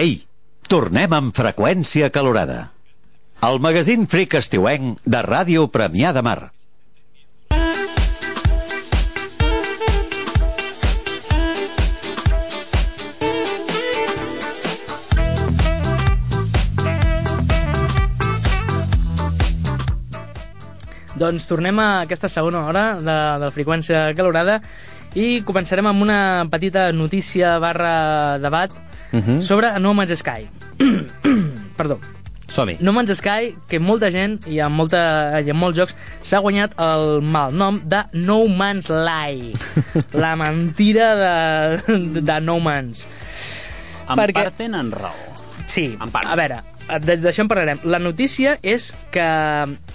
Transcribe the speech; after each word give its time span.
Ei, 0.00 0.14
tornem 0.64 1.12
amb 1.12 1.34
freqüència 1.36 2.06
calorada. 2.08 2.70
El 3.44 3.58
magazín 3.60 4.06
fric 4.08 4.32
estiuenc 4.38 5.02
de 5.04 5.20
Ràdio 5.26 5.66
Premià 5.74 6.14
de 6.16 6.22
Mar. 6.24 6.38
Doncs 21.20 21.44
tornem 21.44 21.76
a 21.76 21.90
aquesta 22.06 22.32
segona 22.32 22.64
hora 22.70 22.86
de, 22.96 23.22
de 23.44 23.52
freqüència 23.52 24.06
calorada 24.16 24.62
i 25.12 25.42
començarem 25.44 25.92
amb 25.92 26.08
una 26.08 26.22
petita 26.48 26.88
notícia 26.96 27.58
barra 27.60 28.38
debat 28.40 28.86
uh 29.12 29.18
-huh. 29.20 29.40
sobre 29.42 29.78
No 29.80 29.94
Man's 29.94 30.18
Sky. 30.18 30.48
Perdó. 31.76 31.98
Som-hi. 32.50 32.76
No 32.80 32.92
Man's 32.92 33.16
Sky, 33.18 33.54
que 33.68 33.78
molta 33.78 34.10
gent 34.10 34.46
i 34.48 34.58
en, 34.58 34.72
molta, 34.72 35.40
i 35.40 35.50
en 35.50 35.56
molts 35.56 35.78
jocs 35.78 35.94
s'ha 36.22 36.40
guanyat 36.42 36.72
el 36.82 37.22
mal 37.22 37.54
nom 37.54 37.80
de 37.84 38.02
No 38.12 38.48
Man's 38.48 38.88
Lie. 38.90 39.52
la 40.12 40.34
mentira 40.36 41.14
de, 41.86 42.20
de 42.20 42.40
No 42.40 42.58
Man's. 42.60 43.08
En 44.08 44.16
Perquè- 44.18 44.32
part 44.32 44.56
tenen 44.56 44.90
raó. 44.90 45.14
Sí, 45.68 45.96
En 46.02 46.10
part. 46.10 46.26
a 46.26 46.34
veure, 46.34 46.62
d'això 47.22 47.42
en 47.44 47.48
parlarem. 47.48 47.78
La 47.84 48.00
notícia 48.02 48.58
és 48.62 48.92
que 49.12 49.22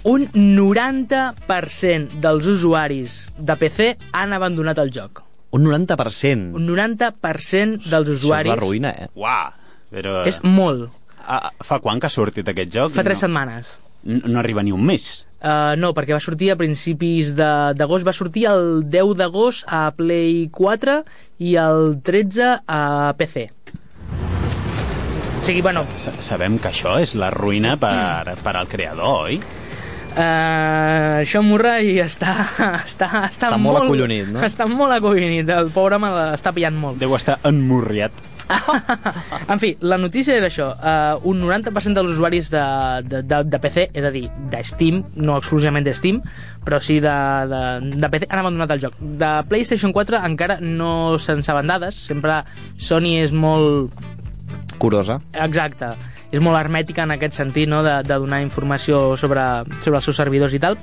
un 0.04 0.24
90% 0.32 2.08
dels 2.24 2.46
usuaris 2.46 3.30
de 3.36 3.56
PC 3.60 3.96
han 4.12 4.32
abandonat 4.32 4.78
el 4.78 4.90
joc. 4.90 5.25
Un 5.56 5.64
90%. 5.66 6.54
Un 6.60 6.66
90% 6.68 7.88
dels 7.88 7.92
Això 7.92 8.02
és 8.04 8.14
usuaris 8.20 8.52
la 8.52 8.58
ruïna, 8.60 8.92
eh? 8.92 9.08
Uà, 9.16 9.38
però... 9.92 10.20
és 10.28 10.38
molt. 10.44 10.90
Ah, 11.26 11.50
fa 11.66 11.80
quan 11.82 11.98
que 11.98 12.06
ha 12.06 12.12
sortit 12.12 12.46
aquest 12.52 12.70
joc? 12.76 12.92
Fa 12.94 13.02
tres 13.06 13.18
no, 13.18 13.26
setmanes. 13.26 13.72
no, 14.06 14.20
no 14.28 14.38
arriba 14.42 14.62
ni 14.62 14.70
un 14.76 14.84
mes. 14.86 15.24
Uh, 15.36 15.74
no, 15.78 15.90
perquè 15.94 16.14
va 16.16 16.20
sortir 16.22 16.48
a 16.52 16.56
principis 16.58 17.34
de- 17.36 17.72
d'agost, 17.76 18.06
va 18.06 18.14
sortir 18.16 18.46
el 18.50 18.84
10 18.90 19.12
d'agost 19.18 19.66
a 19.68 19.90
Play 19.94 20.46
4 20.54 21.00
i 21.44 21.56
el 21.60 21.98
13 22.02 22.52
a 22.66 23.12
PC. 23.18 23.48
O 25.40 25.44
sigui, 25.46 25.60
bueno, 25.62 25.84
Sa- 26.00 26.14
Sabem 26.24 26.56
que 26.58 26.72
això 26.72 26.96
és 26.98 27.12
la 27.14 27.28
ruïna 27.30 27.76
per, 27.78 28.34
per 28.42 28.54
al 28.58 28.66
creador, 28.66 29.28
oi? 29.28 29.36
Uh, 30.16 31.20
Sean 31.28 31.44
Murray 31.44 31.98
està, 32.00 32.32
està, 32.86 33.08
està, 33.28 33.50
Està 33.50 33.58
molt 33.60 33.82
acollonit, 33.82 34.30
no? 34.32 34.40
Està 34.46 34.64
molt 34.70 34.94
acollonit, 34.96 35.50
el 35.52 35.68
pobre 35.74 35.98
home 35.98 36.08
l'està 36.14 36.54
pillant 36.56 36.78
molt. 36.80 36.96
Deu 37.02 37.12
estar 37.18 37.36
emmurriat. 37.44 38.24
En 39.52 39.60
fi, 39.60 39.72
la 39.84 39.98
notícia 40.00 40.36
és 40.38 40.44
això. 40.46 40.70
Uh, 40.78 41.28
un 41.28 41.42
90% 41.42 41.98
dels 41.98 42.14
usuaris 42.14 42.48
de, 42.52 42.64
de, 43.04 43.22
de, 43.26 43.42
de 43.44 43.60
PC, 43.60 43.88
és 43.92 44.08
a 44.08 44.12
dir, 44.14 44.24
de 44.52 44.62
Steam, 44.64 45.02
no 45.20 45.36
exclusivament 45.36 45.84
de 45.84 45.94
Steam, 45.98 46.22
però 46.64 46.80
sí 46.80 46.96
de, 47.02 47.16
de, 47.52 47.62
de 48.00 48.12
PC, 48.12 48.30
han 48.30 48.42
abandonat 48.42 48.72
el 48.76 48.84
joc. 48.86 48.96
De 49.20 49.32
PlayStation 49.50 49.92
4 49.92 50.22
encara 50.30 50.60
no 50.62 51.18
se'n 51.22 51.44
saben 51.46 51.68
dades. 51.68 51.98
Sempre 52.08 52.40
Sony 52.80 53.18
és 53.20 53.34
molt 53.36 53.92
Curosa. 54.78 55.20
Exacte. 55.32 55.94
És 56.34 56.42
molt 56.42 56.58
hermètica 56.58 57.06
en 57.06 57.14
aquest 57.14 57.38
sentit, 57.38 57.68
no?, 57.70 57.82
de, 57.86 58.00
de 58.06 58.18
donar 58.18 58.42
informació 58.44 59.14
sobre, 59.16 59.44
sobre 59.82 60.00
els 60.00 60.10
seus 60.10 60.18
servidors 60.18 60.56
i 60.56 60.62
tal. 60.62 60.78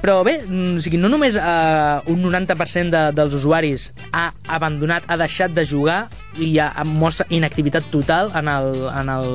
Però 0.00 0.22
bé, 0.24 0.38
mm, 0.40 0.78
o 0.80 0.82
sigui, 0.82 0.96
no 0.96 1.10
només 1.12 1.36
eh, 1.36 2.12
un 2.12 2.22
90% 2.24 2.88
de, 2.94 3.02
dels 3.16 3.34
usuaris 3.36 3.90
ha 4.16 4.30
abandonat, 4.48 5.04
ha 5.06 5.18
deixat 5.20 5.52
de 5.52 5.66
jugar 5.68 6.06
i 6.40 6.54
ja 6.54 6.70
mostra 6.88 7.28
inactivitat 7.28 7.90
total 7.92 8.32
en 8.38 8.48
el, 8.48 8.70
en 8.88 9.12
el, 9.12 9.28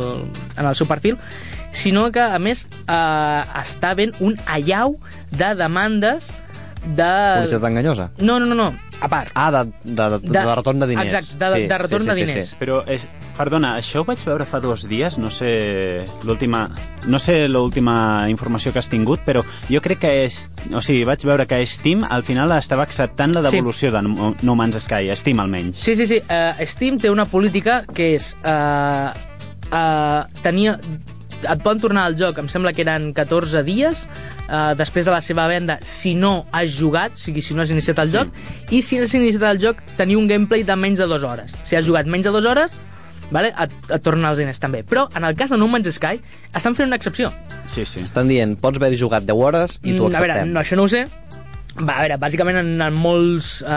en 0.57 0.65
el 0.65 0.77
seu 0.77 0.89
perfil, 0.89 1.19
sinó 1.75 2.07
que, 2.11 2.23
a 2.23 2.39
més, 2.41 2.65
eh, 2.87 3.61
està 3.61 3.93
havent 3.93 4.15
un 4.25 4.39
allau 4.49 4.97
de 5.29 5.53
demandes 5.59 6.31
de... 6.85 7.11
Publicitat 7.37 7.69
enganyosa. 7.69 8.09
No, 8.17 8.39
no, 8.39 8.49
no, 8.49 8.57
no, 8.57 8.71
a 9.01 9.07
part. 9.09 9.31
Ah, 9.35 9.51
de, 9.51 9.63
de, 9.83 9.93
de, 9.93 10.19
de, 10.19 10.31
de 10.31 10.55
retorn 10.55 10.79
de 10.79 10.87
diners. 10.87 11.13
Exacte, 11.13 11.49
de- 11.59 11.67
de 11.67 11.77
retorn 11.77 12.05
de 12.05 12.15
diners. 12.15 12.55
Però, 12.59 12.81
és, 12.87 13.03
perdona, 13.37 13.75
això 13.77 14.01
ho 14.01 14.05
vaig 14.07 14.23
veure 14.25 14.45
fa 14.47 14.59
dos 14.63 14.85
dies, 14.87 15.17
no 15.19 15.29
sé 15.31 16.05
l'última 16.23 16.69
no 17.07 17.19
sé 17.19 17.47
l'última 17.49 18.25
informació 18.31 18.71
que 18.73 18.79
has 18.79 18.89
tingut, 18.89 19.19
però 19.25 19.43
jo 19.69 19.81
crec 19.81 19.99
que 19.99 20.13
és... 20.25 20.45
O 20.73 20.81
sigui, 20.81 21.03
vaig 21.05 21.21
veure 21.27 21.45
que 21.45 21.59
Steam 21.67 22.03
al 22.07 22.23
final 22.23 22.51
estava 22.57 22.83
acceptant 22.83 23.33
la 23.35 23.43
Sí. 23.49 23.57
devolució 23.57 23.91
de 23.91 24.01
No 24.01 24.33
No 24.41 24.55
Man's 24.55 24.83
Sky, 24.83 25.11
Steam 25.15 25.39
almenys. 25.39 25.77
Sí, 25.77 25.95
sí, 25.95 26.07
sí. 26.07 26.21
Uh, 26.29 26.65
Steam 26.65 26.97
té 26.99 27.11
una 27.11 27.25
política 27.25 27.83
que 27.93 28.15
és... 28.15 28.33
Uh, 28.45 29.11
uh, 29.71 30.23
tenia 30.41 30.79
et 31.43 31.61
poden 31.63 31.79
tornar 31.81 32.05
al 32.07 32.15
joc, 32.17 32.37
em 32.39 32.47
sembla 32.49 32.71
que 32.73 32.81
eren 32.85 33.11
14 33.13 33.63
dies 33.67 34.05
uh, 34.49 34.73
després 34.79 35.05
de 35.05 35.11
la 35.11 35.21
seva 35.21 35.47
venda 35.51 35.77
si 35.83 36.15
no 36.15 36.45
has 36.51 36.71
jugat, 36.79 37.13
o 37.13 37.17
sigui, 37.17 37.41
si 37.41 37.53
no 37.53 37.61
has 37.63 37.69
iniciat 37.73 37.99
el 37.99 38.07
Sí. 38.09 38.17
joc, 38.17 38.27
i 38.71 38.81
si 38.81 38.97
has 38.99 39.13
iniciat 39.13 39.43
el 39.51 39.59
joc 39.61 39.81
tenir 39.97 40.17
un 40.17 40.27
gameplay 40.27 40.63
de 40.63 40.75
menys 40.75 40.99
de 40.99 41.07
dues 41.07 41.23
hores. 41.23 41.53
Si 41.63 41.75
has 41.75 41.85
jugat 41.85 42.05
menys 42.07 42.25
de 42.25 42.31
dues 42.31 42.45
hores, 42.45 42.71
vale, 43.31 43.53
et, 43.57 43.71
et 43.89 44.01
tornen 44.05 44.25
els 44.29 44.37
diners 44.37 44.59
també. 44.61 44.83
Però 44.85 45.07
en 45.17 45.23
el 45.25 45.35
cas 45.35 45.49
de 45.49 45.57
No 45.57 45.67
Man's 45.67 45.89
Sky 45.95 46.19
estan 46.53 46.75
fent 46.75 46.87
una 46.87 46.95
excepció. 46.99 47.31
Sí, 47.65 47.85
sí. 47.85 47.99
Estan 48.05 48.27
dient, 48.29 48.57
pots 48.61 48.77
haver 48.77 48.93
jugat 48.97 49.25
10 49.25 49.35
hores 49.41 49.79
i 49.83 49.95
t'ho 49.97 50.09
Mm, 50.09 50.15
A 50.15 50.19
veure, 50.19 50.33
acceptem. 50.33 50.53
no, 50.53 50.59
això 50.61 50.75
no 50.77 50.83
ho 50.83 50.87
sé. 50.91 51.07
Va, 51.75 51.97
a 51.97 52.01
veure, 52.05 52.15
bàsicament 52.21 52.55
en, 52.61 52.69
en, 52.81 52.93
molts, 52.95 53.57
eh, 53.61 53.67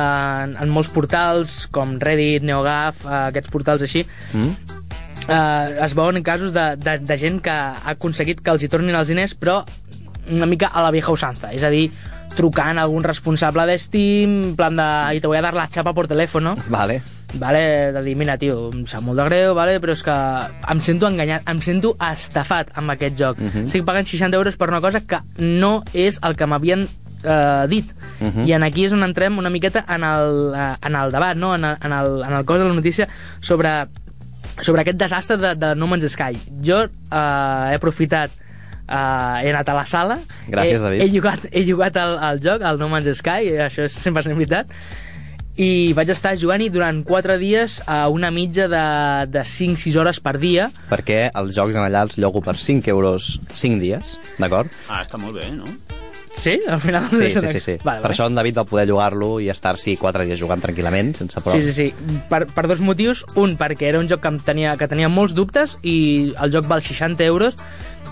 en, 0.44 0.52
en 0.62 0.68
molts 0.70 0.92
portals, 0.94 1.64
com 1.74 1.96
Reddit, 1.98 2.44
NeoGAF, 2.46 3.00
eh, 3.08 3.14
aquests 3.32 3.50
portals 3.50 3.82
així, 3.82 4.04
Mm? 4.34 4.76
Eh, 5.28 5.78
es 5.84 5.94
veuen 5.94 6.22
casos 6.22 6.52
de, 6.52 6.76
de, 6.76 6.98
de 6.98 7.18
gent 7.18 7.40
que 7.44 7.52
ha 7.52 7.94
aconseguit 7.94 8.40
que 8.40 8.54
els 8.54 8.64
hi 8.64 8.70
tornin 8.72 8.96
els 8.98 9.08
diners, 9.12 9.36
però 9.38 9.62
una 10.28 10.46
mica 10.46 10.68
a 10.68 10.82
la 10.84 10.92
vieja 10.92 11.12
usanza, 11.12 11.52
és 11.56 11.62
a 11.64 11.70
dir, 11.72 11.88
trucant 12.36 12.78
a 12.78 12.84
algun 12.84 13.04
responsable 13.04 13.64
de 13.66 13.78
Steam, 13.80 14.34
en 14.50 14.56
plan 14.56 14.76
de, 14.76 14.88
i 15.16 15.20
te 15.20 15.26
voy 15.26 15.38
a 15.38 15.42
dar 15.42 15.54
la 15.56 15.66
chapa 15.68 15.94
por 15.94 16.06
teléfono, 16.06 16.54
Vale. 16.68 17.00
vale? 17.34 17.92
de 17.92 18.02
dir, 18.04 18.14
mira, 18.16 18.36
tio, 18.38 18.68
em 18.72 18.84
sap 18.86 19.02
molt 19.06 19.18
de 19.18 19.24
greu, 19.30 19.54
vale? 19.56 19.78
però 19.80 19.96
és 19.96 20.04
que 20.04 20.16
em 20.74 20.82
sento 20.84 21.08
enganyat, 21.08 21.48
em 21.48 21.62
sento 21.64 21.94
estafat 22.12 22.72
amb 22.76 22.94
aquest 22.94 23.18
joc. 23.18 23.40
Mhm. 23.40 23.66
Estic 23.66 23.86
pagant 23.88 24.06
60 24.06 24.36
euros 24.36 24.56
per 24.56 24.68
una 24.68 24.82
cosa 24.84 25.00
que 25.00 25.22
no 25.38 25.82
és 25.94 26.20
el 26.22 26.36
que 26.36 26.46
m'havien 26.46 26.88
eh, 27.24 27.66
dit. 27.68 27.94
Mhm. 28.20 28.46
I 28.46 28.52
en 28.52 28.62
aquí 28.62 28.84
és 28.86 28.92
on 28.92 29.02
entrem 29.02 29.38
una 29.38 29.50
miqueta 29.50 29.84
en 29.88 30.04
el, 30.04 30.52
eh, 30.54 30.76
en 30.86 30.94
el 30.94 31.10
debat, 31.10 31.36
no? 31.36 31.54
en, 31.54 31.64
el, 31.64 31.76
en, 31.82 31.92
el, 31.92 32.22
en 32.22 32.32
el 32.32 32.44
cos 32.44 32.58
de 32.58 32.68
la 32.68 32.74
notícia 32.74 33.08
sobre, 33.40 33.88
sobre 34.60 34.82
aquest 34.82 34.98
desastre 35.00 35.38
de, 35.40 35.54
de 35.58 35.72
No 35.78 35.88
Man's 35.90 36.06
Sky. 36.12 36.38
Jo 36.64 36.84
eh, 36.86 37.72
he 37.72 37.78
aprofitat 37.78 38.44
Uh, 38.88 39.36
he 39.44 39.50
anat 39.50 39.68
a 39.68 39.74
la 39.76 39.82
sala 39.84 40.14
Gràcies, 40.48 40.78
he, 40.78 40.80
David. 40.80 41.00
he 41.04 41.08
jugat, 41.12 41.42
he 41.52 41.60
jugat 41.68 41.98
al, 42.00 42.14
al 42.24 42.38
joc, 42.40 42.62
al 42.64 42.78
No 42.80 42.86
Man's 42.88 43.18
Sky 43.20 43.50
això 43.60 43.84
és 43.84 43.98
100% 44.00 44.32
veritat 44.32 44.72
i 45.60 45.92
vaig 45.92 46.08
estar 46.14 46.32
jugant-hi 46.40 46.70
durant 46.72 47.02
4 47.04 47.36
dies 47.36 47.82
a 47.84 48.06
una 48.08 48.30
mitja 48.32 48.64
de, 48.70 48.84
de 49.34 49.42
5-6 49.42 50.00
hores 50.00 50.22
per 50.24 50.38
dia. 50.40 50.70
Perquè 50.88 51.26
els 51.36 51.52
jocs 51.58 51.76
en 51.76 51.82
allà 51.82 52.06
els 52.06 52.16
llogo 52.22 52.40
per 52.40 52.56
5 52.56 52.88
euros 52.94 53.34
5 53.52 53.82
dies, 53.82 54.16
d'acord? 54.38 54.70
Ah, 54.86 55.02
està 55.02 55.20
molt 55.20 55.36
bé, 55.36 55.50
no? 55.52 55.66
Sí? 56.38 56.60
Al 56.68 56.80
final... 56.80 57.08
Sí, 57.10 57.30
sí, 57.32 57.48
sí. 57.48 57.60
sí. 57.60 57.72
Vale, 57.82 58.00
Per 58.00 58.08
vale. 58.08 58.14
això 58.14 58.26
en 58.30 58.34
David 58.38 58.58
va 58.58 58.64
poder 58.64 58.86
jugar-lo 58.90 59.40
i 59.42 59.48
estar-s'hi 59.50 59.96
4 59.98 60.24
dies 60.28 60.40
jugant 60.40 60.62
tranquil·lament, 60.62 61.14
sense 61.18 61.40
Sí, 61.40 61.44
problema. 61.44 61.72
sí, 61.72 61.88
sí. 61.88 62.22
Per, 62.30 62.46
per 62.54 62.66
dos 62.70 62.80
motius. 62.80 63.24
Un, 63.36 63.56
perquè 63.58 63.88
era 63.90 63.98
un 63.98 64.08
joc 64.08 64.20
que, 64.22 64.28
em 64.28 64.38
tenia, 64.40 64.76
que 64.78 64.86
tenia 64.88 65.08
molts 65.08 65.34
dubtes 65.34 65.78
i 65.82 66.32
el 66.38 66.52
joc 66.54 66.66
val 66.70 66.82
60 66.82 67.24
euros 67.26 67.56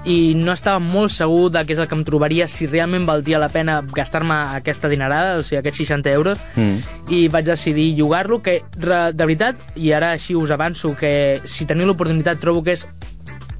i 0.06 0.34
no 0.38 0.53
estava 0.53 0.78
molt 0.78 1.10
segur 1.10 1.48
de 1.50 1.62
què 1.66 1.72
és 1.75 1.78
el 1.82 1.88
que 1.91 1.94
em 1.97 2.04
trobaria 2.06 2.47
si 2.50 2.66
realment 2.70 3.06
valdria 3.09 3.38
la 3.42 3.48
pena 3.50 3.81
gastar-me 3.94 4.34
aquesta 4.58 4.88
dinerada, 4.91 5.38
o 5.41 5.43
sigui, 5.43 5.58
aquests 5.58 5.78
60 5.82 6.12
euros, 6.12 6.38
Mm. 6.56 6.76
i 7.10 7.26
vaig 7.28 7.47
decidir 7.47 7.97
jugar-lo, 7.98 8.40
que 8.43 8.61
de 8.76 9.25
veritat, 9.25 9.56
i 9.75 9.90
ara 9.93 10.12
així 10.12 10.34
us 10.34 10.50
avanço, 10.50 10.94
que 10.96 11.40
si 11.44 11.67
teniu 11.67 11.87
l'oportunitat 11.87 12.38
trobo 12.38 12.62
que 12.62 12.72
és 12.76 12.87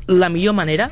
la 0.07 0.29
millor 0.29 0.55
manera 0.55 0.91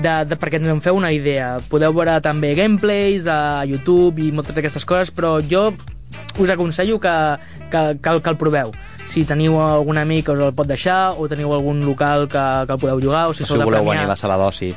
de, 0.00 0.14
de, 0.28 0.36
perquè 0.40 0.60
ens 0.60 0.68
en 0.72 0.80
feu 0.84 0.96
una 0.98 1.12
idea. 1.12 1.56
Podeu 1.70 1.92
veure 1.96 2.18
també 2.24 2.54
gameplays 2.58 3.26
a 3.30 3.64
YouTube 3.68 4.22
i 4.24 4.30
moltes 4.32 4.54
d'aquestes 4.56 4.86
coses, 4.88 5.10
però 5.14 5.36
jo 5.42 5.68
us 6.38 6.50
aconsello 6.50 6.98
que, 7.00 7.12
que, 7.70 7.82
que, 8.00 8.08
el- 8.10 8.22
que 8.22 8.30
el 8.30 8.36
proveu. 8.40 8.72
Si 9.12 9.26
teniu 9.28 9.58
algun 9.60 9.98
amic 10.00 10.24
que 10.26 10.32
us 10.32 10.40
el 10.46 10.54
pot 10.56 10.68
deixar, 10.70 11.12
o 11.20 11.26
teniu 11.28 11.52
algun 11.52 11.82
local 11.84 12.28
que, 12.32 12.42
que 12.66 12.72
el 12.72 12.80
podeu 12.80 13.00
jugar, 13.02 13.26
o 13.28 13.34
si, 13.36 13.42
O 13.44 13.46
si 13.46 13.58
voleu 13.60 13.84
venir 13.84 14.06
a 14.06 14.12
la 14.14 14.16
sala 14.16 14.38
d'oci 14.40 14.70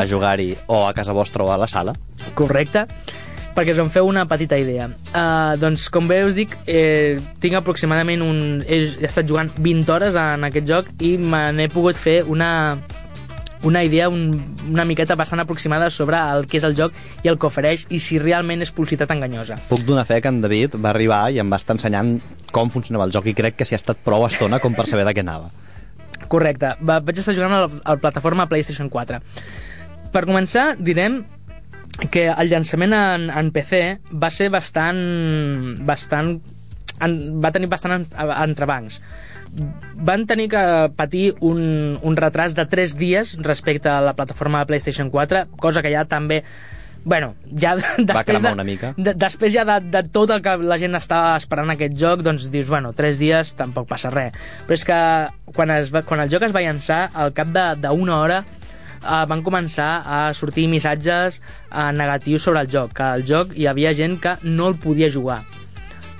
a 0.00 0.06
jugar-hi 0.08 0.54
o 0.72 0.86
a 0.88 0.94
casa 0.96 1.12
vostra 1.12 1.44
o 1.44 1.52
a 1.52 1.58
la 1.60 1.68
sala. 1.68 1.92
Correcte 2.34 2.86
perquè 3.56 3.72
us 3.72 3.78
en 3.80 3.88
feu 3.88 4.04
una 4.04 4.26
petita 4.28 4.58
idea. 4.60 4.84
Uh, 5.16 5.56
doncs, 5.56 5.86
com 5.88 6.04
bé 6.04 6.18
us 6.28 6.34
dic, 6.36 6.50
eh, 6.68 7.16
tinc 7.40 7.54
aproximadament 7.56 8.20
un... 8.20 8.40
He, 8.68 8.82
he 9.00 9.06
estat 9.08 9.24
jugant 9.24 9.48
20 9.56 9.88
hores 9.94 10.12
en 10.20 10.44
aquest 10.44 10.66
joc 10.68 10.90
i 11.00 11.14
me 11.16 11.40
n'he 11.56 11.70
pogut 11.72 11.96
fer 11.96 12.18
una, 12.28 12.76
una 13.66 13.82
idea 13.82 14.08
un, 14.08 14.30
una 14.70 14.84
miqueta 14.86 15.16
bastant 15.18 15.42
aproximada 15.42 15.90
sobre 15.90 16.18
el 16.18 16.46
que 16.46 16.60
és 16.60 16.64
el 16.66 16.76
joc 16.78 16.94
i 17.24 17.30
el 17.32 17.38
que 17.38 17.48
ofereix 17.50 17.86
i 17.90 17.98
si 18.02 18.20
realment 18.22 18.62
és 18.62 18.72
publicitat 18.74 19.10
enganyosa. 19.10 19.58
Puc 19.68 19.82
donar 19.88 20.06
fe 20.06 20.20
que 20.22 20.30
en 20.30 20.40
David 20.44 20.78
va 20.78 20.92
arribar 20.94 21.24
i 21.34 21.40
em 21.42 21.50
va 21.50 21.58
estar 21.58 21.74
ensenyant 21.74 22.16
com 22.54 22.70
funcionava 22.70 23.08
el 23.08 23.14
joc 23.14 23.26
i 23.26 23.34
crec 23.36 23.58
que 23.58 23.66
s'hi 23.66 23.74
ha 23.74 23.82
estat 23.82 24.02
prou 24.06 24.24
estona 24.26 24.62
com 24.62 24.76
per 24.78 24.86
saber 24.86 25.06
de 25.08 25.16
què 25.16 25.26
anava. 25.26 25.50
Correcte. 26.30 26.74
Va, 26.82 27.00
vaig 27.02 27.18
estar 27.22 27.34
jugant 27.34 27.54
a 27.54 27.64
la, 27.66 27.70
a 27.82 27.96
la 27.96 28.02
plataforma 28.02 28.48
PlayStation 28.50 28.90
4. 28.90 29.20
Per 30.14 30.22
començar, 30.26 30.68
direm 30.78 31.24
que 32.10 32.26
el 32.30 32.50
llançament 32.50 32.94
en, 32.94 33.30
en 33.30 33.50
PC 33.54 33.82
va 34.12 34.30
ser 34.30 34.50
bastant... 34.54 35.00
bastant 35.86 36.36
en, 37.02 37.16
va 37.42 37.52
tenir 37.52 37.68
bastant 37.72 37.98
en, 37.98 38.06
entrebancs. 38.46 39.00
Van 39.96 40.26
tenir 40.28 40.50
que 40.52 40.62
patir 40.96 41.34
un, 41.40 41.98
un 42.02 42.16
retras 42.16 42.54
de 42.54 42.66
3 42.68 42.96
dies 43.00 43.36
respecte 43.40 43.88
a 43.88 44.00
la 44.04 44.12
plataforma 44.14 44.60
de 44.60 44.66
PlayStation 44.72 45.10
4, 45.10 45.46
cosa 45.56 45.82
que 45.82 45.92
ja 45.94 46.04
també 46.04 46.42
bueno, 47.06 47.36
ja 47.54 47.76
després, 47.78 48.42
de, 48.42 48.50
una 48.50 48.64
mica. 48.66 48.90
De, 48.98 49.12
després 49.14 49.52
ja 49.54 49.62
de, 49.68 49.76
de 49.94 50.02
tot 50.10 50.32
el 50.34 50.42
que 50.42 50.56
la 50.58 50.78
gent 50.82 50.98
estava 50.98 51.36
esperant 51.38 51.70
aquest 51.70 51.94
joc, 51.94 52.24
doncs 52.26 52.48
dius, 52.50 52.66
bueno, 52.66 52.90
tres 52.98 53.20
dies 53.20 53.54
tampoc 53.54 53.86
passa 53.92 54.10
res. 54.10 54.34
Però 54.66 54.74
és 54.74 54.84
que 54.88 54.98
quan, 55.54 55.70
es 55.78 55.92
va, 55.94 56.02
quan 56.02 56.24
el 56.24 56.32
joc 56.32 56.48
es 56.48 56.56
va 56.56 56.64
llançar, 56.66 57.04
al 57.14 57.30
cap 57.36 57.54
d'una 57.54 58.16
hora 58.18 58.40
eh, 58.42 59.22
van 59.30 59.44
començar 59.46 59.90
a 60.02 60.18
sortir 60.34 60.66
missatges 60.72 61.38
eh, 61.38 61.92
negatius 61.94 62.50
sobre 62.50 62.66
el 62.66 62.74
joc, 62.74 62.90
que 62.98 63.12
el 63.20 63.22
joc 63.28 63.54
hi 63.54 63.70
havia 63.70 63.94
gent 63.94 64.18
que 64.18 64.34
no 64.42 64.72
el 64.72 64.80
podia 64.82 65.12
jugar. 65.12 65.44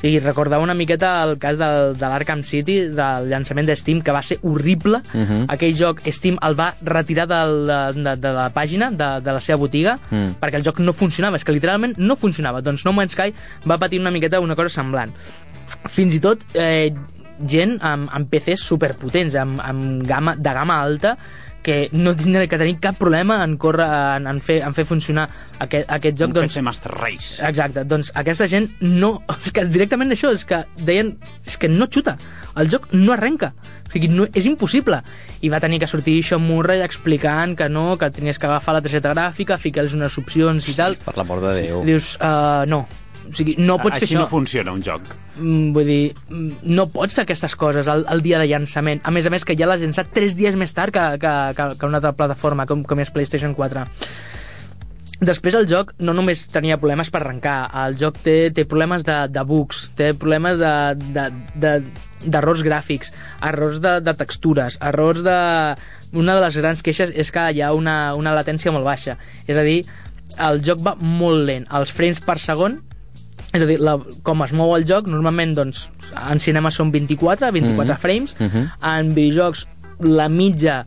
Sigui, 0.00 0.18
recordava 0.20 0.62
una 0.62 0.74
miqueta 0.74 1.22
el 1.24 1.38
cas 1.40 1.56
del, 1.56 1.94
de 1.96 2.06
l'Arkham 2.10 2.42
City, 2.44 2.88
del 2.92 3.28
llançament 3.30 3.66
de 3.66 3.76
Steam, 3.76 4.02
que 4.04 4.12
va 4.12 4.22
ser 4.22 4.38
horrible. 4.42 4.98
Uh 5.14 5.18
Mhm. 5.18 5.26
-huh. 5.26 5.44
Aquell 5.48 5.74
joc 5.76 6.00
Steam 6.12 6.36
el 6.42 6.54
va 6.58 6.74
retirar 6.82 7.26
del, 7.26 7.66
de, 7.66 8.02
de, 8.02 8.16
de 8.16 8.32
la 8.32 8.52
pàgina, 8.52 8.90
de, 8.90 9.20
de 9.24 9.32
la 9.32 9.40
seva 9.40 9.56
botiga, 9.58 9.98
Mm. 10.10 10.36
perquè 10.40 10.56
el 10.56 10.62
joc 10.64 10.78
no 10.80 10.92
funcionava, 10.92 11.36
és 11.36 11.44
que 11.44 11.52
literalment 11.52 11.94
no 11.96 12.14
funcionava. 12.16 12.60
Doncs 12.60 12.84
No 12.84 12.92
Man's 12.92 13.12
Sky 13.12 13.32
va 13.68 13.78
patir 13.78 13.98
una 14.00 14.10
miqueta 14.10 14.38
una 14.40 14.54
cosa 14.54 14.68
semblant. 14.68 15.12
Fins 15.88 16.14
i 16.14 16.20
tot 16.20 16.44
eh, 16.54 16.92
gent 17.46 17.78
amb, 17.82 18.08
amb 18.12 18.28
PCs 18.30 18.60
superpotents, 18.60 19.34
amb, 19.34 19.60
amb 19.60 20.02
gamma, 20.06 20.36
de 20.36 20.52
gamma 20.52 20.80
alta, 20.80 21.16
que 21.66 21.88
no 21.98 22.14
tindria 22.14 22.46
que 22.46 22.58
tenir 22.60 22.76
cap 22.82 22.98
problema 22.98 23.40
en 23.42 23.56
córrer, 23.58 23.86
en, 24.16 24.28
en, 24.30 24.40
fer, 24.44 24.60
en 24.62 24.74
fer 24.76 24.84
funcionar 24.86 25.26
aquest, 25.58 25.88
aquest 25.90 26.20
joc. 26.20 26.30
Un 26.30 26.36
doncs, 26.38 26.54
PC 26.54 26.62
Master 26.62 26.92
Race. 26.94 27.40
Exacte, 27.48 27.82
doncs 27.88 28.12
aquesta 28.14 28.46
gent 28.50 28.68
no... 28.84 29.16
És 29.46 29.50
que 29.54 29.64
directament 29.66 30.14
això, 30.14 30.30
és 30.34 30.46
que 30.46 30.62
deien... 30.86 31.16
És 31.46 31.58
que 31.58 31.70
no 31.72 31.88
xuta, 31.90 32.14
el 32.60 32.70
joc 32.70 32.86
no 32.94 33.14
arrenca. 33.16 33.52
O 33.86 33.90
sigui, 33.92 34.10
no, 34.12 34.26
és 34.34 34.46
impossible. 34.46 35.00
I 35.46 35.50
va 35.50 35.60
tenir 35.62 35.80
que 35.82 35.88
sortir 35.90 36.18
Sean 36.26 36.44
Murray 36.46 36.82
explicant 36.84 37.56
que 37.58 37.68
no, 37.72 37.88
que 37.98 38.10
tenies 38.14 38.38
que 38.38 38.46
agafar 38.46 38.76
la 38.76 38.84
targeta 38.84 39.14
gràfica, 39.14 39.58
ficar-los 39.62 39.96
unes 39.98 40.18
opcions 40.22 40.70
i 40.70 40.76
tal. 40.78 40.98
Per 41.06 41.16
l'amor 41.18 41.42
de 41.46 41.56
Déu. 41.60 41.82
Dius, 41.86 42.14
uh, 42.20 42.62
no. 42.70 42.84
O 43.26 43.34
sigui, 43.34 43.56
no 43.58 43.78
pots 43.82 43.98
Així 43.98 44.06
fer 44.06 44.14
això. 44.14 44.22
no 44.22 44.30
funciona 44.30 44.72
un 44.72 44.84
joc. 44.86 45.10
Mm, 45.36 45.72
vull 45.76 45.88
dir, 45.88 46.14
mm, 46.28 46.70
no 46.76 46.88
pots 46.94 47.16
fer 47.16 47.26
aquestes 47.26 47.56
coses 47.58 47.88
el, 47.90 48.06
el 48.12 48.22
dia 48.22 48.38
de 48.38 48.46
llançament. 48.50 49.02
A 49.04 49.10
més 49.10 49.26
a 49.26 49.34
més, 49.34 49.44
que 49.44 49.56
ja 49.58 49.68
l'has 49.68 49.82
llançat 49.82 50.12
3 50.14 50.36
dies 50.38 50.56
més 50.56 50.72
tard 50.76 50.94
que, 50.94 51.04
que, 51.22 51.34
que, 51.58 51.68
que 51.78 51.86
una 51.86 52.00
altra 52.00 52.14
plataforma, 52.16 52.66
com, 52.66 52.84
com 52.86 53.02
és 53.02 53.10
PlayStation 53.10 53.54
4. 53.54 53.86
Després 55.16 55.54
el 55.56 55.64
joc 55.64 55.94
no 56.04 56.12
només 56.12 56.42
tenia 56.52 56.76
problemes 56.76 57.08
per 57.08 57.22
arrencar, 57.22 57.70
el 57.86 57.94
joc 57.96 58.18
té, 58.20 58.50
té 58.52 58.66
problemes 58.68 59.04
de, 59.06 59.14
de 59.32 59.44
bugs, 59.48 59.86
té 59.96 60.10
problemes 60.12 60.58
de, 60.60 60.72
de, 61.16 61.24
de, 61.56 61.70
d'errors 62.26 62.60
gràfics, 62.66 63.14
errors 63.48 63.80
de, 63.80 63.98
de 64.04 64.16
textures, 64.18 64.80
errors 64.84 65.24
de... 65.24 65.38
Una 66.16 66.36
de 66.36 66.42
les 66.44 66.56
grans 66.60 66.84
queixes 66.86 67.10
és 67.18 67.32
que 67.34 67.42
hi 67.50 67.62
ha 67.64 67.72
una, 67.74 68.14
una 68.14 68.32
latència 68.36 68.70
molt 68.72 68.86
baixa. 68.86 69.16
És 69.48 69.56
a 69.58 69.64
dir, 69.66 69.80
el 70.46 70.60
joc 70.64 70.84
va 70.84 70.94
molt 71.00 71.42
lent. 71.48 71.66
Els 71.74 71.90
frames 71.92 72.20
per 72.24 72.38
segon 72.40 72.78
és 73.56 73.62
a 73.62 73.66
dir, 73.66 73.78
la, 73.80 73.96
com 74.22 74.42
es 74.44 74.52
mou 74.56 74.74
el 74.76 74.84
joc, 74.88 75.08
normalment 75.08 75.54
doncs, 75.56 75.88
en 76.14 76.38
cinema 76.42 76.70
són 76.70 76.92
24, 76.92 77.50
24 77.52 77.94
Mhm. 77.94 78.00
frames, 78.00 78.36
Mhm. 78.38 78.70
en 78.82 79.14
videojocs 79.14 79.66
la 80.00 80.28
mitja 80.28 80.84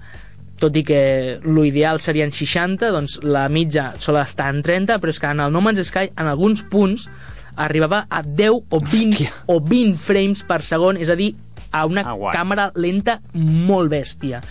tot 0.60 0.76
i 0.76 0.84
que 0.84 1.40
l'ideal 1.44 2.02
serien 2.04 2.32
60, 2.36 2.90
doncs 2.92 3.20
la 3.24 3.48
mitja 3.50 3.94
sol 3.98 4.18
estar 4.18 4.54
en 4.54 4.62
30, 4.62 5.00
però 5.00 5.10
és 5.10 5.20
que 5.20 5.28
en 5.28 5.40
el 5.40 5.52
No 5.54 5.62
Man's 5.62 5.88
Sky, 5.88 6.12
en 6.18 6.28
alguns 6.28 6.64
punts, 6.64 7.10
arribava 7.56 8.06
a 8.10 8.22
10 8.24 8.52
o 8.70 8.80
20, 8.80 9.24
Hòstia. 9.26 9.32
o 9.48 9.60
20 9.62 9.98
frames 9.98 10.44
per 10.44 10.62
segon, 10.64 10.98
és 10.98 11.10
a 11.10 11.16
dir, 11.16 11.36
a 11.72 11.86
una 11.86 12.02
Ah, 12.02 12.14
guai. 12.14 12.36
càmera 12.36 12.72
lenta 12.76 13.22
molt 13.34 13.92
bèstia. 13.92 14.42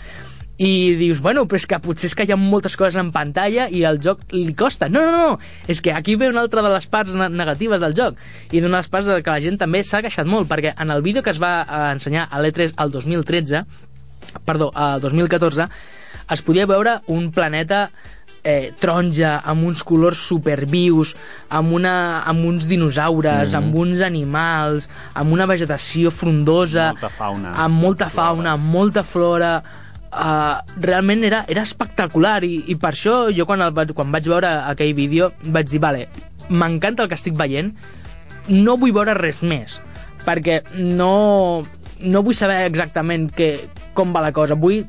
I 0.59 0.95
dius, 0.99 1.21
bueno, 1.23 1.45
però 1.47 1.55
és 1.55 1.65
que 1.71 1.77
potser 1.79 2.09
és 2.09 2.15
que 2.19 2.25
hi 2.27 2.33
ha 2.35 2.37
moltes 2.39 2.73
coses 2.75 2.97
en 2.99 3.13
pantalla 3.15 3.69
i 3.71 3.85
el 3.87 4.01
joc 4.03 4.25
li 4.35 4.51
costa. 4.59 4.89
No, 4.91 4.99
no, 5.07 5.11
no, 5.15 5.39
és 5.71 5.79
que 5.79 5.93
aquí 5.95 6.17
ve 6.19 6.27
una 6.27 6.41
altra 6.43 6.61
de 6.65 6.71
les 6.73 6.85
parts 6.91 7.13
ne- 7.15 7.29
negatives 7.31 7.79
del 7.79 7.95
joc 7.95 8.19
i 8.51 8.59
d'una 8.59 8.77
de 8.77 8.81
les 8.83 8.91
parts 8.91 9.07
que 9.23 9.31
la 9.31 9.39
gent 9.39 9.57
també 9.61 9.85
s'ha 9.87 10.01
queixat 10.03 10.27
molt, 10.27 10.49
perquè 10.51 10.73
en 10.75 10.91
el 10.91 11.01
vídeo 11.01 11.23
que 11.23 11.31
es 11.31 11.39
va 11.39 11.53
eh, 11.63 11.93
ensenyar 11.93 12.27
a 12.29 12.41
l'E3 12.43 12.73
al 12.75 12.91
2013, 12.91 13.63
perdó, 14.45 14.71
al 14.75 14.99
2014, 14.99 15.69
es 16.29 16.41
podia 16.45 16.67
veure 16.67 16.99
un 17.07 17.31
planeta 17.31 17.89
eh, 18.43 18.73
taronja, 18.79 19.39
amb 19.45 19.63
uns 19.63 19.81
colors 19.83 20.19
supervius, 20.27 21.15
amb, 21.49 21.71
una, 21.73 22.23
amb 22.27 22.45
uns 22.45 22.67
dinosaures, 22.67 23.49
mm 23.49 23.53
-hmm. 23.53 23.57
amb 23.57 23.75
uns 23.75 24.01
animals, 24.01 24.89
amb 25.13 25.31
una 25.31 25.45
vegetació 25.45 26.11
frondosa, 26.11 26.91
Molta 26.91 27.09
fauna. 27.09 27.53
amb 27.55 27.75
molta 27.81 28.09
Flora. 28.09 28.27
fauna, 28.27 28.51
amb 28.51 28.65
molta 28.65 29.03
flora... 29.03 29.63
Uh, 30.09 30.57
realment 30.81 31.21
era, 31.23 31.43
era 31.47 31.61
espectacular 31.61 32.39
i, 32.43 32.63
i 32.73 32.75
per 32.81 32.95
això 32.95 33.27
jo 33.29 33.45
quan, 33.45 33.61
el 33.61 33.93
quan 33.93 34.09
vaig 34.09 34.25
veure 34.25 34.49
aquell 34.65 34.95
vídeo 34.97 35.27
vaig 35.53 35.69
dir, 35.69 35.79
vale, 35.79 36.07
m'encanta 36.49 37.03
el 37.03 37.09
que 37.11 37.17
estic 37.19 37.35
veient 37.37 37.75
no 38.49 38.73
vull 38.81 38.95
veure 38.95 39.13
res 39.13 39.43
més 39.45 39.75
perquè 40.25 40.63
no, 40.79 41.61
no 42.01 42.23
vull 42.25 42.33
saber 42.33 42.63
exactament 42.65 43.29
que, 43.37 43.51
com 43.93 44.09
va 44.15 44.25
la 44.25 44.33
cosa 44.33 44.57
vull 44.57 44.81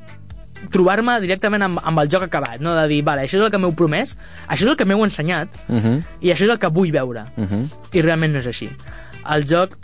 trobar-me 0.73 1.19
directament 1.21 1.69
amb, 1.69 1.85
amb 1.85 2.01
el 2.01 2.09
joc 2.13 2.25
acabat 2.25 2.61
no? 2.61 2.73
de 2.77 2.89
dir, 2.89 3.03
vale, 3.05 3.29
això 3.29 3.37
és 3.37 3.45
el 3.45 3.53
que 3.53 3.61
m'heu 3.61 3.77
promès 3.77 4.17
això 4.49 4.65
és 4.65 4.73
el 4.73 4.77
que 4.81 4.89
m'heu 4.89 5.05
ensenyat 5.05 5.49
Uh 5.69 5.77
-huh. 5.77 6.03
i 6.21 6.33
això 6.33 6.45
és 6.49 6.51
el 6.51 6.59
que 6.59 6.69
vull 6.69 6.93
veure 6.93 7.25
Uh 7.37 7.45
-huh. 7.45 7.65
i 7.93 8.01
realment 8.01 8.33
no 8.33 8.39
és 8.39 8.47
així. 8.47 8.71
El 9.29 9.45
joc 9.47 9.77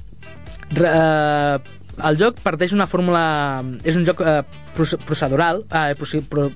eh, 0.77 1.59
el 2.05 2.17
joc 2.19 2.41
parteix 2.43 2.73
una 2.73 2.87
fórmula... 2.87 3.63
És 3.85 3.97
un 3.97 4.05
joc 4.05 4.21
eh, 4.21 4.43
proce- 4.77 4.99
procedural, 5.05 5.65
eh, 5.71 5.95
pro- 6.29 6.51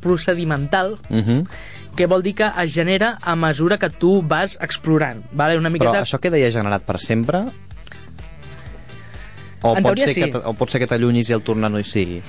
procedimental, 0.00 0.98
Uh 1.10 1.16
-huh. 1.22 1.46
que 1.96 2.06
vol 2.06 2.22
dir 2.22 2.34
que 2.34 2.50
es 2.62 2.72
genera 2.74 3.18
a 3.22 3.36
mesura 3.36 3.78
que 3.78 3.88
tu 3.90 4.20
vas 4.22 4.58
explorant. 4.60 5.22
Vale? 5.32 5.56
Una 5.58 5.68
Però 5.68 5.72
miqueta... 5.72 6.02
això 6.02 6.18
queda 6.18 6.36
ja 6.38 6.50
generat 6.50 6.82
per 6.82 6.98
sempre? 6.98 7.44
O 9.62 9.76
En 9.76 9.82
pot, 9.82 9.98
ser 9.98 10.12
sí. 10.12 10.20
que, 10.30 10.36
o 10.36 10.52
pot 10.52 10.68
ser 10.70 10.80
que 10.80 10.86
t'allunyis 10.86 11.30
i 11.30 11.32
el 11.32 11.42
tornar 11.42 11.70
no 11.70 11.78
hi 11.78 11.84
sigui? 11.84 12.20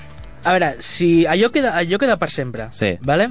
A 0.45 0.51
veure, 0.53 0.75
si 0.79 1.25
allò 1.25 1.49
queda, 1.51 1.73
allò 1.75 1.97
queda 1.97 2.15
per 2.17 2.29
sempre, 2.31 2.69
Sí. 2.71 2.97
vale? 3.01 3.27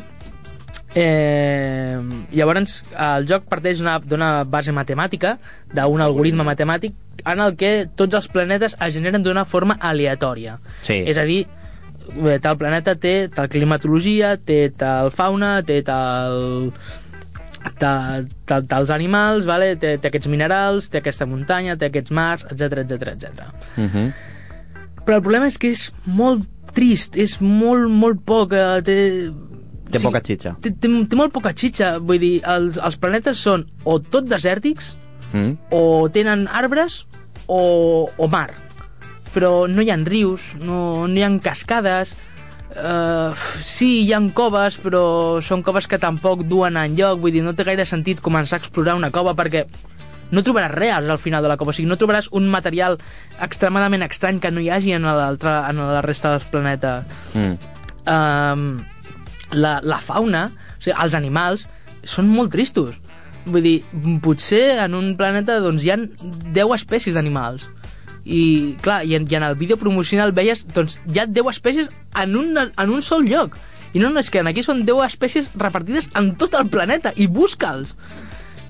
Eh, 0.94 1.98
llavors, 2.32 2.82
el 2.94 3.26
joc 3.26 3.44
parteix 3.50 3.80
d'una 4.06 4.44
base 4.44 4.72
matemàtica, 4.72 5.38
d'un 5.72 6.00
algoritme 6.04 6.44
matemàtic, 6.46 6.94
en 7.24 7.42
el 7.44 7.56
que 7.60 7.72
tots 7.96 8.18
els 8.18 8.28
planetes 8.32 8.76
es 8.78 8.94
generen 8.96 9.22
d'una 9.22 9.44
forma 9.44 9.78
aleatòria. 9.80 10.58
Sí. 10.82 11.00
És 11.06 11.18
a 11.20 11.24
dir, 11.28 11.44
bé, 12.12 12.38
tal 12.42 12.58
planeta 12.60 12.96
té 13.00 13.28
tal 13.34 13.48
climatologia, 13.52 14.36
té 14.36 14.68
tal 14.76 15.12
fauna, 15.14 15.56
té 15.66 15.80
tal 15.86 16.72
tal, 17.78 18.28
tal, 18.44 18.66
tals 18.68 18.90
animals, 18.92 19.46
vale? 19.48 19.74
té, 19.80 19.96
té 19.98 20.10
aquests 20.10 20.28
minerals, 20.28 20.90
té 20.92 21.00
aquesta 21.00 21.26
muntanya, 21.28 21.78
té 21.80 21.88
aquests 21.88 22.12
mars, 22.14 22.44
etc 22.50 22.84
etc 22.84 23.14
etc. 23.14 23.48
Però 25.04 25.18
el 25.18 25.24
problema 25.24 25.48
és 25.48 25.56
que 25.60 25.72
és 25.74 25.88
molt 26.04 26.44
trist, 26.74 27.16
és 27.20 27.38
molt, 27.40 27.88
molt 27.90 28.22
poc... 28.26 28.54
Eh, 28.56 28.84
té, 28.84 28.98
Té 29.94 30.00
poca 30.02 30.18
xitxa. 30.24 30.54
Té, 30.64 30.72
té, 30.80 30.88
té 31.06 31.16
molt 31.18 31.30
poca 31.34 31.52
xitxa, 31.54 31.98
vull 32.02 32.18
dir, 32.18 32.38
els, 32.50 32.80
els 32.82 32.96
planetes 32.98 33.38
són 33.38 33.66
o 33.86 33.98
tot 34.00 34.26
desèrtics, 34.26 34.94
Mm. 35.34 35.56
o 35.74 36.08
tenen 36.14 36.46
arbres, 36.46 37.04
o, 37.46 38.06
o 38.06 38.28
mar. 38.30 38.54
Però 39.34 39.66
no 39.66 39.82
hi 39.82 39.90
ha 39.90 39.98
rius, 39.98 40.54
no, 40.62 41.08
no 41.10 41.18
hi 41.18 41.26
ha 41.26 41.32
cascades... 41.42 42.14
Uh, 42.74 43.30
sí, 43.62 44.00
hi 44.02 44.10
ha 44.10 44.18
coves, 44.34 44.80
però 44.82 45.38
són 45.46 45.60
coves 45.62 45.86
que 45.86 45.98
tampoc 46.02 46.40
duen 46.50 46.74
enlloc, 46.74 47.20
vull 47.22 47.30
dir, 47.30 47.44
no 47.46 47.52
té 47.54 47.62
gaire 47.62 47.84
sentit 47.86 48.18
començar 48.18 48.58
a 48.58 48.62
explorar 48.64 48.96
una 48.98 49.12
cova 49.14 49.30
perquè 49.38 49.62
no 50.34 50.42
trobaràs 50.42 50.72
res 50.74 50.96
al 50.96 51.20
final 51.22 51.44
de 51.44 51.52
la 51.52 51.56
cova, 51.60 51.70
o 51.70 51.76
sigui, 51.76 51.86
no 51.86 51.98
trobaràs 52.00 52.32
un 52.34 52.48
material 52.50 52.98
extremadament 53.46 54.02
estrany 54.08 54.40
que 54.42 54.50
no 54.50 54.64
hi 54.64 54.72
hagi 54.74 54.96
en, 54.96 55.06
en 55.06 55.82
la 55.84 56.02
resta 56.02 56.34
dels 56.34 56.48
planetes. 56.50 57.22
Mm. 57.38 57.54
Um, 58.10 58.66
la, 59.54 59.78
la 59.86 60.00
fauna, 60.02 60.48
o 60.50 60.82
sigui, 60.82 60.96
els 60.98 61.14
animals, 61.14 61.68
són 62.02 62.26
molt 62.32 62.50
tristos. 62.56 62.98
Vull 63.46 63.62
dir, 63.66 63.76
potser 64.24 64.78
en 64.84 64.94
un 64.96 65.10
planeta 65.20 65.58
doncs, 65.60 65.84
hi 65.84 65.90
ha 65.92 65.98
10 66.00 66.74
espècies 66.78 67.16
d'animals. 67.16 67.68
I, 68.24 68.76
clar, 68.80 69.02
i 69.04 69.18
en, 69.18 69.26
i 69.28 69.36
en 69.36 69.44
el 69.44 69.54
vídeo 69.60 69.76
promocional 69.76 70.32
veies, 70.32 70.62
doncs, 70.72 71.00
hi 71.12 71.20
ha 71.20 71.26
10 71.28 71.50
espècies 71.52 71.90
en 72.22 72.36
un, 72.40 72.56
en 72.56 72.90
un 72.90 73.02
sol 73.04 73.26
lloc. 73.28 73.58
I 73.94 74.00
no, 74.00 74.08
no, 74.10 74.18
és 74.24 74.30
que 74.32 74.40
aquí 74.40 74.64
són 74.64 74.80
10 74.88 75.04
espècies 75.06 75.50
repartides 75.60 76.08
en 76.18 76.32
tot 76.40 76.56
el 76.58 76.66
planeta, 76.72 77.12
i 77.20 77.26
busca'ls. 77.28 77.92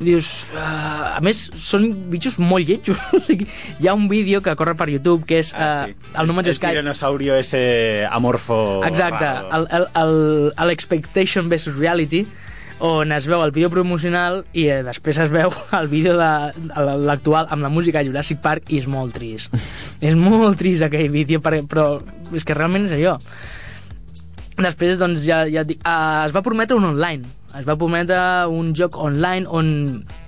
dius... 0.02 0.26
Uh, 0.50 1.14
a 1.14 1.20
més, 1.22 1.44
són 1.54 1.84
bitxos 2.10 2.40
molt 2.42 2.66
lletjos. 2.66 2.98
o 3.14 3.20
sigui, 3.22 3.46
hi 3.78 3.86
ha 3.88 3.94
un 3.94 4.08
vídeo 4.10 4.42
que 4.42 4.52
corre 4.58 4.74
per 4.74 4.88
YouTube 4.90 5.22
que 5.24 5.38
és 5.38 5.52
uh, 5.54 5.86
el 6.18 6.26
No 6.26 6.34
Man's 6.34 6.50
el 6.50 6.56
Sky. 6.58 6.72
tiranosaurio 6.74 7.36
ese 7.38 8.04
amorfo 8.10 8.82
Exacte, 8.84 9.24
el- 9.54 9.68
el- 9.70 9.86
el- 10.02 10.52
el- 10.58 10.66
l'expectation 10.68 11.48
versus 11.48 11.78
reality 11.78 12.24
on 12.80 13.12
es 13.12 13.26
veu 13.30 13.42
el 13.44 13.52
vídeo 13.54 13.70
promocional 13.70 14.42
i 14.52 14.66
eh, 14.72 14.80
després 14.86 15.18
es 15.22 15.32
veu 15.32 15.52
el 15.78 15.88
vídeo 15.92 16.16
de 16.18 16.30
l'actual 17.06 17.50
amb 17.50 17.62
la 17.62 17.70
música 17.72 18.00
de 18.00 18.10
Jurassic 18.10 18.40
Park 18.44 18.72
i 18.72 18.80
és 18.82 18.88
molt 18.90 19.14
trist. 19.14 19.54
és 20.08 20.16
molt 20.18 20.58
trist 20.60 20.86
aquell 20.86 21.12
vídeo, 21.12 21.42
perquè, 21.44 21.64
però 21.68 22.00
és 22.34 22.44
que 22.44 22.56
realment 22.56 22.88
és 22.88 22.96
allò. 22.98 23.18
Després, 24.54 25.00
doncs, 25.00 25.24
ja, 25.26 25.42
ja 25.50 25.64
et 25.64 25.72
dic, 25.72 25.80
uh, 25.82 26.22
es 26.28 26.34
va 26.34 26.42
prometre 26.46 26.76
un 26.78 26.86
online. 26.92 27.26
Es 27.54 27.66
va 27.66 27.76
prometre 27.78 28.18
un 28.50 28.72
joc 28.74 28.96
online 28.98 29.46
on 29.46 29.68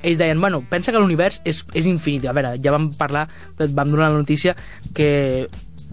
ells 0.02 0.18
deien, 0.18 0.40
bueno, 0.42 0.60
pensa 0.70 0.92
que 0.94 1.02
l'univers 1.02 1.40
és, 1.46 1.64
és 1.74 1.86
infinit. 1.90 2.26
A 2.26 2.34
veure, 2.34 2.54
ja 2.62 2.74
vam 2.74 2.90
parlar, 2.98 3.26
vam 3.58 3.90
donar 3.90 4.10
la 4.10 4.18
notícia 4.18 4.54
que 4.94 5.48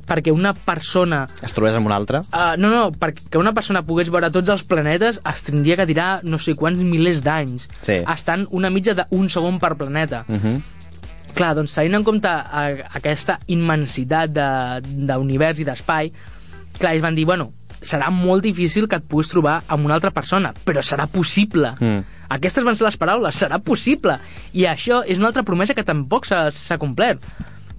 perquè 0.07 0.33
una 0.35 0.53
persona 0.53 1.23
Es 1.41 1.53
trobés 1.55 1.75
amb 1.77 1.87
un 1.87 1.93
altre? 1.95 2.19
Uh, 2.33 2.53
no, 2.59 2.69
no, 2.69 2.83
perquè 2.91 3.39
una 3.39 3.53
persona 3.55 3.83
pogués 3.87 4.11
veure 4.13 4.29
tots 4.33 4.49
els 4.53 4.63
planetes 4.67 5.19
es 5.23 5.43
tindria 5.47 5.77
que 5.79 5.87
tirar 5.89 6.09
no 6.23 6.39
sé 6.39 6.55
quants 6.59 6.81
milers 6.83 7.23
d'anys. 7.23 7.69
Sí. 7.81 8.01
Estan 8.03 8.47
una 8.51 8.69
mitja 8.73 8.95
d'un 8.99 9.29
segon 9.29 9.59
per 9.59 9.75
planeta. 9.79 10.25
Uh 10.27 10.35
-huh. 10.35 10.61
Clar, 11.33 11.55
doncs 11.55 11.73
tenint 11.73 11.95
en 11.95 12.03
compte 12.03 12.27
a, 12.29 12.63
aquesta 12.93 13.39
immensitat 13.47 14.29
de- 14.29 14.81
d'univers 14.83 15.59
i 15.59 15.63
d'espai, 15.63 16.11
clar, 16.77 16.93
ells 16.93 17.01
van 17.01 17.15
dir, 17.15 17.25
bueno, 17.25 17.53
serà 17.81 18.09
molt 18.09 18.43
difícil 18.43 18.87
que 18.87 18.95
et 18.95 19.03
puguis 19.03 19.29
trobar 19.29 19.63
amb 19.67 19.85
una 19.85 19.95
altra 19.95 20.11
persona, 20.11 20.53
però 20.65 20.81
serà 20.81 21.07
possible. 21.07 21.73
Mm. 21.79 22.03
Aquestes 22.29 22.63
van 22.63 22.75
ser 22.75 22.85
les 22.85 22.97
paraules, 22.97 23.35
serà 23.35 23.59
possible. 23.59 24.17
I 24.53 24.65
això 24.65 25.03
és 25.05 25.17
una 25.17 25.27
altra 25.27 25.43
promesa 25.43 25.73
que 25.73 25.83
tampoc 25.83 26.25
s'ha 26.25 26.77
complert. 26.77 27.21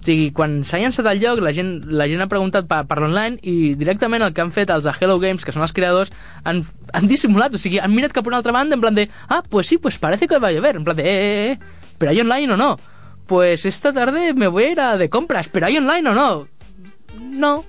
O 0.05 0.07
sigui, 0.07 0.27
quan 0.37 0.59
s'ha 0.61 0.77
llançat 0.77 1.07
el 1.09 1.17
lloc, 1.17 1.39
la 1.41 1.49
gent, 1.49 1.79
la 1.89 2.05
gent 2.05 2.19
ha 2.21 2.27
preguntat 2.29 2.67
per, 2.69 2.83
per 2.85 2.99
l'online 3.01 3.39
i 3.41 3.73
directament 3.73 4.21
el 4.21 4.35
que 4.37 4.43
han 4.43 4.51
fet 4.53 4.69
els 4.69 4.85
de 4.85 4.91
Hello 4.93 5.15
Games, 5.17 5.41
que 5.41 5.53
són 5.55 5.63
els 5.65 5.73
creadors, 5.73 6.11
han, 6.45 6.59
han 6.93 7.07
dissimulat, 7.09 7.55
o 7.57 7.61
sigui, 7.63 7.79
han 7.81 7.89
mirat 7.89 8.13
cap 8.13 8.27
a 8.27 8.29
una 8.29 8.37
altra 8.37 8.53
banda 8.53 8.77
en 8.77 8.83
plan 8.83 8.93
de, 8.93 9.07
ah, 9.33 9.41
pues 9.41 9.65
sí, 9.65 9.79
pues 9.81 9.97
parece 9.97 10.27
que 10.27 10.37
va 10.37 10.51
a 10.51 10.53
llover, 10.53 10.75
en 10.77 10.85
plan 10.85 10.99
de, 10.99 11.07
eh, 11.09 11.15
eh, 11.15 11.51
eh, 11.53 11.57
pero 11.97 12.11
hay 12.11 12.21
online 12.21 12.53
o 12.53 12.57
no? 12.57 12.77
Pues 13.25 13.65
esta 13.65 13.91
tarde 13.93 14.35
me 14.35 14.45
voy 14.45 14.65
a 14.65 14.71
ir 14.73 14.79
a 14.79 14.95
de 14.95 15.09
compras, 15.09 15.49
pero 15.49 15.65
hay 15.65 15.77
online 15.77 16.07
o 16.11 16.13
no? 16.13 16.47
No. 17.17 17.65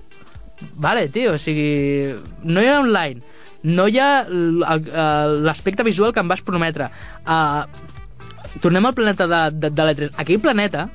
Vale, 0.77 1.09
tio, 1.09 1.33
o 1.33 1.41
sigui, 1.41 2.21
no 2.45 2.61
hi 2.61 2.69
ha 2.69 2.81
online, 2.81 3.25
no 3.63 3.89
hi 3.89 3.97
ha 3.97 4.27
l'aspecte 4.29 5.89
visual 5.89 6.13
que 6.13 6.21
em 6.21 6.29
vas 6.29 6.45
prometre. 6.45 6.93
Uh, 7.25 7.65
tornem 8.61 8.85
al 8.85 8.93
planeta 8.93 9.25
de, 9.25 9.43
de, 9.57 9.73
de 9.73 9.89
l'E3. 9.89 10.17
Aquell 10.21 10.45
planeta, 10.45 10.91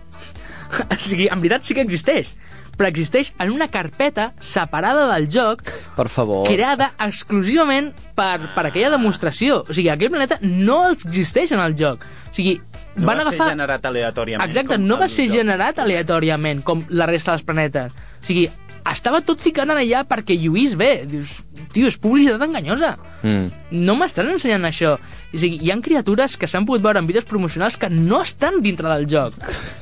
o 0.93 0.97
sigui, 0.99 1.27
en 1.31 1.39
veritat 1.43 1.63
sí 1.67 1.75
que 1.77 1.83
existeix, 1.85 2.31
però 2.77 2.87
existeix 2.89 3.33
en 3.43 3.51
una 3.51 3.67
carpeta 3.69 4.31
separada 4.39 5.07
del 5.13 5.27
joc 5.29 5.61
Per 5.97 6.07
favor. 6.09 6.47
creada 6.47 6.93
exclusivament 7.05 7.91
per, 8.15 8.39
per 8.55 8.65
aquella 8.69 8.89
demostració. 8.95 9.61
O 9.67 9.73
sigui, 9.75 9.89
aquell 9.93 10.09
planeta 10.13 10.39
no 10.41 10.83
existeix 10.91 11.51
en 11.53 11.59
el 11.63 11.75
joc. 11.77 12.05
O 12.31 12.33
sigui, 12.35 12.59
No 12.95 13.05
van 13.07 13.21
va 13.21 13.21
agafar... 13.23 13.45
ser 13.47 13.53
generat 13.55 13.85
aleatòriament. 13.87 14.49
Exacte, 14.49 14.77
no 14.77 14.97
va 14.99 15.07
ser 15.07 15.27
joc. 15.29 15.37
generat 15.37 15.77
aleatòriament 15.79 16.59
com 16.67 16.81
la 16.89 17.05
resta 17.07 17.31
dels 17.31 17.45
planetes. 17.47 17.93
O 18.19 18.25
sigui, 18.27 18.49
estava 18.89 19.21
tot 19.25 19.41
ficat 19.43 19.69
en 19.69 19.79
allà 19.81 20.03
perquè 20.09 20.35
lluís 20.39 20.73
bé. 20.79 21.03
Dius, 21.09 21.37
tio, 21.73 21.89
és 21.89 21.97
publicitat 22.01 22.41
enganyosa. 22.45 22.95
Mm. 23.21 23.75
No 23.85 23.95
m'estan 23.99 24.31
ensenyant 24.33 24.65
això. 24.69 24.95
O 25.31 25.39
sigui, 25.39 25.59
hi 25.61 25.71
ha 25.71 25.77
criatures 25.83 26.37
que 26.39 26.49
s'han 26.49 26.65
pogut 26.67 26.83
veure 26.83 27.01
en 27.01 27.09
vídeos 27.09 27.27
promocionals 27.29 27.77
que 27.79 27.89
no 27.93 28.21
estan 28.25 28.61
dintre 28.65 28.89
del 28.91 29.07
joc. 29.11 29.37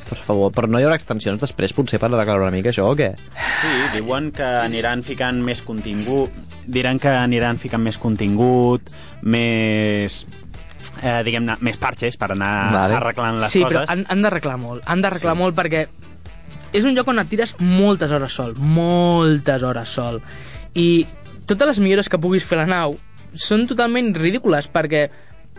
Per 0.10 0.18
favor, 0.18 0.52
però 0.54 0.70
no 0.70 0.82
hi 0.82 0.88
haurà 0.88 0.98
extensions 1.00 1.42
després, 1.42 1.74
potser 1.78 2.02
per 2.02 2.12
arreglar 2.12 2.40
una 2.42 2.54
mica 2.54 2.74
això 2.74 2.90
o 2.90 2.98
què? 2.98 3.14
Sí, 3.62 3.74
diuen 3.96 4.32
que 4.36 4.46
aniran 4.66 5.06
ficant 5.06 5.42
més 5.46 5.64
contingut, 5.66 6.36
diran 6.68 7.00
que 7.02 7.14
aniran 7.14 7.62
ficant 7.62 7.84
més 7.86 7.98
contingut, 8.02 8.90
més 9.22 10.24
eh, 11.02 11.22
diguem-ne, 11.26 11.58
més 11.66 11.80
parxes 11.82 12.18
per 12.20 12.34
anar 12.36 12.54
Vale. 12.74 13.00
arreglant 13.00 13.42
les 13.44 13.54
sí, 13.54 13.64
coses. 13.64 13.82
però 13.82 13.86
han, 13.94 14.06
han 14.10 14.26
d'arreglar 14.26 14.58
molt. 14.62 14.86
Han 14.86 15.04
d'arreglar 15.06 15.36
sí. 15.36 15.42
molt 15.44 15.58
perquè 15.58 15.86
és 16.74 16.86
un 16.86 16.96
joc 16.98 17.08
on 17.12 17.20
et 17.22 17.30
tires 17.32 17.56
moltes 17.60 18.12
hores 18.12 18.34
sol, 18.36 18.54
moltes 18.58 19.64
hores 19.64 19.90
sol. 19.90 20.22
I 20.78 21.06
totes 21.50 21.68
les 21.68 21.80
millores 21.82 22.10
que 22.10 22.20
puguis 22.22 22.46
fer 22.46 22.60
a 22.60 22.66
la 22.66 22.70
nau 22.70 22.98
són 23.34 23.68
totalment 23.70 24.12
ridícules 24.18 24.68
perquè 24.72 25.08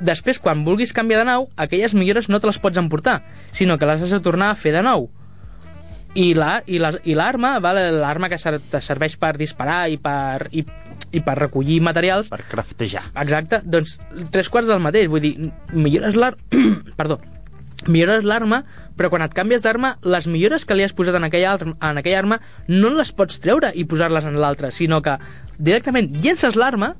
després, 0.00 0.38
quan 0.40 0.64
vulguis 0.64 0.94
canviar 0.96 1.20
de 1.20 1.26
nau, 1.28 1.48
aquelles 1.60 1.92
millores 1.94 2.28
no 2.30 2.40
te 2.40 2.46
les 2.48 2.58
pots 2.58 2.78
emportar, 2.80 3.20
sinó 3.52 3.76
que 3.78 3.86
les 3.86 4.00
has 4.02 4.10
de 4.14 4.20
tornar 4.24 4.50
a 4.50 4.56
fer 4.56 4.72
de 4.72 4.82
nou. 4.86 5.10
I 6.14 6.32
la- 6.34 6.62
i 6.66 6.78
la- 6.82 6.98
i 7.04 7.14
l'arma, 7.14 7.58
vale, 7.60 7.92
l'arma 7.92 8.28
que 8.28 8.36
te 8.70 8.80
serveix 8.80 9.16
per 9.16 9.36
disparar 9.38 9.88
i 9.90 9.96
per, 9.98 10.48
i, 10.50 10.64
i 11.12 11.20
per 11.20 11.36
recollir 11.38 11.80
materials, 11.80 12.28
Per 12.30 12.42
craftejar. 12.48 13.04
Exacte, 13.14 13.60
doncs 13.64 14.00
tres 14.32 14.48
quarts 14.48 14.68
del 14.68 14.80
mateix, 14.80 15.06
vull 15.08 15.20
dir, 15.20 15.52
millores 15.72 16.16
l'arma... 16.16 16.38
Perdó, 16.96 17.20
millores 17.88 18.24
l'arma, 18.24 18.64
però 18.96 19.08
quan 19.08 19.22
et 19.24 19.32
canvies 19.34 19.62
d'arma, 19.64 19.94
les 20.02 20.26
millores 20.26 20.64
que 20.66 20.74
li 20.76 20.82
has 20.84 20.92
posat 20.92 21.14
en 21.16 21.24
aquella, 21.24 21.54
en 21.60 21.98
aquella 22.00 22.18
arma 22.18 22.40
no 22.68 22.90
les 22.96 23.12
pots 23.16 23.40
treure 23.40 23.70
i 23.74 23.84
posar-les 23.88 24.24
en 24.28 24.36
l'altra, 24.40 24.70
sinó 24.70 25.00
que 25.02 25.16
directament 25.58 26.10
llences 26.20 26.56
l'arma 26.56 26.94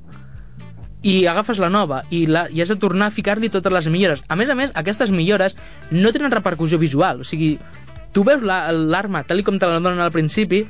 i 1.02 1.24
agafes 1.26 1.58
la 1.60 1.70
nova 1.72 2.02
i, 2.12 2.26
la, 2.28 2.46
i 2.52 2.60
has 2.60 2.68
de 2.68 2.76
tornar 2.76 3.08
a 3.08 3.14
ficar-li 3.14 3.48
totes 3.48 3.72
les 3.72 3.88
millores. 3.88 4.20
A 4.28 4.36
més 4.36 4.50
a 4.52 4.54
més, 4.56 4.70
aquestes 4.76 5.10
millores 5.10 5.56
no 5.90 6.12
tenen 6.12 6.32
repercussió 6.32 6.78
visual, 6.78 7.22
o 7.22 7.24
sigui, 7.24 7.54
tu 8.12 8.24
veus 8.26 8.42
la- 8.42 8.68
l'arma 8.72 9.22
tal 9.24 9.40
i 9.40 9.44
com 9.46 9.58
te 9.58 9.66
la 9.70 9.78
donen 9.80 10.00
al 10.00 10.12
principi 10.12 10.64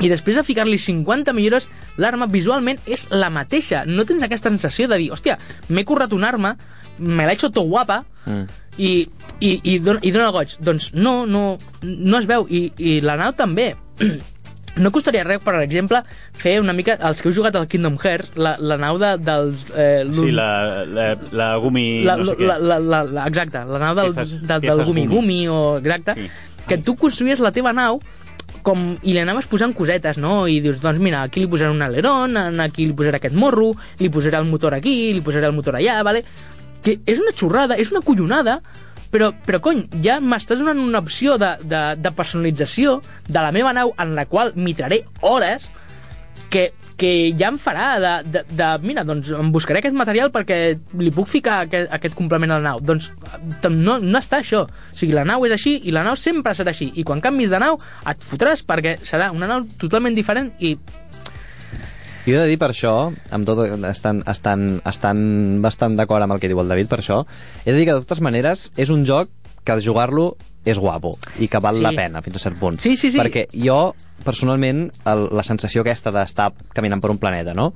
i 0.00 0.08
després 0.08 0.38
de 0.38 0.42
ficar-li 0.42 0.78
50 0.80 1.34
millores, 1.36 1.68
l'arma 2.00 2.26
visualment 2.26 2.78
és 2.86 3.06
la 3.12 3.28
mateixa. 3.30 3.84
No 3.86 4.06
tens 4.08 4.22
aquesta 4.24 4.48
sensació 4.50 4.88
de 4.88 4.96
dir, 4.98 5.10
hòstia, 5.12 5.36
m'he 5.68 5.84
currat 5.84 6.12
una 6.16 6.30
arma, 6.32 6.56
me 6.98 7.26
l'he 7.26 7.32
hecho 7.38 7.50
to 7.50 7.62
guapa, 7.62 8.04
Mm. 8.24 8.44
i, 8.78 9.08
i, 9.40 9.48
i, 9.66 9.78
dona, 9.82 9.98
i 10.06 10.12
dona 10.14 10.28
goig. 10.30 10.52
Doncs 10.62 10.92
no, 10.94 11.26
no, 11.26 11.58
no 11.82 12.18
es 12.20 12.26
veu. 12.30 12.44
I, 12.48 12.68
i 12.78 13.00
la 13.02 13.16
nau 13.18 13.32
també. 13.34 13.72
No 14.74 14.88
costaria 14.90 15.20
res, 15.26 15.42
per 15.44 15.52
exemple, 15.60 15.98
fer 16.32 16.54
una 16.62 16.72
mica... 16.72 16.94
Els 17.04 17.18
que 17.20 17.28
heu 17.28 17.34
jugat 17.36 17.58
al 17.60 17.66
Kingdom 17.68 17.98
Hearts, 18.00 18.38
la, 18.40 18.54
la 18.56 18.78
nau 18.80 18.96
de, 18.96 19.10
dels... 19.20 19.66
Eh, 19.76 20.06
Sí, 20.16 20.30
la, 20.32 20.46
la, 20.88 21.10
la 21.30 21.48
gumi... 21.60 22.04
la, 22.08 22.14
no 22.16 22.24
sé 22.30 22.38
què. 22.38 22.46
la, 22.48 22.56
la, 22.56 22.78
la, 22.80 23.02
la, 23.04 23.26
exacte, 23.28 23.60
la 23.68 23.82
nau 23.82 23.92
del, 23.98 24.14
Piezas- 24.14 24.38
del, 24.40 24.64
del 24.64 24.80
gumi. 24.88 25.04
gumi 25.12 25.40
o 25.52 25.76
exacte, 25.76 26.14
Sí. 26.16 26.30
que 26.70 26.78
tu 26.78 26.96
construïes 26.96 27.42
la 27.44 27.52
teva 27.52 27.74
nau 27.76 28.00
com, 28.62 28.94
i 29.02 29.12
li 29.12 29.18
anaves 29.20 29.44
posant 29.50 29.74
cosetes, 29.76 30.16
no? 30.22 30.46
I 30.48 30.60
dius, 30.64 30.80
doncs 30.80 31.00
mira, 31.04 31.20
aquí 31.26 31.42
li 31.44 31.48
posaré 31.52 31.68
un 31.74 31.82
alerón, 31.84 32.36
aquí 32.62 32.86
li 32.86 32.94
posaré 32.96 33.18
aquest 33.20 33.34
morro, 33.36 33.72
li 34.00 34.08
posaré 34.08 34.38
el 34.40 34.46
motor 34.48 34.72
aquí, 34.78 35.12
li 35.12 35.20
posaré 35.20 35.50
el 35.50 35.56
motor 35.56 35.76
allà, 35.82 35.98
vale? 36.06 36.24
Que 36.82 36.98
és 37.06 37.20
una 37.22 37.34
xorrada, 37.36 37.78
és 37.78 37.92
una 37.94 38.02
collonada, 38.04 38.60
però, 39.12 39.30
però 39.46 39.60
cony, 39.62 39.84
ja 40.04 40.16
m'estàs 40.24 40.62
donant 40.62 40.80
una 40.80 41.02
opció 41.04 41.36
de, 41.40 41.52
de, 41.68 41.82
de 42.00 42.12
personalització 42.16 42.98
de 43.28 43.38
la 43.38 43.52
meva 43.54 43.74
nau 43.76 43.92
en 44.00 44.16
la 44.16 44.24
qual 44.26 44.54
mitraré 44.56 45.02
hores 45.20 45.68
que, 46.52 46.72
que 47.00 47.32
ja 47.32 47.48
em 47.48 47.58
farà 47.60 47.86
de, 48.00 48.12
de, 48.28 48.42
de, 48.52 48.68
mira, 48.84 49.04
doncs 49.08 49.30
em 49.36 49.52
buscaré 49.52 49.80
aquest 49.80 49.96
material 49.96 50.32
perquè 50.34 50.58
li 51.00 51.12
puc 51.14 51.28
ficar 51.30 51.62
aquest, 51.66 51.88
aquest 51.96 52.16
complement 52.18 52.52
a 52.52 52.58
la 52.60 52.72
nau. 52.72 52.82
Doncs 52.84 53.10
no, 53.72 53.96
no 53.98 54.20
està 54.20 54.42
això. 54.42 54.66
O 54.68 54.96
sigui, 54.96 55.14
la 55.16 55.24
nau 55.28 55.46
és 55.48 55.54
així 55.56 55.78
i 55.88 55.94
la 55.96 56.04
nau 56.06 56.18
sempre 56.20 56.52
serà 56.56 56.74
així. 56.74 56.90
I 57.00 57.06
quan 57.08 57.24
canvis 57.24 57.52
de 57.52 57.60
nau 57.62 57.80
et 58.08 58.28
fotràs 58.28 58.64
perquè 58.68 58.98
serà 59.08 59.30
una 59.32 59.48
nau 59.50 59.64
totalment 59.80 60.16
diferent 60.16 60.52
i 60.60 60.76
Jo 62.26 62.36
he 62.36 62.38
de 62.38 62.46
dir 62.52 62.58
per 62.60 62.68
això, 62.70 62.92
amb 63.34 63.46
tot, 63.48 63.64
estan, 63.88 64.22
estan, 64.30 64.80
estan 64.86 65.22
bastant 65.64 65.96
d'acord 65.98 66.22
amb 66.22 66.36
el 66.36 66.40
que 66.42 66.48
diu 66.52 66.60
el 66.62 66.68
David 66.70 66.88
per 66.90 67.00
això, 67.02 67.24
he 67.64 67.72
de 67.72 67.78
dir 67.80 67.86
que 67.88 67.96
de 67.96 68.04
totes 68.04 68.20
maneres 68.22 68.68
és 68.76 68.90
un 68.94 69.04
joc 69.08 69.28
que 69.64 69.76
jugar-lo 69.82 70.36
és 70.64 70.78
guapo 70.78 71.16
i 71.42 71.48
que 71.50 71.58
val 71.58 71.74
Sí. 71.76 71.82
la 71.82 71.90
pena 71.90 72.22
fins 72.22 72.36
a 72.36 72.44
cert 72.44 72.58
punt. 72.60 72.78
Sí, 72.80 72.96
sí, 72.96 73.10
sí. 73.10 73.18
Perquè 73.18 73.48
jo, 73.52 73.94
personalment, 74.24 74.90
el, 75.10 75.28
la 75.34 75.42
sensació 75.42 75.82
aquesta 75.82 76.12
d'estar 76.14 76.52
caminant 76.74 77.02
per 77.02 77.10
un 77.10 77.18
planeta, 77.18 77.54
no? 77.54 77.72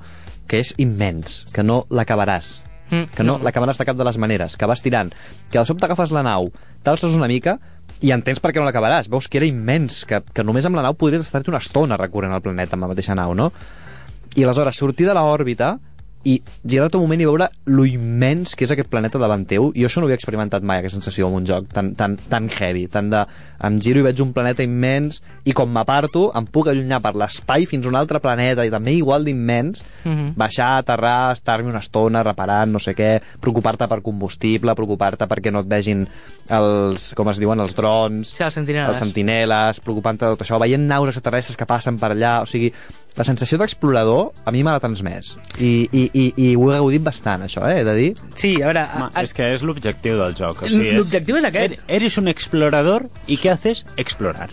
que 0.47 0.61
és 0.63 0.73
immens, 0.79 1.41
que 1.51 1.63
no 1.63 1.85
l'acabaràs, 1.91 2.61
Mm, 2.89 3.09
que 3.13 3.23
no, 3.25 3.33
no. 3.37 3.43
l'acabaràs 3.43 3.75
de 3.77 3.83
cap 3.83 3.97
de 3.99 4.05
les 4.07 4.15
maneres, 4.17 4.55
que 4.55 4.65
vas 4.65 4.79
tirant, 4.81 5.09
que 5.51 5.59
de 5.59 5.65
sobte 5.67 5.83
agafes 5.83 6.13
la 6.15 6.21
nau, 6.23 6.53
t'alces 6.87 7.11
una 7.19 7.27
mica 7.27 7.57
i 7.99 8.13
entens 8.15 8.39
per 8.39 8.53
què 8.53 8.61
no 8.61 8.65
l'acabaràs. 8.69 9.09
Veus 9.11 9.27
que 9.27 9.41
era 9.41 9.45
immens, 9.45 10.05
que, 10.07 10.21
que 10.31 10.45
només 10.47 10.63
amb 10.69 10.77
la 10.79 10.85
nau 10.85 10.93
podries 10.95 11.25
estar-te 11.25 11.51
una 11.51 11.59
estona 11.59 11.97
recorrent 11.99 12.31
el 12.31 12.39
planeta 12.41 12.77
amb 12.77 12.83
la 12.87 12.93
mateixa 12.93 13.13
nau, 13.13 13.33
no? 13.35 13.49
I 14.35 14.43
aleshores 14.43 14.75
sortir 14.77 15.07
de 15.07 15.13
l'òrbita 15.13 15.77
i 16.27 16.41
girar-te 16.67 16.97
un 16.97 17.03
moment 17.05 17.21
i 17.21 17.25
veure 17.29 17.45
lo 17.71 17.85
immens 17.87 18.51
que 18.57 18.65
és 18.65 18.71
aquest 18.73 18.89
planeta 18.91 19.19
davant 19.21 19.45
teu. 19.47 19.69
Jo 19.77 19.87
això 19.87 20.01
no 20.01 20.07
havia 20.09 20.17
experimentat 20.17 20.63
mai, 20.65 20.81
aquesta 20.81 20.97
sensació 20.97 21.29
en 21.29 21.35
un 21.37 21.45
joc 21.47 21.69
tan, 21.71 21.93
tan, 21.95 22.17
tan 22.27 22.49
heavy, 22.51 22.87
tan 22.91 23.09
de... 23.13 23.21
Em 23.63 23.77
giro 23.81 24.01
i 24.01 24.03
veig 24.05 24.19
un 24.21 24.33
planeta 24.35 24.61
immens 24.65 25.21
i 25.47 25.53
com 25.55 25.71
m'aparto 25.71 26.25
em 26.37 26.45
puc 26.51 26.67
allunyar 26.67 26.99
per 27.01 27.13
l'espai 27.17 27.63
fins 27.65 27.87
a 27.87 27.89
un 27.89 27.95
altre 27.95 28.19
planeta 28.19 28.65
i 28.67 28.73
també 28.73 28.91
igual 28.97 29.23
d'immens, 29.25 29.85
Mhm. 30.03 30.33
baixar, 30.35 30.77
aterrar, 30.81 31.31
estar-me 31.37 31.69
una 31.69 31.79
estona 31.79 32.21
reparant, 32.23 32.71
no 32.75 32.79
sé 32.79 32.93
què, 32.93 33.21
preocupar-te 33.39 33.87
per 33.87 34.01
combustible, 34.01 34.75
preocupar-te 34.75 35.25
perquè 35.31 35.51
no 35.51 35.59
et 35.63 35.67
vegin 35.71 36.07
els, 36.49 37.13
com 37.15 37.29
es 37.31 37.39
diuen, 37.39 37.59
els 37.63 37.73
drons, 37.75 38.27
Sí, 38.35 38.43
els 38.43 38.53
sentineles. 38.53 38.89
els 38.89 38.99
sentineles, 38.99 39.79
preocupant-te 39.79 40.25
de 40.25 40.35
tot 40.35 40.45
això, 40.45 40.59
veient 40.59 40.85
naus 40.87 41.07
extraterrestres 41.09 41.57
que 41.57 41.65
passen 41.65 41.97
per 41.97 42.11
allà, 42.11 42.41
o 42.43 42.45
sigui, 42.45 42.71
la 43.17 43.23
sensació 43.25 43.57
d'explorador 43.57 44.27
a 44.45 44.51
mi 44.53 44.61
me 44.63 44.69
l'ha 44.71 44.79
transmès 44.83 45.31
i, 45.57 45.87
i, 45.91 46.03
i, 46.13 46.25
i 46.37 46.49
ho 46.55 46.67
he 46.71 46.75
gaudit 46.77 47.01
bastant, 47.05 47.41
això, 47.47 47.63
eh, 47.65 47.79
he 47.81 47.85
de 47.87 47.95
dir. 47.97 48.09
Sí, 48.37 48.51
a 48.61 48.67
veure... 48.69 48.83
A, 48.85 49.07
a, 49.09 49.23
és 49.25 49.33
que 49.33 49.47
és 49.55 49.63
l'objectiu 49.65 50.19
del 50.21 50.35
joc. 50.37 50.61
O 50.61 50.69
sigui, 50.69 50.91
L'objectiu 50.95 51.39
és 51.41 51.47
aquest. 51.49 51.77
Er- 51.79 51.97
Eres 51.99 52.17
un 52.21 52.29
explorador 52.29 53.07
i 53.27 53.39
què 53.41 53.51
haces? 53.55 53.83
Explorar. 53.97 54.49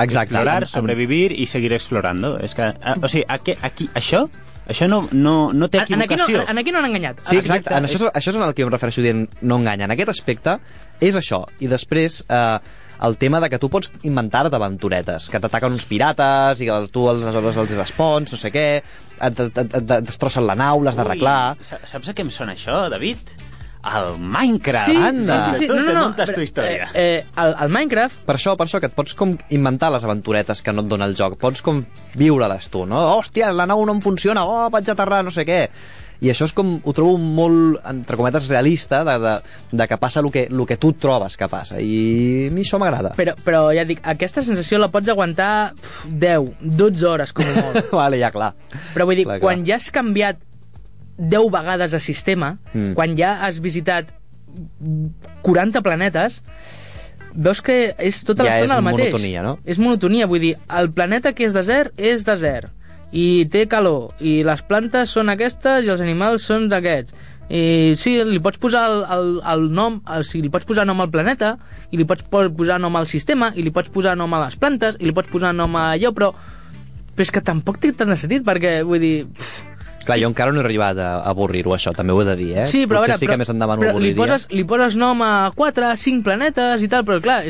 Exacte. 0.00 0.32
Explorar, 0.34 0.68
sobrevivir 0.70 1.32
i 1.36 1.46
seguir 1.50 1.72
explorando. 1.76 2.36
És 2.40 2.54
que, 2.56 2.70
a, 2.70 2.94
o 3.02 3.08
sigui, 3.10 3.24
aquí, 3.28 3.56
aquí, 3.60 3.88
això, 3.98 4.22
això 4.70 4.86
no, 4.88 5.02
no, 5.12 5.34
no 5.52 5.68
té 5.68 5.78
en, 5.82 5.84
aquí 5.84 5.96
no, 5.98 6.04
equivocació. 6.06 6.44
en 6.48 6.58
aquí 6.62 6.72
no 6.72 6.78
han 6.80 6.88
enganyat. 6.92 7.20
Sí, 7.26 7.36
exacte. 7.36 7.74
Exacte, 7.74 7.74
En 7.76 7.88
això, 7.90 7.98
és, 8.06 8.14
això 8.22 8.32
és 8.32 8.38
en 8.38 8.46
el 8.46 8.54
que 8.54 8.64
em 8.64 8.70
refereixo 8.72 9.02
dient 9.04 9.26
no 9.42 9.58
enganya. 9.60 9.90
En 9.90 9.96
aquest 9.98 10.14
aspecte 10.14 10.56
és 11.02 11.18
això. 11.18 11.42
I 11.60 11.68
després 11.68 12.22
eh, 12.28 12.58
el 13.02 13.16
tema 13.16 13.40
de 13.40 13.48
que 13.48 13.58
tu 13.58 13.70
pots 13.72 13.92
inventar-te 14.04 14.56
aventuretes, 14.56 15.28
que 15.32 15.40
t'ataquen 15.40 15.72
uns 15.72 15.86
pirates 15.88 16.60
i 16.60 16.68
que 16.68 16.80
tu 16.92 17.06
aleshores 17.08 17.60
els 17.62 17.76
respons, 17.78 18.32
no 18.32 18.38
sé 18.40 18.50
què, 18.52 18.66
et, 18.80 19.44
et, 19.46 19.62
et, 19.64 19.76
et 19.80 19.94
destrossen 20.04 20.46
la 20.46 20.56
nau, 20.58 20.82
l'has 20.84 20.98
d'arreglar... 20.98 21.56
Saps 21.64 22.12
a 22.12 22.16
què 22.16 22.26
em 22.26 22.32
sona 22.34 22.52
això, 22.58 22.82
David? 22.92 23.32
El 23.80 24.18
Minecraft. 24.20 24.90
Sí, 24.90 24.92
sí, 24.92 25.02
Anda. 25.08 25.36
sí, 25.54 25.60
sí. 25.62 25.66
Tu 25.70 25.72
No, 25.74 25.82
no, 25.86 25.92
no. 25.94 26.02
muntes 26.10 26.28
tu 26.28 26.34
però, 26.34 26.44
història. 26.44 26.88
Eh, 26.92 27.04
eh, 27.22 27.24
el, 27.40 27.54
el 27.64 27.72
Minecraft 27.72 28.26
Per 28.28 28.34
això, 28.36 28.52
per 28.60 28.66
això, 28.68 28.76
que 28.82 28.90
et 28.90 28.96
pots 28.96 29.14
com 29.16 29.32
inventar 29.56 29.88
les 29.94 30.04
aventuretes 30.04 30.60
que 30.60 30.74
no 30.76 30.84
et 30.84 30.90
dona 30.90 31.08
el 31.08 31.16
joc. 31.16 31.38
Pots 31.40 31.64
com 31.64 31.80
viure-les 32.20 32.68
tu, 32.68 32.84
no? 32.84 33.00
Hòstia, 33.16 33.48
la 33.56 33.64
nau 33.70 33.80
no 33.88 33.96
em 33.96 34.02
funciona, 34.04 34.44
oh, 34.44 34.68
vaig 34.68 34.90
a 34.90 34.92
aterrar, 34.92 35.22
no 35.24 35.32
sé 35.32 35.46
què. 35.48 35.62
I 36.20 36.28
això 36.28 36.44
és 36.44 36.52
com, 36.52 36.74
ho 36.84 36.92
trobo 36.92 37.16
molt, 37.16 37.78
entre 37.88 38.16
cometes, 38.20 38.48
realista, 38.52 39.02
de, 39.08 39.14
de, 39.22 39.30
de 39.72 39.86
que 39.88 39.96
passa 39.96 40.20
el 40.20 40.28
que, 40.30 40.42
el 40.50 40.66
que 40.68 40.76
tu 40.76 40.92
trobes 40.92 41.36
que 41.40 41.48
passa. 41.48 41.78
I 41.80 42.48
a 42.48 42.52
mi 42.52 42.60
això 42.66 42.76
m'agrada. 42.82 43.14
Però, 43.16 43.32
però 43.40 43.62
ja 43.72 43.86
dic, 43.88 44.02
aquesta 44.04 44.42
sensació 44.44 44.78
la 44.82 44.90
pots 44.92 45.08
aguantar 45.08 45.72
pf, 45.78 46.04
10, 46.12 46.50
12 46.76 47.06
hores 47.08 47.32
com 47.32 47.48
a 47.48 47.54
molt. 47.62 47.88
vale, 48.02 48.18
ja, 48.20 48.28
clar. 48.34 48.52
Però 48.92 49.06
vull 49.08 49.16
dir, 49.16 49.24
Clar, 49.24 49.38
clar. 49.38 49.46
quan 49.48 49.64
ja 49.64 49.78
has 49.80 49.88
canviat 49.90 50.42
10 51.16 51.50
vegades 51.52 51.92
de 51.96 52.00
sistema, 52.00 52.58
Mm. 52.72 52.92
quan 52.94 53.16
ja 53.18 53.38
has 53.46 53.58
visitat 53.60 54.12
40 55.42 55.80
planetes, 55.82 56.40
veus 57.34 57.60
que 57.62 57.94
és 57.98 58.22
tota 58.26 58.44
Ja 58.44 58.56
l'estona 58.58 58.74
és 58.74 58.78
el 58.78 58.84
mateix. 58.86 59.08
monotonia, 59.12 59.42
no? 59.46 59.52
És 59.64 59.78
monotonia, 59.78 60.26
vull 60.26 60.40
dir, 60.42 60.56
el 60.68 60.90
planeta 60.92 61.32
que 61.32 61.44
és 61.46 61.54
desert 61.54 61.94
és 61.96 62.24
desert, 62.26 62.70
i 63.12 63.44
té 63.50 63.64
calor, 63.66 64.12
i 64.22 64.42
les 64.46 64.62
plantes 64.62 65.10
són 65.10 65.28
aquestes 65.32 65.84
i 65.84 65.90
els 65.90 66.00
animals 66.04 66.44
són 66.46 66.68
d'aquests. 66.70 67.14
I 67.50 67.96
sí, 67.98 68.12
li 68.22 68.38
pots 68.38 68.60
posar 68.62 68.84
el, 68.86 69.00
el, 69.10 69.30
el 69.52 69.64
nom, 69.74 69.96
o 70.06 70.20
sigui, 70.22 70.44
li 70.46 70.50
pots 70.54 70.68
posar 70.68 70.84
nom 70.86 71.00
al 71.02 71.10
planeta, 71.10 71.56
i 71.90 71.98
li 71.98 72.04
pots 72.06 72.22
po- 72.30 72.44
posar 72.54 72.76
nom 72.78 72.94
al 72.94 73.08
sistema, 73.10 73.48
i 73.58 73.64
li 73.66 73.72
pots 73.74 73.90
posar 73.90 74.14
nom 74.16 74.30
a 74.38 74.44
les 74.44 74.54
plantes, 74.60 74.94
i 75.02 75.08
li 75.08 75.14
pots 75.16 75.32
posar 75.32 75.50
nom 75.58 75.74
a 75.74 75.88
allò, 75.96 76.12
però, 76.14 76.28
però 77.10 77.26
és 77.26 77.32
que 77.34 77.42
tampoc 77.42 77.80
té 77.82 77.90
tant 77.98 78.12
de 78.14 78.16
sentit, 78.20 78.46
perquè, 78.46 78.84
vull 78.86 79.02
dir, 79.02 79.16
pff, 79.26 79.66
Clar, 80.00 80.16
jo 80.16 80.30
encara 80.30 80.48
no 80.50 80.62
he 80.62 80.64
arribat 80.64 80.96
a 80.96 81.08
avorrir-ho, 81.28 81.74
això, 81.76 81.90
també 81.92 82.14
ho 82.16 82.22
he 82.22 82.24
de 82.24 82.34
dir, 82.38 82.46
eh? 82.62 82.62
Sí, 82.70 82.86
però, 82.88 83.02
a 83.02 83.04
Potser 83.04 83.10
veure, 83.12 83.18
sí 83.20 83.26
però, 83.26 83.34
que 83.34 83.40
més 83.42 83.50
endavant 83.52 83.76
ho 83.76 83.82
però 83.82 83.90
li, 83.90 84.14
avorriria. 84.14 84.16
poses, 84.22 84.46
li 84.54 84.64
poses 84.64 84.96
nom 84.96 85.20
a 85.26 85.32
4, 85.58 85.90
5 86.00 86.24
planetes 86.24 86.80
i 86.86 86.88
tal, 86.88 87.04
però 87.04 87.18
clar, 87.20 87.42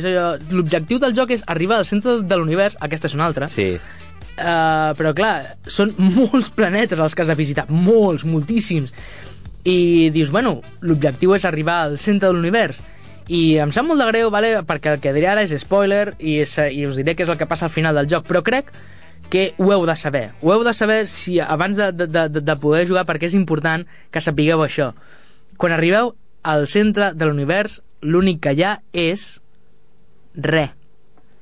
l'objectiu 0.50 0.98
del 0.98 1.14
joc 1.14 1.30
és 1.36 1.44
arribar 1.46 1.78
al 1.78 1.86
centre 1.86 2.16
de 2.26 2.36
l'univers, 2.40 2.74
aquesta 2.82 3.06
és 3.06 3.14
una 3.14 3.28
altra, 3.30 3.46
Sí. 3.48 3.76
Uh, 4.40 4.90
però 4.98 5.12
clar, 5.16 5.34
són 5.70 5.92
molts 6.16 6.50
planetes 6.56 6.98
els 6.98 7.14
que 7.14 7.24
has 7.24 7.32
de 7.32 7.38
visitar, 7.38 7.66
molts, 7.70 8.24
moltíssims, 8.24 8.94
i 9.68 10.08
dius, 10.14 10.32
bueno, 10.32 10.58
l'objectiu 10.80 11.36
és 11.36 11.44
arribar 11.44 11.82
al 11.84 11.98
centre 12.00 12.30
de 12.30 12.36
l'univers, 12.36 12.80
i 13.30 13.60
em 13.62 13.70
sap 13.70 13.86
molt 13.86 14.02
de 14.02 14.08
greu, 14.08 14.30
vale, 14.34 14.56
perquè 14.66 14.96
el 14.96 15.02
que 15.02 15.12
diré 15.14 15.28
ara 15.30 15.44
és 15.46 15.52
spoiler, 15.62 16.16
i, 16.18 16.40
és, 16.42 16.56
i 16.74 16.86
us 16.88 16.98
diré 16.98 17.14
què 17.14 17.22
és 17.22 17.30
el 17.30 17.38
que 17.38 17.46
passa 17.46 17.68
al 17.68 17.74
final 17.74 17.94
del 17.94 18.08
joc, 18.10 18.24
però 18.26 18.42
crec 18.42 18.72
que 19.30 19.52
ho 19.62 19.68
heu 19.70 19.84
de 19.86 19.94
saber. 19.96 20.32
Ho 20.42 20.50
heu 20.52 20.64
de 20.66 20.74
saber 20.74 21.04
si 21.08 21.38
abans 21.38 21.78
de, 21.78 21.92
de, 21.94 22.08
de, 22.10 22.40
de 22.42 22.56
poder 22.58 22.88
jugar, 22.88 23.06
perquè 23.06 23.30
és 23.30 23.36
important 23.38 23.86
que 24.10 24.24
sapigueu 24.24 24.64
això. 24.64 24.90
Quan 25.60 25.76
arribeu 25.76 26.16
al 26.42 26.66
centre 26.72 27.12
de 27.14 27.28
l'univers, 27.28 27.78
l'únic 28.02 28.40
que 28.42 28.56
hi 28.56 28.64
ha 28.66 28.72
és 28.90 29.28
res. 30.34 30.74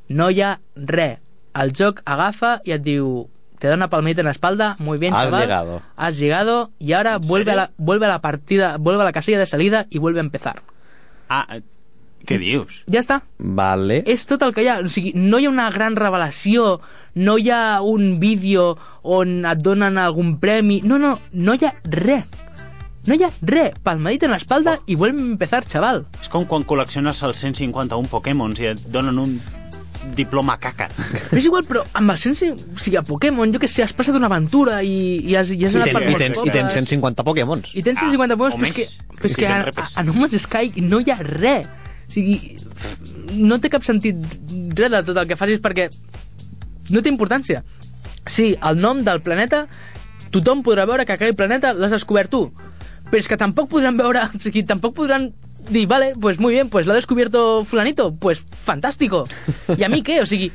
No 0.08 0.28
hi 0.28 0.42
ha 0.44 0.58
res. 0.76 1.22
El 1.54 1.72
joc 1.72 2.02
agafa 2.04 2.60
i 2.64 2.72
et 2.72 2.82
diu 2.82 3.28
te 3.58 3.66
da 3.68 3.74
una 3.74 3.88
palmadita 3.90 4.20
en 4.20 4.26
la 4.26 4.32
espalda, 4.32 4.76
muy 4.78 4.98
bien, 4.98 5.12
Has 5.14 5.24
chaval. 5.24 5.42
llegado. 5.42 5.82
Has 5.96 6.18
llegado 6.18 6.70
y 6.78 6.92
ahora 6.92 7.18
vuelve 7.18 7.50
a, 7.52 7.56
la, 7.56 7.70
vuelve 7.76 8.06
a 8.06 8.08
la 8.08 8.20
partida, 8.20 8.76
vuelve 8.78 9.02
a 9.02 9.04
la 9.04 9.12
casilla 9.12 9.38
de 9.38 9.46
salida 9.46 9.86
y 9.90 9.98
vuelve 9.98 10.20
a 10.20 10.22
empezar. 10.22 10.62
Ah, 11.28 11.44
eh, 11.50 11.62
què 12.24 12.38
dius? 12.38 12.84
Ja 12.86 13.00
està. 13.00 13.22
Vale. 13.38 14.02
És 14.06 14.26
tot 14.30 14.42
el 14.46 14.54
que 14.54 14.62
hi 14.62 14.68
ha. 14.70 14.78
O 14.84 14.88
sigui, 14.92 15.12
no 15.16 15.40
hi 15.40 15.46
ha 15.48 15.50
una 15.50 15.70
gran 15.74 15.96
revelació, 15.96 16.80
no 17.14 17.38
hi 17.38 17.50
ha 17.50 17.80
un 17.82 18.20
vídeo 18.20 18.76
on 19.02 19.44
et 19.48 19.58
donen 19.64 19.98
algun 19.98 20.36
premi... 20.38 20.80
No, 20.84 20.98
no, 20.98 21.16
no 21.32 21.54
hi 21.58 21.66
ha 21.66 21.74
res. 21.84 22.26
No 23.08 23.16
hi 23.16 23.24
ha 23.24 23.30
res. 23.42 23.74
Palmadita 23.82 24.28
en 24.28 24.34
l'espalda 24.36 24.78
i 24.86 24.94
vuelve 24.94 25.18
a 25.18 25.30
empezar, 25.32 25.64
chaval. 25.66 26.04
És 26.22 26.28
com 26.30 26.44
quan 26.46 26.62
col·lecciones 26.68 27.22
els 27.26 27.40
151 27.42 28.06
Pokémons 28.12 28.60
i 28.60 28.70
et 28.74 28.86
donen 28.92 29.18
un 29.18 29.38
diploma 30.16 30.58
caca. 30.60 30.88
És 31.34 31.44
igual, 31.44 31.64
però 31.68 31.82
amb 31.98 32.14
el 32.14 32.18
sense... 32.20 32.50
O 32.52 32.78
sigui, 32.80 32.96
a 33.00 33.02
Pokémon, 33.06 33.52
jo 33.52 33.60
que 33.62 33.68
sé, 33.70 33.82
has 33.84 33.94
passat 33.96 34.16
una 34.18 34.30
aventura 34.30 34.80
i, 34.82 35.18
i 35.24 35.36
has, 35.38 35.50
i 35.54 35.60
has 35.64 35.74
I, 35.74 35.80
anat 35.82 35.90
ten, 35.90 35.98
per 35.98 36.04
i, 36.04 36.14
tens, 36.20 36.38
I 36.40 36.52
tens 36.52 36.70
pobles. 36.70 36.78
150 36.78 37.26
Pokémons. 37.28 37.74
I 37.74 37.84
tens 37.86 38.00
150 38.04 38.34
Ah, 38.34 38.38
Pokémons, 38.38 38.58
però 38.58 38.70
és 38.70 38.76
que, 38.76 39.12
però 39.18 39.30
és 39.30 39.36
que 39.38 39.48
a, 39.48 39.58
a, 39.68 39.88
a 40.00 40.06
No 40.06 40.14
Man's 40.16 40.38
Sky 40.44 40.84
no 40.86 41.02
hi 41.02 41.12
ha 41.12 41.18
res. 41.24 41.68
O 42.08 42.12
sigui, 42.14 42.38
no 43.36 43.58
té 43.60 43.70
cap 43.72 43.84
sentit 43.84 44.16
res 44.78 44.94
de 44.94 45.02
tot 45.10 45.18
el 45.20 45.28
que 45.28 45.36
facis 45.36 45.60
perquè 45.64 45.88
no 46.94 47.02
té 47.04 47.12
importància. 47.12 47.62
Sí, 48.28 48.54
el 48.64 48.80
nom 48.80 49.02
del 49.04 49.20
planeta, 49.24 49.66
tothom 50.32 50.62
podrà 50.64 50.86
veure 50.88 51.06
que 51.08 51.16
aquell 51.16 51.36
planeta 51.36 51.74
l'has 51.76 51.94
descobert 51.94 52.32
tu. 52.32 52.46
Però 53.08 53.20
és 53.20 53.28
que 53.28 53.38
tampoc 53.40 53.70
podran 53.72 53.96
veure, 53.96 54.26
o 54.28 54.40
sigui, 54.40 54.64
tampoc 54.68 54.96
podran 54.96 55.30
dir, 55.70 55.86
vale, 55.86 56.14
pues 56.20 56.38
muy 56.38 56.54
bien, 56.54 56.68
pues 56.68 56.86
lo 56.86 56.92
ha 56.92 56.96
descubierto 56.96 57.64
fulanito, 57.64 58.14
pues 58.14 58.44
fantástico. 58.50 59.24
¿Y 59.76 59.82
a 59.82 59.88
mí 59.88 60.02
qué? 60.02 60.20
O 60.20 60.26
sigui, 60.26 60.52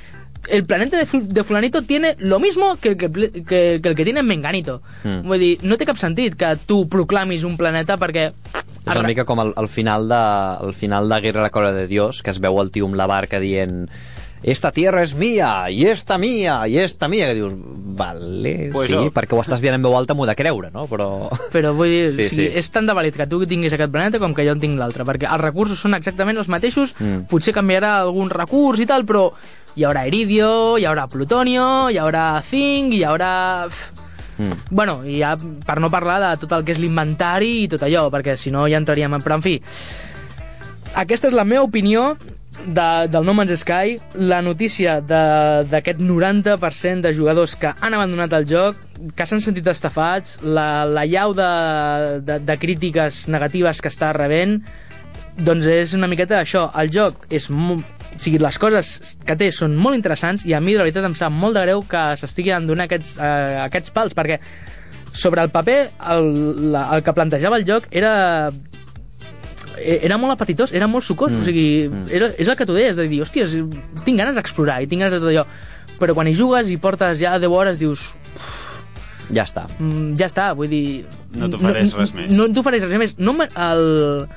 el 0.50 0.66
planeta 0.66 0.98
de, 0.98 1.08
de 1.22 1.44
fulanito 1.44 1.84
tiene 1.84 2.16
lo 2.20 2.40
mismo 2.40 2.76
que 2.78 2.90
el 2.90 2.98
que, 2.98 3.10
que, 3.12 3.80
que 3.82 3.90
el 3.90 3.96
que 3.96 4.06
tiene 4.06 4.24
menganito. 4.24 4.82
Mm. 5.04 5.28
Vull 5.28 5.40
dir, 5.40 5.54
no 5.64 5.78
té 5.80 5.88
cap 5.88 6.00
sentit 6.00 6.36
que 6.40 6.56
tu 6.68 6.84
proclamis 6.92 7.46
un 7.48 7.56
planeta 7.58 7.98
perquè... 8.02 8.32
És 8.84 8.98
una 9.00 9.08
mica 9.08 9.24
com 9.24 9.40
al, 9.40 9.54
al 9.56 9.70
final 9.72 10.10
de, 10.12 10.20
al 10.68 10.74
final 10.76 11.08
de 11.08 11.22
Guerra 11.24 11.40
a 11.40 11.48
la 11.48 11.54
Cola 11.56 11.72
de 11.72 11.88
Dios, 11.88 12.22
que 12.22 12.34
es 12.34 12.42
veu 12.44 12.60
el 12.60 12.72
tio 12.76 12.90
amb 12.90 13.00
la 13.00 13.08
barca 13.08 13.40
dient 13.40 13.88
esta 14.44 14.72
tierra 14.76 15.02
és 15.04 15.14
mia, 15.16 15.70
i 15.72 15.86
esta 15.88 16.18
mia, 16.20 16.58
i 16.68 16.78
esta 16.78 17.08
mia, 17.08 17.30
que 17.30 17.36
dius, 17.40 17.54
vale, 17.96 18.70
Pues 18.74 18.88
sí, 18.90 18.94
no. 18.94 19.06
perquè 19.16 19.38
ho 19.38 19.42
estàs 19.42 19.62
dient 19.64 19.76
en 19.78 19.84
veu 19.86 19.96
alta 19.96 20.14
m'ho 20.14 20.26
de 20.28 20.36
creure, 20.36 20.70
no? 20.74 20.84
Però... 20.92 21.30
Però 21.54 21.72
vull 21.78 21.88
dir, 21.94 22.12
Sí, 22.12 22.28
sí, 22.28 22.30
sí. 22.36 22.36
sí. 22.44 22.48
és 22.60 22.70
tan 22.76 22.86
de 22.90 22.94
vàlid 22.98 23.16
que 23.16 23.28
tu 23.32 23.40
tinguis 23.48 23.72
aquest 23.74 23.92
planeta 23.94 24.20
com 24.20 24.34
que 24.36 24.44
jo 24.44 24.52
en 24.58 24.60
tinc 24.60 24.78
l'altre, 24.80 25.06
perquè 25.08 25.30
els 25.32 25.42
recursos 25.42 25.80
són 25.80 25.96
exactament 25.96 26.38
els 26.44 26.52
mateixos, 26.52 26.94
Mm. 27.00 27.26
potser 27.32 27.54
canviarà 27.56 27.96
algun 28.04 28.30
recurs 28.30 28.80
i 28.84 28.86
tal, 28.90 29.06
però 29.08 29.30
hi 29.76 29.84
haurà 29.88 30.04
iridio, 30.08 30.78
hi 30.78 30.86
haurà 30.86 31.08
plutonio, 31.08 31.90
hi 31.90 31.98
haurà 31.98 32.42
zinc, 32.44 32.94
hi 32.94 33.04
haurà... 33.08 33.32
Mm. 34.38 34.54
Bueno, 34.74 35.00
i 35.06 35.20
ja 35.22 35.36
per 35.38 35.80
no 35.80 35.92
parlar 35.94 36.20
de 36.24 36.30
tot 36.42 36.52
el 36.58 36.64
que 36.66 36.74
és 36.74 36.80
l'inventari 36.82 37.64
i 37.64 37.68
tot 37.70 37.84
allò, 37.86 38.08
perquè 38.14 38.34
si 38.36 38.52
no 38.52 38.68
ja 38.68 38.80
entraríem 38.82 39.14
en... 39.14 39.22
Però, 39.22 39.38
en 39.38 39.44
fi, 39.46 39.56
aquesta 40.94 41.30
és 41.30 41.36
la 41.38 41.46
meva 41.46 41.64
opinió 41.66 42.16
de, 42.66 43.08
del 43.12 43.26
No 43.26 43.34
Man's 43.34 43.60
Sky, 43.64 43.98
la 44.16 44.42
notícia 44.46 45.00
d'aquest 45.02 46.00
90% 46.00 47.02
de 47.02 47.14
jugadors 47.16 47.56
que 47.60 47.72
han 47.74 47.94
abandonat 47.98 48.34
el 48.38 48.46
joc, 48.50 48.78
que 49.18 49.26
s'han 49.28 49.42
sentit 49.44 49.68
estafats, 49.72 50.38
la, 50.44 50.86
la 50.86 51.06
llau 51.10 51.34
de, 51.38 51.50
de, 52.24 52.40
de 52.46 52.58
crítiques 52.62 53.26
negatives 53.34 53.82
que 53.82 53.92
està 53.92 54.14
rebent, 54.16 54.60
doncs 55.44 55.66
és 55.66 55.96
una 55.98 56.08
miqueta 56.12 56.40
això. 56.44 56.68
El 56.78 56.92
joc 56.94 57.28
és... 57.34 57.50
mo- 57.50 57.82
O 58.14 58.20
sigui, 58.22 58.38
les 58.38 58.60
coses 58.62 59.16
que 59.26 59.34
té 59.34 59.48
són 59.50 59.72
molt 59.74 59.98
interessants 59.98 60.44
i 60.46 60.52
a 60.54 60.60
mi, 60.62 60.76
de 60.78 60.84
veritat, 60.84 61.02
em 61.08 61.16
sap 61.18 61.34
molt 61.34 61.56
de 61.58 61.64
greu 61.66 61.80
que 61.90 62.02
s'estiguin 62.22 62.68
donant 62.70 62.86
aquests, 62.86 63.16
eh, 63.18 63.56
aquests 63.64 63.90
pals, 63.96 64.14
perquè 64.14 64.38
sobre 65.18 65.42
el 65.42 65.50
paper 65.50 65.80
el, 66.14 66.30
la, 66.76 66.84
el 66.94 67.02
que 67.02 67.16
plantejava 67.18 67.58
el 67.58 67.66
joc 67.66 67.88
era 67.90 68.12
era 69.82 70.18
molt 70.22 70.34
apetitós, 70.36 70.74
era 70.74 70.88
molt 70.88 71.06
sucós, 71.06 71.32
mm. 71.32 71.42
o 71.42 71.46
sigui, 71.48 71.68
era, 72.14 72.32
és 72.38 72.48
el 72.48 72.58
que 72.60 72.66
tu 72.70 72.76
deies, 72.78 72.96
de 72.98 73.08
dir, 73.10 73.22
hòstia, 73.24 73.48
tinc 74.04 74.18
ganes 74.20 74.36
d'explorar 74.38 74.82
i 74.84 74.90
tinc 74.90 75.06
ganes 75.06 75.16
de 75.18 75.22
tot 75.24 75.32
allò, 75.32 75.46
però 76.00 76.16
quan 76.18 76.28
hi 76.30 76.36
jugues 76.38 76.70
i 76.74 76.78
portes 76.82 77.20
ja 77.22 77.38
10 77.40 77.50
hores 77.52 77.80
dius, 77.82 78.10
"Uf, 78.36 78.52
Ja 79.34 79.46
està. 79.48 79.66
mm, 79.80 80.16
ja 80.20 80.28
està, 80.28 80.54
vull 80.54 80.68
dir... 80.70 81.06
No 81.34 81.48
t'ofereix 81.50 81.94
res 81.96 82.14
més. 82.14 82.30
No, 82.30 82.48
no 82.48 82.54
t'ofereix 82.54 82.84
res 82.84 83.00
més. 83.00 83.16
No, 83.18 83.34
el... 83.42 84.28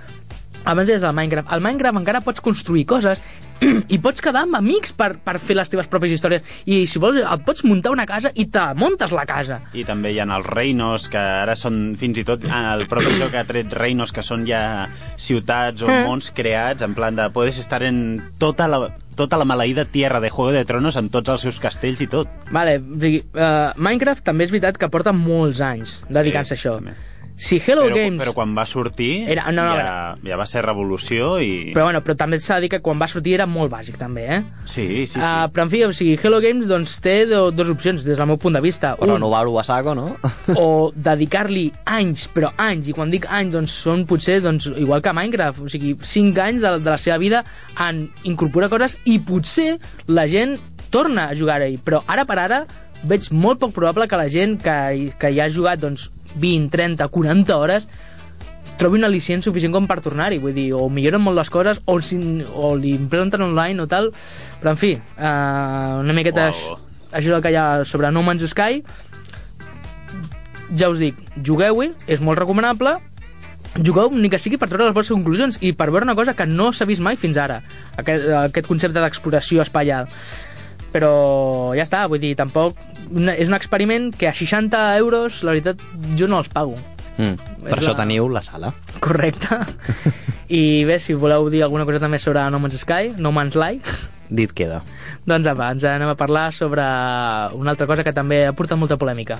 Abans 0.64 0.88
deies 0.88 1.03
del 1.03 1.12
Minecraft. 1.14 1.51
Al 1.53 1.61
Minecraft 1.61 2.01
encara 2.01 2.20
pots 2.25 2.40
construir 2.40 2.87
coses 2.87 3.20
i 3.95 3.99
pots 4.03 4.21
quedar 4.25 4.42
amb 4.47 4.59
amics 4.59 4.92
per, 4.97 5.14
per 5.25 5.38
fer 5.42 5.57
les 5.59 5.71
teves 5.73 5.88
pròpies 5.90 6.12
històries. 6.16 6.42
I 6.66 6.83
si 6.90 7.01
vols, 7.03 7.19
et 7.23 7.45
pots 7.47 7.64
muntar 7.64 7.92
una 7.95 8.07
casa 8.09 8.31
i 8.35 8.47
te 8.53 8.62
muntes 8.77 9.12
la 9.16 9.25
casa. 9.29 9.61
I 9.75 9.85
també 9.88 10.12
hi 10.12 10.21
ha 10.21 10.27
els 10.29 10.47
reinos, 10.51 11.09
que 11.12 11.19
ara 11.19 11.57
són 11.57 11.97
fins 12.01 12.19
i 12.21 12.25
tot 12.29 12.45
ah, 12.51 12.75
el 12.77 12.87
propi 12.90 13.16
joc 13.21 13.35
ha 13.35 13.47
tret 13.49 13.73
reinos 13.73 14.12
que 14.12 14.23
són 14.27 14.45
ja 14.49 14.87
ciutats 15.16 15.83
o 15.83 15.90
Eh. 15.90 16.05
mons 16.05 16.31
creats, 16.35 16.83
en 16.83 16.95
plan 16.95 17.16
de 17.16 17.29
podes 17.33 17.59
estar 17.59 17.83
en 17.87 18.21
tota 18.38 18.66
la, 18.69 18.90
tota 19.16 19.38
la 19.40 19.47
maleïda 19.49 19.87
tierra 19.88 20.21
de 20.21 20.29
Juego 20.31 20.53
de 20.53 20.64
Tronos 20.69 20.97
amb 21.01 21.11
tots 21.11 21.31
els 21.33 21.40
seus 21.47 21.61
castells 21.62 22.03
i 22.05 22.07
tot. 22.12 22.29
Vale, 22.53 22.79
o 22.79 23.01
sigui, 23.01 23.23
uh, 23.33 23.73
Minecraft 23.81 24.25
també 24.27 24.45
és 24.45 24.51
veritat 24.53 24.77
que 24.77 24.90
porta 24.92 25.12
molts 25.16 25.62
anys 25.64 26.03
dedicant-se 26.11 26.55
a 26.55 26.59
això. 26.59 26.75
també. 26.77 26.97
Si 27.37 27.61
Hello 27.61 27.85
però, 27.85 27.94
Games... 27.94 28.16
però 28.22 28.33
quan 28.33 28.55
va 28.57 28.64
sortir 28.64 29.29
Era- 29.29 29.51
no, 29.53 29.61
no, 29.68 29.75
ja, 29.77 30.16
ja 30.25 30.38
va 30.40 30.46
ser 30.49 30.62
revolució 30.64 31.35
i... 31.44 31.75
Però, 31.77 31.85
bueno, 31.85 32.01
però 32.05 32.16
també 32.16 32.38
s'ha 32.40 32.57
de 32.57 32.64
dir 32.64 32.70
que 32.72 32.81
quan 32.85 32.96
va 33.01 33.09
sortir 33.12 33.35
era 33.37 33.46
molt 33.46 33.70
bàsic, 33.72 33.99
també, 34.01 34.25
eh? 34.38 34.38
Sí, 34.64 34.87
sí, 35.05 35.18
sí. 35.18 35.20
Uh, 35.20 35.44
però, 35.53 35.66
en 35.66 35.72
fi, 35.72 35.83
o 35.85 35.92
sigui, 35.96 36.16
Hello 36.16 36.40
Games 36.40 36.64
doncs, 36.70 36.96
té 37.05 37.18
do, 37.29 37.51
dues 37.53 37.75
opcions, 37.75 38.07
des 38.07 38.16
del 38.16 38.31
meu 38.31 38.40
punt 38.40 38.57
de 38.57 38.62
vista. 38.64 38.94
Un, 39.05 39.12
renovar-ho 39.12 39.59
a 39.61 39.66
saco, 39.68 39.92
no? 39.99 40.09
o 40.57 40.68
dedicar-li 40.96 41.66
anys, 41.99 42.25
però 42.33 42.55
anys, 42.57 42.88
i 42.88 42.96
quan 42.96 43.12
dic 43.12 43.29
anys, 43.29 43.53
doncs 43.59 43.77
són 43.85 44.07
potser, 44.09 44.40
doncs, 44.44 44.70
igual 44.72 45.05
que 45.05 45.12
Minecraft, 45.16 45.66
o 45.66 45.72
sigui, 45.72 45.92
5 46.01 46.46
anys 46.46 46.64
de, 46.64 46.72
de 46.81 46.90
la 46.94 46.99
seva 47.01 47.20
vida 47.20 47.44
en 47.85 48.07
incorporar 48.25 48.72
coses 48.72 48.96
i 49.05 49.18
potser 49.20 49.75
la 50.09 50.25
gent 50.31 50.57
torna 50.90 51.29
a 51.31 51.37
jugar-hi, 51.37 51.79
però 51.83 52.03
ara 52.07 52.25
per 52.29 52.38
ara 52.42 52.64
veig 53.05 53.29
molt 53.33 53.61
poc 53.61 53.75
probable 53.77 54.09
que 54.09 54.18
la 54.18 54.29
gent 54.33 54.59
que, 54.62 55.12
que 55.20 55.31
hi 55.31 55.40
ha 55.40 55.51
jugat 55.53 55.83
doncs, 55.83 56.09
20, 56.37 56.70
30, 56.72 57.09
40 57.12 57.57
hores 57.57 57.88
trobi 58.77 58.99
un 59.01 59.07
al·licient 59.09 59.44
suficient 59.44 59.72
com 59.72 59.87
per 59.88 60.01
tornar-hi, 60.05 60.38
vull 60.42 60.55
dir, 60.57 60.68
o 60.77 60.87
milloren 60.92 61.22
molt 61.25 61.38
les 61.38 61.51
coses 61.53 61.81
o, 61.87 61.99
si, 62.05 62.18
o 62.53 62.75
li 62.77 62.92
implementen 62.96 63.44
online 63.46 63.83
o 63.83 63.88
tal, 63.90 64.11
però 64.61 64.75
en 64.75 64.81
fi, 64.81 64.94
uh, 65.16 66.03
una 66.03 66.16
miqueta 66.16 66.51
Uau. 66.51 66.79
això 67.11 67.25
és 67.25 67.33
el 67.33 67.44
que 67.44 67.55
hi 67.55 67.59
ha 67.61 67.68
sobre 67.88 68.12
No 68.12 68.25
Man's 68.27 68.44
Sky. 68.53 68.83
Ja 70.77 70.90
us 70.90 71.01
dic, 71.01 71.18
jugueu-hi, 71.46 71.92
és 72.11 72.20
molt 72.20 72.40
recomanable, 72.42 72.96
jugueu 73.85 74.11
ni 74.12 74.29
que 74.33 74.40
sigui 74.40 74.59
per 74.61 74.68
treure 74.68 74.88
les 74.88 74.96
vostres 74.96 75.14
conclusions 75.14 75.61
i 75.64 75.72
per 75.77 75.88
veure 75.90 76.09
una 76.09 76.16
cosa 76.18 76.35
que 76.37 76.46
no 76.49 76.72
s'ha 76.72 76.88
vist 76.88 77.05
mai 77.05 77.16
fins 77.20 77.38
ara, 77.40 77.61
aquest, 77.96 78.29
aquest 78.51 78.68
concepte 78.68 79.01
d'exploració 79.01 79.64
espacial. 79.64 80.11
Però 80.97 81.75
ja 81.77 81.85
està, 81.85 82.07
vull 82.09 82.23
dir, 82.23 82.33
tampoc... 82.39 82.79
una- 83.13 83.35
És 83.37 83.51
un 83.51 83.55
experiment 83.59 84.09
que 84.17 84.31
a 84.31 84.35
60 84.35 84.97
euros, 84.97 85.43
la 85.45 85.53
veritat, 85.53 85.83
jo 86.17 86.29
no 86.31 86.39
els 86.41 86.49
pago. 86.49 86.73
Mm. 87.19 87.35
És 87.37 87.71
Per 87.71 87.79
això 87.83 87.93
la- 87.93 88.01
teniu 88.01 88.29
la 88.33 88.41
sala. 88.41 88.73
Correcte. 89.05 89.59
I 90.49 90.85
bé, 90.89 91.01
si 91.03 91.13
voleu 91.19 91.51
dir 91.51 91.65
alguna 91.67 91.85
cosa 91.85 91.99
també 92.01 92.21
sobre 92.23 92.45
No 92.55 92.61
Man's 92.63 92.81
Sky, 92.81 93.13
No 93.19 93.33
Man's 93.35 93.57
Life, 93.59 94.13
Dit 94.31 94.53
queda. 94.59 94.81
doncs 95.27 95.47
apa, 95.47 95.69
ens 95.75 95.85
anem 95.87 96.09
a 96.11 96.17
parlar 96.19 96.49
sobre 96.55 96.83
una 97.55 97.71
altra 97.75 97.87
cosa 97.87 98.03
que 98.07 98.13
també 98.15 98.45
ha 98.47 98.53
portat 98.59 98.79
molta 98.79 98.97
polèmica. 98.99 99.39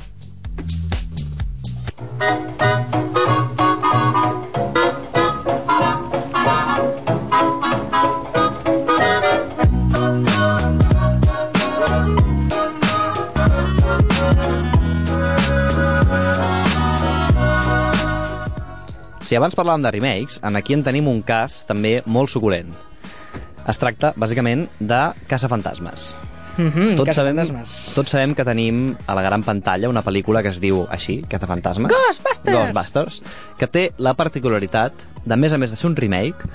Si 19.27 19.35
abans 19.35 19.57
parlàvem 19.59 19.83
de 19.83 19.91
remakes, 19.91 20.39
en 20.47 20.55
aquí 20.55 20.77
en 20.77 20.85
tenim 20.87 21.09
un 21.11 21.19
cas 21.27 21.65
també 21.67 21.97
molt 22.07 22.31
suculent. 22.31 22.69
Es 23.67 23.81
tracta, 23.83 24.13
bàsicament, 24.15 24.69
de 24.79 25.01
Caça-Fantasmes. 25.27 26.13
Mm 26.57 26.69
-hmm, 26.71 26.97
Tots 26.97 27.15
sabem, 27.15 27.37
tots 27.95 28.11
sabem 28.11 28.35
que 28.35 28.45
tenim 28.45 28.97
a 29.07 29.15
la 29.15 29.23
gran 29.23 29.43
pantalla 29.43 29.89
una 29.89 30.03
pel·lícula 30.05 30.43
que 30.43 30.49
es 30.49 30.61
diu 30.61 30.87
així, 30.89 31.23
Caça-Fantasmes. 31.29 31.91
Ghostbusters! 31.91 32.57
Ghostbusters, 32.57 33.23
que 33.59 33.67
té 33.67 33.93
la 33.99 34.15
particularitat 34.15 34.93
de, 35.25 35.35
a 35.35 35.37
més 35.37 35.53
a 35.53 35.59
més 35.59 35.71
de 35.71 35.77
ser 35.77 35.89
un 35.91 35.97
remake, 35.97 36.47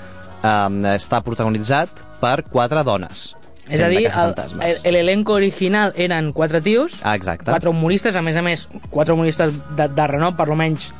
eh, 0.42 0.96
està 0.96 1.22
protagonitzat 1.22 1.88
per 2.20 2.42
quatre 2.44 2.82
dones. 2.82 3.36
És 3.68 3.80
a 3.80 3.88
dir, 3.88 3.98
el, 3.98 4.04
Caça-Fantasmes. 4.06 4.80
el, 4.82 4.96
elenco 4.96 5.34
original 5.34 5.92
eren 5.94 6.32
quatre 6.32 6.60
tios, 6.60 6.92
Ah, 7.02 7.14
exacte. 7.14 7.50
quatre 7.50 7.68
humoristes, 7.68 8.16
a 8.16 8.22
més 8.22 8.36
a 8.36 8.42
més, 8.42 8.68
quatre 8.90 9.12
humoristes 9.12 9.52
de, 9.76 9.88
de 9.88 10.06
renom, 10.06 10.34
per 10.34 10.48
almenys 10.48 10.92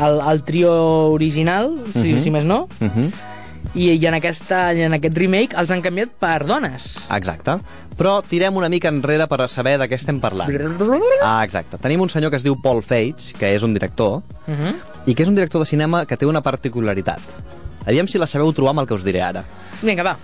el, 0.00 0.20
el 0.32 0.42
trio 0.42 0.72
original, 1.10 1.82
si, 1.92 2.12
Mhm. 2.14 2.20
si 2.20 2.30
més 2.30 2.44
no, 2.44 2.68
Uh 2.80 2.86
-huh. 2.86 3.10
i, 3.74 3.90
i 3.92 4.06
en, 4.06 4.14
aquesta, 4.14 4.72
en 4.72 4.92
aquest 4.94 5.16
remake 5.16 5.56
els 5.56 5.70
han 5.70 5.82
canviat 5.82 6.08
per 6.18 6.46
dones. 6.46 7.06
Exacte. 7.10 7.58
Però 7.96 8.22
tirem 8.22 8.54
una 8.56 8.68
mica 8.68 8.88
enrere 8.88 9.26
per 9.26 9.48
saber 9.48 9.78
de 9.78 9.88
què 9.88 9.94
estem 9.94 10.20
parlant. 10.20 10.50
Ah, 11.22 11.42
exacte. 11.44 11.78
Tenim 11.78 12.00
un 12.00 12.08
senyor 12.10 12.30
que 12.30 12.36
es 12.36 12.42
diu 12.42 12.60
Paul 12.60 12.82
Feig, 12.82 13.32
que 13.38 13.54
és 13.54 13.62
un 13.62 13.72
director, 13.72 14.22
Mhm. 14.46 14.74
i 15.06 15.14
que 15.14 15.22
és 15.22 15.28
un 15.28 15.34
director 15.34 15.60
de 15.60 15.66
cinema 15.66 16.04
que 16.06 16.16
té 16.16 16.26
una 16.26 16.42
particularitat. 16.42 17.20
Aviam 17.86 18.06
si 18.08 18.18
la 18.18 18.26
sabeu 18.26 18.52
trobar 18.52 18.70
amb 18.70 18.80
el 18.80 18.86
que 18.86 18.94
us 18.94 19.04
diré 19.04 19.22
ara. 19.22 19.44
Vinga, 19.82 20.02
va. 20.02 20.16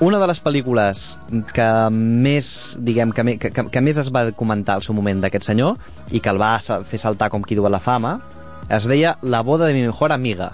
Una 0.00 0.18
de 0.20 0.26
les 0.28 0.40
pel·lícules 0.44 1.18
que 1.52 1.90
més, 1.90 2.76
diguem, 2.78 3.10
que, 3.12 3.36
que, 3.38 3.50
que, 3.50 3.64
que 3.68 3.80
més 3.80 3.96
es 3.98 4.10
va 4.14 4.30
comentar 4.30 4.76
al 4.76 4.82
seu 4.82 4.94
moment 4.94 5.20
d'aquest 5.20 5.44
senyor 5.44 5.76
i 6.12 6.20
que 6.20 6.30
el 6.30 6.40
va 6.40 6.60
fer 6.60 6.98
saltar 6.98 7.28
com 7.30 7.42
qui 7.42 7.56
du 7.56 7.66
a 7.66 7.68
la 7.68 7.80
fama, 7.80 8.20
es 8.68 8.84
deia 8.86 9.18
La 9.22 9.40
boda 9.42 9.66
de 9.66 9.74
mi 9.74 9.82
mejor 9.82 10.12
amiga, 10.12 10.52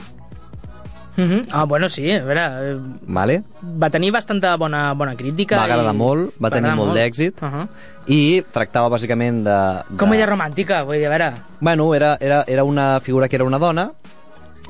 Mhm. 1.17 1.47
Ah, 1.53 1.63
bueno, 1.63 1.89
sí, 1.89 2.11
a 2.11 2.25
veure, 2.25 2.41
eh, 2.43 2.77
¿vale? 3.07 3.45
va 3.63 3.89
tenir 3.89 4.11
bastanta 4.11 4.57
bona, 4.57 4.93
bona 4.95 5.15
crítica. 5.15 5.59
Va 5.59 5.65
agradar 5.69 5.95
i- 5.95 5.97
molt, 5.97 6.33
va 6.43 6.51
tenir 6.51 6.71
agradar 6.71 6.77
molt 6.77 6.97
d'èxit. 6.99 7.41
Uh 7.41 7.47
-huh. 7.53 7.69
i 8.09 8.43
tractava 8.51 8.89
bàsicament 8.89 9.45
de... 9.45 9.85
de... 9.91 9.97
Comèdia 9.97 10.27
romàntica, 10.27 10.83
vull 10.83 10.97
dir, 10.99 11.07
a 11.07 11.11
veure... 11.11 11.33
Bueno, 11.61 11.95
era, 11.95 12.17
era, 12.21 12.43
era 12.49 12.65
una 12.65 12.99
figura 13.01 13.29
que 13.29 13.37
era 13.37 13.45
una 13.45 13.61
dona 13.61 13.93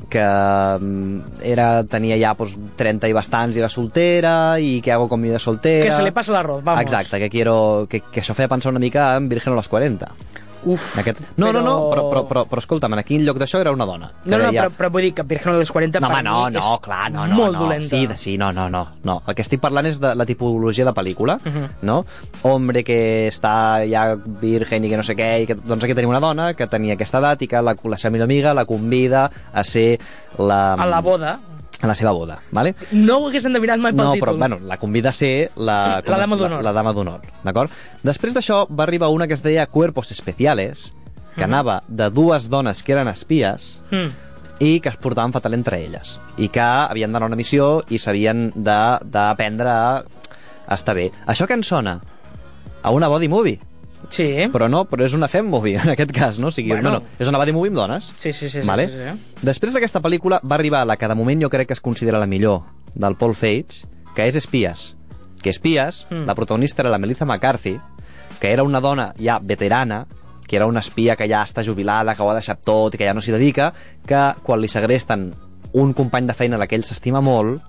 que 0.07 0.21
mm, 0.21 1.19
era, 1.41 1.83
tenia 1.83 2.15
ja 2.15 2.35
pues, 2.35 2.55
30 2.75 3.07
i 3.07 3.13
bastants 3.13 3.55
i 3.55 3.59
era 3.59 3.69
soltera 3.69 4.59
i 4.59 4.81
que 4.81 4.91
hago 4.91 5.09
con 5.09 5.19
mi 5.21 5.29
vida 5.29 5.39
soltera 5.39 5.85
Que 5.85 5.91
se 5.91 6.03
le 6.03 6.11
pasa 6.11 6.31
l'arroz, 6.31 6.63
vamos. 6.63 6.81
exacte, 6.83 7.17
que, 7.17 7.29
quiero, 7.29 7.87
que, 7.89 8.01
que 8.01 8.21
això 8.21 8.35
feia 8.35 8.47
pensar 8.47 8.69
una 8.69 8.79
mica 8.79 9.15
en 9.15 9.29
Virgen 9.29 9.53
a 9.53 9.55
los 9.55 9.67
40 9.67 10.11
Uf, 10.65 10.97
Aquest... 10.97 11.19
No, 11.37 11.51
no, 11.53 11.61
no, 11.61 11.73
però, 11.91 12.03
però, 12.09 12.21
però, 12.27 12.43
però 12.49 12.59
escolta'm, 12.63 12.93
aquí 12.97 13.15
en 13.19 13.25
lloc 13.25 13.37
d'això 13.37 13.59
era 13.61 13.71
una 13.71 13.85
dona. 13.85 14.11
No, 14.25 14.37
no, 14.39 14.49
deia- 14.49 14.63
però, 14.65 14.71
però 14.77 14.89
vull 14.95 15.03
dir 15.05 15.13
que 15.13 15.23
Virgen 15.23 15.53
a 15.53 15.59
les 15.59 15.71
40 15.71 15.99
No, 16.01 16.09
per 16.09 16.23
no, 16.25 16.35
mi 16.45 16.55
no, 16.57 16.59
és 16.59 16.79
clar, 16.81 17.11
no, 17.13 17.27
no. 17.27 17.35
molt 17.35 17.53
no. 17.53 17.59
dolenta. 17.65 17.87
Sí, 17.89 18.07
de- 18.07 18.17
sí, 18.17 18.37
no, 18.37 18.51
no, 18.51 18.67
no, 18.69 18.81
no. 19.03 19.21
El 19.27 19.35
que 19.35 19.43
estic 19.45 19.61
parlant 19.61 19.85
és 19.85 19.99
de 20.01 20.15
la 20.15 20.25
tipologia 20.25 20.85
de 20.85 20.93
pel·lícula, 20.97 21.37
Mhm. 21.45 21.67
no? 21.83 22.03
Hombre 22.43 22.83
que 22.83 23.27
està 23.29 23.85
ja 23.89 24.15
virgen 24.15 24.85
i 24.85 24.89
que 24.89 24.97
no 24.97 25.03
sé 25.03 25.15
què, 25.15 25.41
i 25.43 25.45
que, 25.45 25.55
doncs 25.55 25.83
aquí 25.83 25.93
tenim 25.93 26.09
una 26.09 26.19
dona 26.19 26.53
que 26.55 26.67
tenia 26.67 26.93
aquesta 26.97 27.19
edat 27.19 27.41
i 27.43 27.47
que 27.47 27.61
la, 27.61 27.75
la 27.83 27.97
seva 27.97 28.11
millor 28.11 28.25
amiga 28.25 28.53
la 28.53 28.65
convida 28.65 29.29
a 29.53 29.63
ser 29.63 29.99
la... 30.37 30.73
A 30.73 30.85
la 30.85 31.01
boda. 31.01 31.39
A 31.85 31.87
la 31.87 31.95
seva 31.95 32.11
boda, 32.11 32.39
vale? 32.51 32.73
No 32.91 33.19
ho 33.19 33.27
hagués 33.29 33.45
endevinat 33.45 33.79
mai 33.79 33.93
pel 33.93 34.03
No, 34.03 34.11
títol. 34.13 34.27
però, 34.27 34.37
bueno, 34.37 34.59
la 34.61 34.77
convida 34.77 35.09
a 35.09 35.13
ser 35.13 35.51
la... 35.55 36.01
La 36.05 36.17
dama 36.17 36.35
d'honor. 36.35 36.57
La, 36.59 36.69
la 36.71 36.73
dama 36.73 36.93
d'honor, 36.93 37.21
d'acord? 37.43 37.71
Després 38.03 38.33
d'això 38.35 38.65
va 38.69 38.83
arribar 38.83 39.09
una 39.09 39.27
que 39.27 39.33
es 39.37 39.43
deia 39.43 39.67
Cuerpos 39.67 40.11
Especiales, 40.11 40.91
que 41.35 41.41
Mhm. 41.45 41.53
anava 41.53 41.81
de 41.87 42.09
dues 42.09 42.49
dones 42.49 42.83
que 42.83 42.93
eren 42.93 43.07
espies 43.09 43.81
Mm. 43.91 44.09
i 44.59 44.79
que 44.79 44.89
es 44.89 44.95
portaven 44.97 45.33
fatal 45.33 45.53
entre 45.53 45.81
elles 45.83 46.19
i 46.37 46.47
que 46.47 46.61
havien 46.61 47.11
d'anar 47.11 47.25
a 47.25 47.27
una 47.27 47.35
missió 47.35 47.83
i 47.89 47.97
s'havien 47.99 48.53
d'aprendre 48.55 49.69
a 49.69 50.73
estar 50.73 50.95
bé. 50.95 51.11
Això 51.27 51.45
que 51.47 51.53
ens 51.53 51.67
sona? 51.67 51.99
A 52.81 52.91
una 52.91 53.07
body 53.07 53.27
movie. 53.27 53.59
Sí. 54.09 54.27
Però 54.53 54.69
no, 54.69 54.85
però 54.89 55.03
és 55.05 55.13
una 55.13 55.27
fem 55.27 55.45
movie, 55.49 55.75
en 55.81 55.89
aquest 55.93 56.11
cas, 56.11 56.39
no? 56.39 56.47
O 56.47 56.51
sigui, 56.51 56.71
Bueno. 56.71 56.89
bueno. 56.99 57.05
és 57.19 57.27
una 57.27 57.37
body 57.37 57.51
movie 57.51 57.69
amb 57.69 57.77
dones. 57.77 58.13
Sí, 58.17 58.31
sí, 58.33 58.49
sí. 58.49 58.61
sí, 58.61 58.67
vale? 58.67 58.87
sí, 58.87 58.93
sí. 58.93 59.39
Després 59.45 59.73
d'aquesta 59.73 60.01
pel·lícula 60.01 60.39
va 60.43 60.55
arribar 60.55 60.85
la 60.87 60.97
que 60.97 61.07
de 61.07 61.15
moment 61.15 61.41
jo 61.43 61.49
crec 61.49 61.67
que 61.67 61.73
es 61.73 61.81
considera 61.81 62.19
la 62.19 62.27
millor 62.27 62.61
del 62.93 63.15
Paul 63.15 63.35
Feig, 63.35 63.83
que 64.15 64.27
és 64.27 64.35
Espies. 64.35 64.95
Que 65.41 65.49
Espies, 65.49 66.05
Mm. 66.09 66.25
la 66.25 66.35
protagonista 66.35 66.81
era 66.81 66.89
la 66.89 66.97
Melissa 66.97 67.25
McCarthy, 67.25 67.79
que 68.39 68.51
era 68.51 68.63
una 68.63 68.81
dona 68.81 69.13
ja 69.19 69.39
veterana, 69.39 70.05
que 70.47 70.55
era 70.57 70.65
una 70.67 70.79
espia 70.79 71.15
que 71.15 71.27
ja 71.27 71.43
està 71.43 71.63
jubilada, 71.65 72.13
que 72.15 72.21
ho 72.21 72.29
ha 72.29 72.35
deixat 72.35 72.61
tot 72.63 72.93
i 72.93 72.97
que 72.97 73.05
ja 73.05 73.13
no 73.13 73.21
s'hi 73.21 73.31
dedica, 73.31 73.71
que 74.05 74.33
quan 74.43 74.61
li 74.61 74.67
segresten 74.67 75.33
un 75.73 75.93
company 75.93 76.27
de 76.27 76.33
feina 76.33 76.55
a 76.55 76.59
la 76.59 76.67
que 76.67 76.75
ell 76.75 76.83
s'estima 76.85 77.19
molt, 77.21 77.61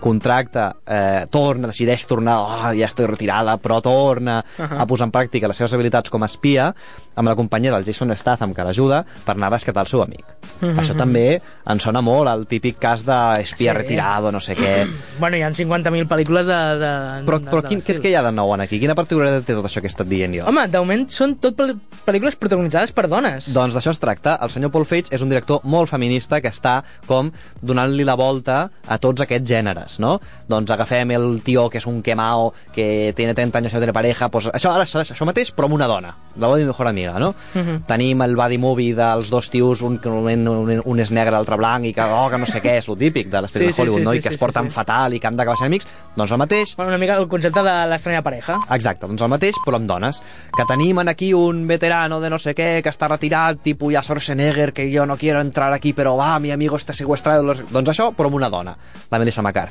contracta, 0.00 0.76
eh, 0.86 1.26
torna, 1.30 1.68
decideix 1.68 2.06
tornar, 2.06 2.38
oh, 2.40 2.72
ja 2.76 2.86
estic 2.86 3.06
retirada, 3.08 3.56
però 3.58 3.80
torna 3.82 4.44
uh. 4.44 4.62
-huh. 4.64 4.80
a 4.80 4.86
posar 4.86 5.06
en 5.06 5.12
pràctica 5.12 5.48
les 5.48 5.56
seves 5.56 5.72
habilitats 5.74 6.10
com 6.10 6.22
a 6.22 6.26
espia 6.26 6.74
amb 7.14 7.28
la 7.28 7.34
companyia 7.36 7.72
del 7.72 7.84
Jason 7.84 8.14
Statham 8.16 8.52
que 8.54 8.64
l'ajuda 8.64 9.04
per 9.24 9.34
anar 9.36 9.46
a 9.46 9.50
rescatar 9.50 9.82
el 9.82 9.86
seu 9.88 10.02
amic. 10.02 10.24
Uh 10.60 10.68
-huh. 10.68 10.80
Això 10.80 10.96
també 10.96 11.40
ens 11.66 11.82
sona 11.82 12.00
molt 12.00 12.28
al 12.28 12.46
típic 12.46 12.78
cas 12.78 13.04
d'espia 13.04 13.72
Sí. 13.72 13.76
retirado, 13.78 14.30
no 14.32 14.40
sé 14.40 14.56
què. 14.56 14.86
Bueno, 15.18 15.36
hi 15.36 15.42
ha 15.42 15.50
50.000 15.50 16.06
pel·lícules 16.08 16.46
de... 16.46 16.78
de 16.78 17.24
Però, 17.24 17.38
de, 17.38 17.50
però 17.50 17.62
de 17.62 17.68
quin, 17.68 17.80
què, 17.80 18.00
què 18.00 18.08
hi 18.10 18.14
ha 18.14 18.22
de 18.22 18.32
nou 18.32 18.52
en 18.54 18.60
aquí? 18.60 18.78
Quina 18.80 18.94
particularitat 18.94 19.44
té 19.44 19.54
tot 19.54 19.64
això 19.64 19.80
que 19.80 19.86
he 19.86 19.88
estat 19.88 20.06
dient 20.08 20.34
jo? 20.34 20.44
Home, 20.46 20.68
de 20.68 20.78
moment 20.78 21.08
són 21.08 21.36
tot 21.36 21.56
pel- 21.56 21.78
pel·lícules 22.04 22.36
protagonitzades 22.36 22.92
per 22.92 23.08
dones. 23.08 23.52
Doncs 23.52 23.74
d'això 23.74 23.90
es 23.90 23.98
tracta. 23.98 24.38
El 24.42 24.50
senyor 24.50 24.70
Paul 24.70 24.84
Feig 24.84 25.06
és 25.10 25.22
un 25.22 25.28
director 25.28 25.60
molt 25.64 25.88
feminista 25.88 26.40
que 26.40 26.48
està 26.48 26.82
com 27.06 27.30
donant-li 27.62 28.04
la 28.04 28.14
volta 28.14 28.70
a 28.86 28.98
tots 28.98 29.20
aquests 29.20 29.48
gèneres, 29.48 29.73
no? 29.98 30.20
Doncs 30.48 30.70
agafem 30.70 31.10
el 31.16 31.42
tio 31.44 31.68
que 31.70 31.78
és 31.78 31.86
un 31.86 32.02
quemao, 32.02 32.52
que 32.74 33.12
tiene 33.16 33.34
30 33.34 33.58
anys 33.58 33.74
no 33.74 33.80
tiene 33.80 33.92
pareja, 33.92 34.28
pues 34.28 34.48
això, 34.52 34.74
ara, 34.74 34.84
això, 34.84 35.00
això 35.02 35.26
mateix, 35.26 35.52
però 35.54 35.66
amb 35.66 35.74
una 35.74 35.86
dona, 35.86 36.14
la 36.36 36.48
body 36.48 36.64
mejor 36.64 36.88
amiga, 36.88 37.18
no? 37.18 37.34
Uh 37.54 37.60
-huh. 37.60 37.80
Tenim 37.86 38.22
el 38.22 38.36
body 38.36 38.58
movie 38.58 38.94
dels 38.94 39.30
dos 39.30 39.50
tios, 39.50 39.82
un, 39.82 40.00
un, 40.04 40.82
un 40.84 41.00
és 41.00 41.10
negre, 41.10 41.30
l'altre 41.30 41.56
blanc, 41.56 41.84
i 41.84 41.92
que, 41.92 42.02
oh, 42.02 42.28
que 42.30 42.38
no 42.38 42.46
sé 42.46 42.62
què, 42.62 42.78
és 42.78 42.88
lo 42.88 42.96
típic 42.96 43.28
de 43.28 43.40
les 43.42 43.50
Sí, 43.50 43.58
pel·lícules 43.58 43.74
sí, 43.74 43.76
de 43.76 43.82
Hollywood, 43.82 43.98
sí, 43.98 44.04
no? 44.04 44.10
sí, 44.10 44.16
I 44.16 44.22
que 44.22 44.28
sí, 44.28 44.34
es 44.34 44.40
porten 44.40 44.64
sí, 44.64 44.68
sí. 44.70 44.74
fatal 44.74 45.14
i 45.14 45.20
que 45.20 45.26
han 45.26 45.36
d'acabar 45.36 45.56
sent 45.58 45.66
amics. 45.66 45.86
Doncs 46.16 46.30
el 46.32 46.38
mateix, 46.38 46.76
Bueno, 46.76 46.90
una 46.90 46.98
mica 46.98 47.16
el 47.16 47.28
concepte 47.28 47.62
de 47.62 47.86
l'estranya 47.86 48.22
pareja. 48.22 48.58
Exacte, 48.70 49.06
doncs 49.06 49.22
el 49.22 49.28
mateix, 49.28 49.54
però 49.64 49.76
amb 49.76 49.86
dones. 49.86 50.22
Que 50.56 50.64
tenim 50.64 50.98
en 50.98 51.08
aquí 51.08 51.32
un 51.34 51.66
veterano 51.66 52.20
de 52.20 52.30
no 52.30 52.38
sé 52.38 52.54
què, 52.54 52.82
que 52.82 52.90
està 52.90 53.08
retirat, 53.08 53.58
tipus 53.62 53.92
ja 53.94 54.02
Schwarzenegger, 54.02 54.72
que 54.72 54.90
jo 54.94 55.06
no 55.06 55.16
quiero 55.16 55.40
entrar 55.40 55.72
aquí, 55.72 55.92
però 55.92 56.16
va, 56.16 56.38
mi 56.38 56.50
amigo 56.50 56.76
està 56.76 56.92
secuestrado. 56.92 57.54
Doncs 57.70 57.88
això, 57.88 58.12
però 58.14 58.26
amb 58.26 58.36
una 58.36 58.50
dona, 58.50 58.76
la 59.10 59.18
Melissa 59.18 59.42
McCarthy. 59.42 59.63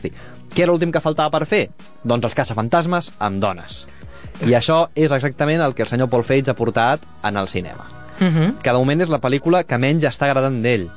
Què 0.53 0.63
era 0.63 0.71
l'últim 0.71 0.91
que 0.91 1.01
faltava 1.01 1.29
per 1.31 1.45
fer? 1.45 1.69
Doncs 2.03 2.25
els 2.25 2.35
caçafantasmes 2.35 3.11
amb 3.19 3.39
dones. 3.41 3.85
I 4.45 4.53
això 4.57 4.87
és 4.95 5.11
exactament 5.11 5.61
el 5.61 5.73
que 5.75 5.83
el 5.83 5.87
senyor 5.89 6.09
Paul 6.09 6.23
Feig 6.23 6.49
ha 6.49 6.55
portat 6.57 7.01
en 7.23 7.37
el 7.37 7.47
cinema. 7.47 7.85
Uh 8.19 8.25
-huh. 8.27 8.57
Que 8.61 8.69
de 8.71 8.77
moment 8.77 9.01
és 9.01 9.09
la 9.09 9.19
pel·lícula 9.21 9.63
que 9.63 9.77
menys 9.77 10.03
està 10.03 10.25
agradant 10.25 10.61
d'ell. 10.63 10.89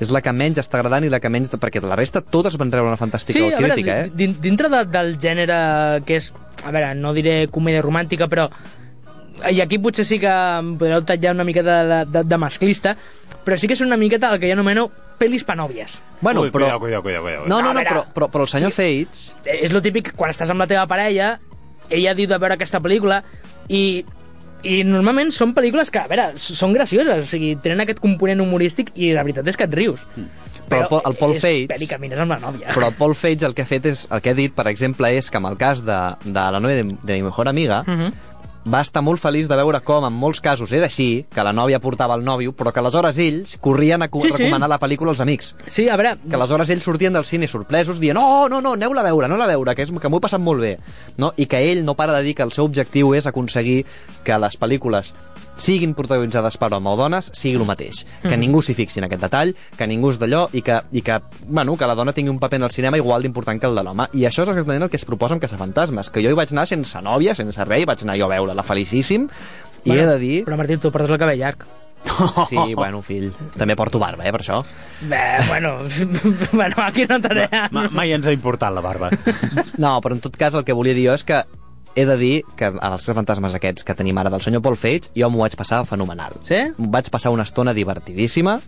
És 0.00 0.10
la 0.10 0.20
que 0.20 0.32
menys 0.32 0.58
està 0.58 0.74
agradant 0.78 1.04
i 1.04 1.08
la 1.08 1.18
que 1.20 1.28
menys... 1.28 1.50
Perquè 1.50 1.82
la 1.82 1.96
resta 1.96 2.20
totes 2.20 2.56
van 2.56 2.70
rebre 2.70 2.88
una 2.88 2.96
fantàstica 2.96 3.32
Sí, 3.32 3.44
a 3.44 3.58
veure, 3.58 3.72
crítica, 3.74 4.00
eh? 4.00 4.10
din- 4.14 4.36
dintre 4.40 4.68
de, 4.68 4.84
del 4.84 5.18
gènere 5.18 6.02
que 6.04 6.16
és, 6.16 6.32
a 6.64 6.70
veure, 6.70 6.94
no 6.94 7.12
diré 7.12 7.48
comèdia 7.48 7.82
romàntica, 7.82 8.28
però 8.28 8.48
i 9.50 9.60
aquí 9.60 9.78
potser 9.78 10.04
sí 10.04 10.18
que 10.18 10.28
em 10.58 10.76
podreu 10.78 11.02
tallar 11.04 11.32
una 11.32 11.44
miqueta 11.44 11.84
de, 11.84 12.04
de, 12.10 12.24
de 12.24 12.36
masclista, 12.36 12.96
però 13.44 13.56
sí 13.56 13.66
que 13.66 13.74
és 13.74 13.80
una 13.80 13.96
miqueta 13.96 14.32
el 14.32 14.40
que 14.40 14.46
jo 14.48 14.52
anomeno 14.52 14.90
pel·lis 15.18 15.44
panòvies. 15.44 16.02
Bueno, 16.20 16.42
Ui, 16.42 16.50
però... 16.50 16.64
Cuidao, 16.78 16.80
cuidao, 16.80 17.02
cuidao, 17.02 17.22
cuidao. 17.22 17.46
No, 17.46 17.60
no, 17.62 17.72
no, 17.72 17.74
veure, 17.74 17.88
però, 17.90 18.04
però, 18.14 18.28
però 18.30 18.42
el 18.42 18.48
senyor 18.48 18.72
sí. 18.72 19.06
Eh, 19.44 19.58
És 19.66 19.72
lo 19.72 19.82
típic, 19.82 20.12
quan 20.16 20.30
estàs 20.30 20.50
amb 20.50 20.60
la 20.60 20.66
teva 20.66 20.86
parella, 20.86 21.38
ella 21.90 22.14
diu 22.14 22.28
de 22.28 22.38
veure 22.38 22.54
aquesta 22.54 22.80
pel·lícula 22.80 23.22
i 23.68 24.04
i 24.66 24.80
normalment 24.82 25.28
són 25.30 25.52
pel·lícules 25.54 25.86
que, 25.94 26.00
a 26.02 26.08
veure, 26.10 26.32
són 26.36 26.72
gracioses, 26.74 27.22
o 27.22 27.26
sigui, 27.30 27.52
tenen 27.62 27.78
aquest 27.84 28.00
component 28.02 28.40
humorístic 28.42 28.88
i 28.98 29.12
la 29.14 29.22
veritat 29.22 29.46
és 29.46 29.56
que 29.56 29.68
et 29.68 29.74
rius. 29.74 30.00
Però 30.68 30.80
el 30.82 30.88
Paul- 30.90 31.02
el 31.06 31.14
Paul 31.14 31.34
és 31.36 31.44
Feig- 31.44 31.68
pel·li 31.70 31.86
que 31.86 31.98
mires 32.02 32.18
amb 32.18 32.32
la 32.34 32.40
nòvia. 32.42 32.72
Però 32.74 32.88
el 32.88 32.94
Paul 32.98 33.14
Feig 33.14 33.44
el 33.46 33.54
que 33.54 33.62
ha 33.62 33.66
fet 33.70 33.86
és, 33.86 34.08
el 34.10 34.20
que 34.20 34.30
ha 34.30 34.34
dit, 34.34 34.52
per 34.52 34.66
exemple, 34.66 35.12
és 35.16 35.30
que 35.30 35.38
en 35.38 35.46
el 35.46 35.56
cas 35.56 35.84
de, 35.86 36.00
de 36.24 36.32
la 36.50 36.58
nòvia 36.58 36.82
de, 36.82 36.96
de 37.04 37.12
mi 37.14 37.22
mejor 37.22 37.48
amiga, 37.48 37.84
Uh 37.86 37.94
-huh. 37.94 38.12
Va 38.66 38.80
estar 38.82 39.00
molt 39.04 39.20
feliç 39.22 39.46
de 39.48 39.56
veure 39.56 39.80
com 39.86 40.04
en 40.04 40.12
molts 40.12 40.40
casos 40.44 40.72
era 40.76 40.88
així, 40.88 41.24
que 41.32 41.44
la 41.44 41.52
nòvia 41.56 41.78
portava 41.80 42.16
el 42.18 42.24
nòvio, 42.24 42.52
però 42.56 42.72
que 42.72 42.80
aleshores 42.82 43.18
ells 43.22 43.56
corrien 43.60 44.02
a 44.02 44.08
Sí, 44.08 44.30
sí. 44.32 44.32
recomanar 44.36 44.68
la 44.68 44.80
pel·lícula 44.80 45.10
als 45.14 45.20
amics. 45.20 45.54
Sí, 45.68 45.88
a 45.88 45.96
veure... 45.96 46.16
Que 46.28 46.36
aleshores 46.36 46.70
ells 46.70 46.84
sortien 46.84 47.12
del 47.12 47.24
cine 47.24 47.48
sorpresos 47.48 48.00
dient 48.00 48.16
no, 48.18 48.48
no, 48.48 48.60
no, 48.60 48.72
aneu-la 48.74 49.00
a 49.00 49.04
veure, 49.04 49.26
aneu-la 49.26 49.44
a 49.44 49.52
veure, 49.54 49.74
que, 49.74 49.82
és, 49.86 49.92
que 49.92 50.08
m'ho 50.08 50.18
he 50.18 50.26
passat 50.26 50.40
molt 50.40 50.60
bé. 50.60 50.78
No? 51.16 51.32
I 51.36 51.46
que 51.46 51.60
ell 51.70 51.84
no 51.84 51.94
para 51.94 52.12
de 52.18 52.22
dir 52.22 52.34
que 52.34 52.42
el 52.42 52.52
seu 52.52 52.64
objectiu 52.64 53.14
és 53.14 53.26
aconseguir 53.26 53.84
que 54.24 54.38
les 54.38 54.58
pel·lícules 54.58 55.14
siguin 55.58 55.92
protagonitzades 55.98 56.56
per 56.56 56.70
home 56.72 56.88
o 56.88 56.96
dones, 56.96 57.30
sigui 57.34 57.56
el 57.58 57.66
mateix. 57.66 58.04
Que 58.22 58.30
Mhm. 58.36 58.40
ningú 58.40 58.62
s'hi 58.62 58.74
fixi 58.78 59.00
en 59.00 59.04
aquest 59.08 59.22
detall, 59.22 59.54
que 59.76 59.86
ningú 59.86 60.10
és 60.10 60.18
d'allò 60.20 60.48
i, 60.52 60.62
que, 60.62 60.80
i 60.92 61.02
que, 61.02 61.20
bueno, 61.48 61.76
que 61.76 61.86
la 61.86 61.94
dona 61.98 62.12
tingui 62.14 62.30
un 62.30 62.38
paper 62.38 62.56
en 62.56 62.62
el 62.64 62.70
cinema 62.70 62.96
igual 62.96 63.22
d'important 63.22 63.60
que 63.60 63.66
el 63.66 63.74
de 63.74 63.82
l'home. 63.82 64.06
I 64.14 64.24
això 64.24 64.44
és 64.44 64.48
exactament 64.54 64.82
el 64.84 64.90
que 64.90 64.96
es 64.96 65.04
proposa 65.04 65.34
amb 65.34 65.42
Caçafantasmes, 65.42 66.10
que 66.10 66.22
jo 66.22 66.30
hi 66.30 66.38
vaig 66.38 66.52
anar 66.52 66.66
sense 66.66 66.98
nòvia, 67.02 67.34
sense 67.34 67.64
res, 67.64 67.82
i 67.82 67.84
vaig 67.84 68.02
anar 68.02 68.16
jo 68.16 68.24
a 68.24 68.28
veure-la 68.28 68.62
felicíssim, 68.62 69.28
i 69.84 69.90
he 69.92 70.06
de 70.06 70.18
dir... 70.18 70.44
Però 70.46 70.56
Martí, 70.56 70.76
tu 70.78 70.90
portes 70.90 71.10
el 71.10 71.18
cabell 71.18 71.38
llarg. 71.38 71.66
Sí, 72.48 72.56
bueno, 72.76 73.02
fill, 73.02 73.32
també 73.58 73.74
porto 73.74 73.98
barba, 73.98 74.24
eh, 74.24 74.30
per 74.30 74.40
això. 74.40 74.60
Bé, 75.02 75.18
bueno, 75.48 75.78
bueno, 76.52 76.76
aquí 76.78 77.04
no 77.08 77.16
entraré. 77.16 77.48
Ma, 77.72 77.88
mai 77.90 78.12
ens 78.14 78.26
ha 78.28 78.32
importat 78.32 78.72
la 78.72 78.80
barba. 78.80 79.10
No, 79.78 79.96
però 80.00 80.14
en 80.14 80.20
tot 80.20 80.36
cas 80.38 80.54
el 80.54 80.62
que 80.64 80.72
volia 80.72 80.94
dir 80.94 81.08
jo 81.08 81.14
és 81.18 81.24
que 81.26 81.42
he 81.94 82.04
de 82.06 82.16
dir 82.20 82.34
que 82.58 82.70
els 82.70 83.06
fantasmes 83.14 83.54
aquests 83.56 83.86
que 83.86 83.94
tenim 83.98 84.18
ara 84.20 84.30
del 84.30 84.42
senyor 84.44 84.62
Paul 84.64 84.76
Feig, 84.78 85.08
jo 85.16 85.30
m'ho 85.30 85.42
vaig 85.42 85.56
passar 85.58 85.80
fenomenal. 85.88 86.36
Sí? 86.48 86.60
Vaig 86.78 87.10
passar 87.10 87.32
una 87.34 87.46
estona 87.48 87.74
divertidíssima, 87.74 88.58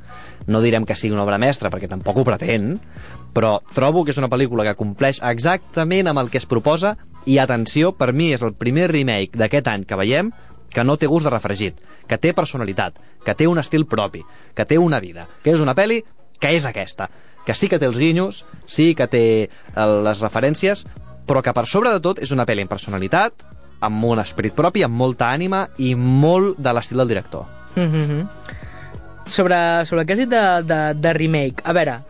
no 0.47 0.63
direm 0.65 0.87
que 0.87 0.97
sigui 0.99 1.15
una 1.15 1.25
obra 1.27 1.39
mestra, 1.39 1.71
perquè 1.71 1.89
tampoc 1.91 2.21
ho 2.21 2.27
pretén, 2.27 2.75
però 3.35 3.59
trobo 3.75 4.05
que 4.05 4.15
és 4.15 4.21
una 4.21 4.31
pel·lícula 4.33 4.67
que 4.67 4.79
compleix 4.79 5.23
exactament 5.23 6.11
amb 6.11 6.25
el 6.25 6.31
que 6.31 6.41
es 6.41 6.49
proposa, 6.51 6.97
i 7.27 7.39
atenció, 7.39 7.93
per 7.93 8.13
mi 8.17 8.31
és 8.35 8.43
el 8.43 8.55
primer 8.57 8.89
remake 8.91 9.39
d'aquest 9.39 9.69
any 9.69 9.85
que 9.85 9.99
veiem 10.01 10.33
que 10.71 10.85
no 10.87 10.97
té 10.97 11.09
gust 11.11 11.27
de 11.27 11.35
refregit, 11.35 11.81
que 12.09 12.19
té 12.19 12.33
personalitat, 12.35 12.97
que 13.25 13.35
té 13.35 13.49
un 13.51 13.59
estil 13.59 13.87
propi, 13.91 14.23
que 14.55 14.65
té 14.67 14.79
una 14.79 15.01
vida, 15.03 15.27
que 15.45 15.53
és 15.55 15.61
una 15.61 15.75
pel·li 15.75 16.01
que 16.41 16.55
és 16.57 16.65
aquesta, 16.65 17.11
que 17.45 17.55
sí 17.55 17.69
que 17.69 17.79
té 17.79 17.89
els 17.91 17.99
guinyos, 17.99 18.45
sí 18.67 18.95
que 18.95 19.07
té 19.11 19.25
eh, 19.45 19.87
les 20.07 20.23
referències, 20.23 20.87
però 21.31 21.43
que 21.47 21.55
per 21.55 21.67
sobre 21.71 21.95
de 21.95 22.01
tot 22.03 22.19
és 22.19 22.35
una 22.35 22.45
pel·li 22.49 22.67
amb 22.67 22.73
personalitat, 22.75 23.47
amb 23.87 24.05
un 24.11 24.19
esperit 24.21 24.53
propi, 24.59 24.83
amb 24.85 24.99
molta 24.99 25.31
ànima 25.33 25.63
i 25.79 25.95
molt 25.95 26.59
de 26.59 26.75
l'estil 26.75 26.99
del 26.99 27.09
director. 27.15 27.47
Mhm. 27.77 28.27
sobre, 29.31 29.87
sobre 29.87 30.01
el 30.03 30.07
que 30.09 30.13
has 30.15 30.19
dit 30.19 30.29
de, 30.29 30.63
de, 30.67 30.79
de 30.99 31.13
remake, 31.15 31.63
a 31.63 31.73
veure, 31.73 32.01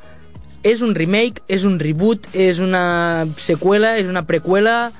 és 0.64 0.80
un 0.85 0.94
remake, 0.96 1.42
és 1.52 1.64
un 1.68 1.78
reboot, 1.80 2.26
és 2.33 2.59
una 2.64 3.26
seqüela, 3.37 3.98
és 4.00 4.09
una 4.09 4.24
preqüela... 4.28 4.90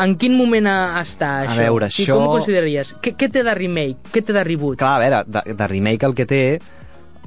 En 0.00 0.14
quin 0.16 0.32
moment 0.38 0.64
està 0.64 1.42
això? 1.42 1.58
veure, 1.58 1.90
Sí, 1.92 2.06
això- 2.06 2.14
Com 2.16 2.30
ho 2.30 2.36
consideraries? 2.38 2.94
Què, 3.04 3.10
què 3.20 3.26
té 3.32 3.42
de 3.44 3.52
remake? 3.54 3.98
Què 4.14 4.22
té 4.24 4.32
de 4.32 4.42
reboot? 4.44 4.78
Clar, 4.80 4.94
a 4.96 5.00
veure, 5.02 5.18
de, 5.28 5.42
de 5.52 5.66
remake 5.68 6.06
el 6.08 6.14
que 6.16 6.24
té 6.24 6.38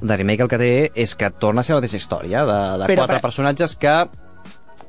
de 0.02 0.16
remake 0.18 0.42
el 0.42 0.48
que 0.50 0.58
té 0.58 0.70
és 0.98 1.14
que 1.14 1.30
torna 1.30 1.62
a 1.62 1.64
ser 1.64 1.76
la 1.76 1.78
mateixa 1.80 1.96
història 2.00 2.42
de, 2.44 2.56
de 2.82 2.88
Però, 2.90 3.04
quatre 3.04 3.20
per- 3.20 3.22
personatges 3.28 3.76
que 3.78 3.94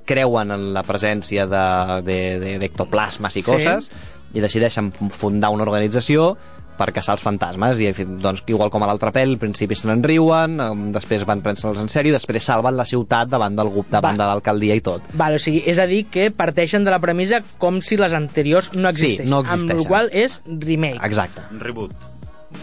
creuen 0.07 0.51
en 0.55 0.69
la 0.73 0.83
presència 0.87 1.45
de- 1.47 2.01
de- 2.07 2.39
de- 2.39 2.57
d'ectoplasmes 2.63 3.35
i 3.37 3.41
Sí. 3.43 3.49
coses 3.51 3.91
i 4.33 4.39
decideixen 4.41 4.91
fundar 5.11 5.49
una 5.51 5.63
organització 5.67 6.35
per 6.77 6.91
caçar 6.93 7.15
els 7.15 7.23
fantasmes 7.25 7.79
i 7.81 7.87
doncs, 8.21 8.43
igual 8.45 8.69
com 8.69 8.83
a 8.83 8.87
l'altre 8.87 9.09
pel, 9.11 9.31
al 9.33 9.37
principi 9.41 9.73
se 9.73 9.87
n'en 9.89 10.03
riuen 10.05 10.59
em, 10.61 10.91
després 10.93 11.23
van 11.25 11.41
prendre-se'ls 11.41 11.79
en 11.81 11.87
sèrio 11.89 12.11
i 12.11 12.13
després 12.13 12.43
salven 12.43 12.77
la 12.77 12.85
ciutat 12.85 13.27
davant 13.31 13.55
del 13.57 13.71
davant 13.89 14.13
Va. 14.19 14.23
de 14.23 14.27
l'alcaldia 14.29 14.75
i 14.77 14.81
tot 14.85 15.01
Vale, 15.13 15.37
o 15.37 15.39
sigui, 15.39 15.63
és 15.65 15.79
a 15.79 15.87
dir 15.89 16.03
que 16.05 16.29
parteixen 16.29 16.83
de 16.85 16.91
la 16.93 16.99
premissa 16.99 17.41
com 17.57 17.81
si 17.81 17.97
les 17.97 18.13
anteriors 18.13 18.69
no 18.75 18.89
Sí, 18.93 19.07
existeixen. 19.17 19.29
no 19.31 19.39
Amb 19.39 19.47
existeixen. 19.49 19.81
la 19.81 19.87
qual 19.87 20.09
és 20.13 20.41
remake. 20.45 20.99
exacte 21.03 21.41
reboot. 21.57 21.91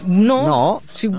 No. 0.07 0.39
No. 0.47 0.81
Sí, 0.91 1.09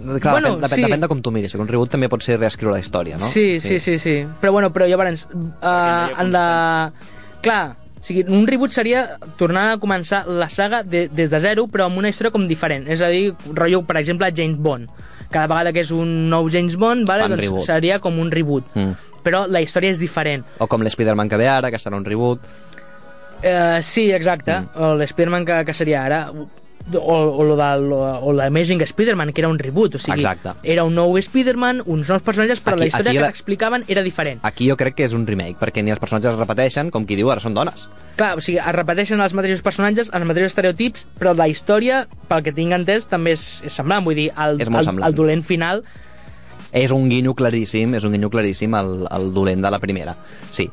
Clar, 0.00 0.32
Bueno, 0.32 0.54
depèn, 0.56 0.62
depèn, 0.64 0.76
sí. 0.78 0.84
depèn 0.86 1.02
de 1.02 1.08
com 1.10 1.20
tu 1.20 1.30
miris, 1.34 1.52
que 1.52 1.60
un 1.60 1.68
reboot 1.68 1.90
també 1.92 2.08
pot 2.08 2.22
ser 2.24 2.38
reescriure 2.38 2.72
la 2.72 2.80
història, 2.80 3.18
no? 3.20 3.26
Sí, 3.28 3.60
sí, 3.60 3.78
sí, 3.80 3.98
sí. 4.00 4.14
Però 4.40 4.52
bueno, 4.54 4.70
però 4.72 4.86
llavors, 4.88 5.26
uh, 5.32 6.20
en 6.22 6.32
la... 6.32 6.92
Clar, 7.44 7.76
o 8.00 8.04
sigui, 8.04 8.24
un 8.32 8.46
reboot 8.48 8.72
seria 8.72 9.18
tornar 9.36 9.66
a 9.74 9.76
començar 9.80 10.22
la 10.28 10.48
saga 10.48 10.82
de, 10.82 11.06
des 11.12 11.30
de 11.32 11.40
zero, 11.40 11.66
però 11.68 11.90
amb 11.90 12.00
una 12.00 12.08
història 12.08 12.32
com 12.32 12.46
diferent. 12.48 12.88
És 12.88 13.02
a 13.04 13.10
dir, 13.12 13.34
rotllo, 13.52 13.82
per 13.88 13.98
exemple, 14.00 14.30
James 14.36 14.56
Bond. 14.56 14.88
Cada 15.30 15.46
vegada 15.46 15.72
que 15.76 15.84
és 15.84 15.92
un 15.94 16.30
nou 16.32 16.48
James 16.50 16.74
Bond, 16.80 17.04
vale, 17.06 17.26
Fan 17.28 17.36
doncs 17.36 17.44
reboot. 17.44 17.68
seria 17.68 18.00
com 18.00 18.16
un 18.18 18.32
reboot. 18.32 18.72
Mm. 18.74 18.96
Però 19.22 19.44
la 19.46 19.60
història 19.60 19.92
és 19.92 20.00
diferent. 20.00 20.46
O 20.58 20.66
com 20.66 20.80
l'Spiderman 20.82 21.28
que 21.28 21.36
ve 21.36 21.46
ara, 21.48 21.70
que 21.70 21.78
serà 21.78 22.00
un 22.00 22.08
reboot. 22.08 22.40
Uh, 23.44 23.78
sí, 23.84 24.08
exacte. 24.12 24.62
Mm. 24.62 24.80
O 24.80 24.94
l'Spiderman 24.96 25.44
que, 25.44 25.60
que 25.68 25.76
seria 25.76 26.02
ara 26.08 26.24
o, 26.96 27.16
o, 27.36 27.44
lo 27.44 27.56
de, 27.56 27.68
o 28.22 28.32
l'Amazing 28.32 28.80
Spider-Man, 28.82 29.32
que 29.32 29.40
era 29.40 29.48
un 29.48 29.58
reboot, 29.58 29.94
o 29.94 29.98
sigui, 29.98 30.18
Exacte. 30.18 30.52
era 30.62 30.84
un 30.84 30.94
nou 30.94 31.16
Spider-Man, 31.18 31.82
uns 31.86 32.08
nous 32.10 32.22
personatges, 32.22 32.60
però 32.62 32.74
Aquí- 32.74 32.80
la 32.82 32.86
història 32.88 33.10
aquí 33.10 33.16
que 33.18 33.22
la- 33.22 33.28
t'explicaven 33.28 33.84
era 33.88 34.02
diferent. 34.02 34.40
Aquí 34.42 34.68
jo 34.68 34.76
crec 34.76 34.94
que 34.94 35.04
és 35.04 35.12
un 35.12 35.26
remake, 35.26 35.56
perquè 35.58 35.82
ni 35.82 35.90
els 35.90 36.00
personatges 36.00 36.32
es 36.34 36.38
repeteixen, 36.38 36.90
com 36.90 37.06
qui 37.06 37.16
diu, 37.16 37.30
ara 37.30 37.40
són 37.40 37.54
dones. 37.54 37.88
Clar, 38.16 38.36
o 38.36 38.40
sigui, 38.40 38.58
es 38.58 38.72
repeteixen 38.74 39.20
els 39.20 39.34
mateixos 39.34 39.62
personatges, 39.62 40.10
els 40.12 40.26
mateixos 40.26 40.52
estereotips, 40.52 41.06
però 41.18 41.34
la 41.36 41.48
història, 41.48 42.06
pel 42.28 42.42
que 42.42 42.52
tinc 42.52 42.72
entès, 42.72 43.06
també 43.06 43.32
és, 43.32 43.62
és 43.64 43.72
semblant. 43.72 44.04
Vull 44.04 44.14
dir, 44.14 44.30
el, 44.36 44.60
És 44.60 44.68
molt 44.68 44.80
el, 44.82 44.84
semblant. 44.92 45.08
el 45.08 45.14
dolent 45.14 45.42
final... 45.44 45.84
És 46.72 46.92
un 46.94 47.08
guinyo 47.10 47.32
claríssim, 47.34 47.96
és 47.98 48.04
un 48.06 48.12
guinyo 48.14 48.28
claríssim 48.30 48.72
al, 48.78 49.08
al 49.10 49.32
dolent 49.34 49.60
de 49.64 49.70
la 49.74 49.80
primera. 49.82 50.14
Sí. 50.52 50.68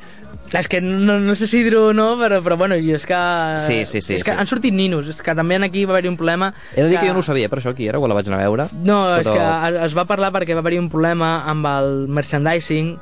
És 0.53 0.67
que 0.71 0.79
no, 0.79 1.17
no 1.19 1.35
sé 1.35 1.47
si 1.47 1.59
dir-ho 1.65 1.87
o 1.89 1.93
no, 1.93 2.15
però, 2.19 2.37
però 2.45 2.55
bueno, 2.57 2.75
jo 2.79 2.95
és 2.95 3.05
que... 3.05 3.17
Sí, 3.59 3.81
sí, 3.85 3.99
sí, 4.01 4.13
És 4.15 4.23
que 4.23 4.31
sí. 4.31 4.37
han 4.39 4.47
sortit 4.47 4.73
ninos, 4.73 5.09
és 5.11 5.19
que 5.21 5.35
també 5.35 5.57
aquí 5.59 5.83
va 5.85 5.91
haver-hi 5.97 6.07
un 6.07 6.15
problema... 6.15 6.53
He 6.75 6.83
de 6.83 6.89
dir 6.89 6.99
que 7.01 7.07
jo 7.09 7.13
no 7.13 7.19
ho 7.19 7.25
sabia, 7.25 7.49
per 7.49 7.59
això 7.59 7.73
aquí 7.75 7.87
era, 7.89 7.99
quan 7.99 8.09
la 8.09 8.15
vaig 8.15 8.29
anar 8.31 8.39
a 8.39 8.45
veure. 8.47 8.69
No, 8.83 9.01
és 9.17 9.27
però- 9.27 9.35
que 9.73 9.85
es 9.85 9.97
va 9.97 10.05
parlar 10.07 10.31
perquè 10.31 10.55
va 10.55 10.63
haver-hi 10.63 10.79
un 10.79 10.89
problema 10.89 11.43
amb 11.51 11.67
el 11.67 12.07
merchandising 12.07 12.95